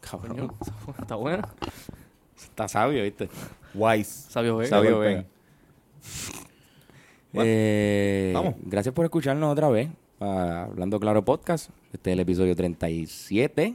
Cabrón. 0.00 0.52
Está 0.98 1.14
buena. 1.14 1.48
Está 2.36 2.68
sabio, 2.68 3.02
¿viste? 3.02 3.28
Wise. 3.74 4.30
Sabio 4.30 4.56
Vega. 4.58 4.70
Sabio. 4.70 5.24
Eh, 7.34 8.32
Vamos. 8.34 8.54
Gracias 8.62 8.94
por 8.94 9.04
escucharnos 9.04 9.52
otra 9.52 9.68
vez. 9.68 9.90
a 10.20 10.64
Hablando 10.64 10.98
Claro 11.00 11.24
Podcast. 11.24 11.70
Este 11.92 12.10
es 12.10 12.14
el 12.14 12.20
episodio 12.20 12.54
37. 12.54 13.74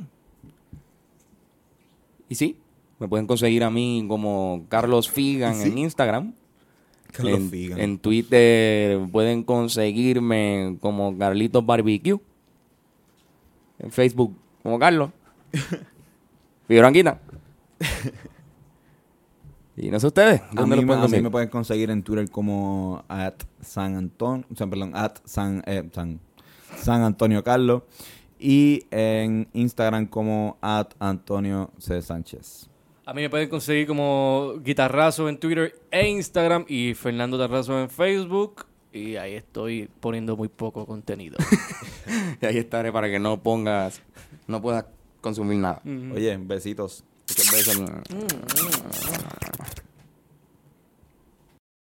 Y 2.30 2.36
sí, 2.36 2.58
me 3.02 3.08
pueden 3.10 3.28
conseguir 3.28 3.64
a 3.66 3.70
mí 3.70 4.06
como 4.08 4.66
Carlos 4.70 5.10
Figan 5.10 5.56
¿Sí? 5.56 5.68
en 5.70 5.78
Instagram. 5.80 6.34
Carlos 7.12 7.40
en, 7.40 7.50
Figan. 7.50 7.80
en 7.80 7.98
Twitter 8.00 9.00
pueden 9.12 9.44
conseguirme 9.44 10.78
como 10.80 11.18
Carlitos 11.18 11.66
Barbecue. 11.66 12.20
En 13.80 13.92
Facebook 13.92 14.38
como 14.64 14.80
Carlos. 14.80 15.10
Figuranquita. 16.68 17.20
y 19.76 19.90
no 19.90 20.00
sé 20.00 20.08
ustedes. 20.08 20.42
A 20.42 20.50
¿Dónde 20.54 20.76
mí, 20.76 20.82
lo 20.84 20.88
me- 20.88 20.88
pueden 20.88 20.92
a 20.92 20.96
mí 20.96 21.02
conseguir? 21.02 21.24
me 21.24 21.30
pueden 21.32 21.50
conseguir 21.50 21.90
en 21.90 22.04
Twitter 22.04 22.30
como 22.30 23.04
at 23.08 23.34
San 23.62 23.96
Antonio, 23.96 24.46
o 24.52 24.56
sea, 24.56 24.68
perdón, 24.68 24.92
at 24.96 25.18
San, 25.26 25.64
eh, 25.66 25.90
San, 25.94 26.20
San 26.78 27.02
Antonio 27.02 27.44
Carlos 27.44 27.84
y 28.40 28.86
en 28.92 29.48
Instagram 29.54 30.06
como 30.08 30.58
at 30.62 30.90
Antonio 31.00 31.72
C. 31.80 32.02
Sánchez. 32.02 32.70
A 33.12 33.14
mí 33.14 33.24
me 33.24 33.30
pueden 33.30 33.50
conseguir 33.50 33.88
como 33.88 34.54
Guitarrazo 34.64 35.28
en 35.28 35.38
Twitter 35.38 35.78
e 35.92 36.08
Instagram 36.08 36.64
y 36.70 36.94
Fernando 36.94 37.38
Tarrazo 37.38 37.78
en 37.78 37.90
Facebook. 37.90 38.66
Y 38.94 39.18
ahí 39.18 39.34
estoy 39.34 39.90
poniendo 40.00 40.38
muy 40.38 40.48
poco 40.48 40.86
contenido. 40.86 41.36
Y 42.42 42.46
ahí 42.46 42.58
estaré 42.58 42.90
para 42.90 43.10
que 43.10 43.20
no 43.20 43.44
pongas, 43.44 44.02
no 44.48 44.62
puedas 44.62 44.86
consumir 45.20 45.58
nada. 45.58 45.82
Oye, 46.16 46.38
besitos. 46.38 47.04
Muchas 47.28 47.52
veces. 47.52 47.82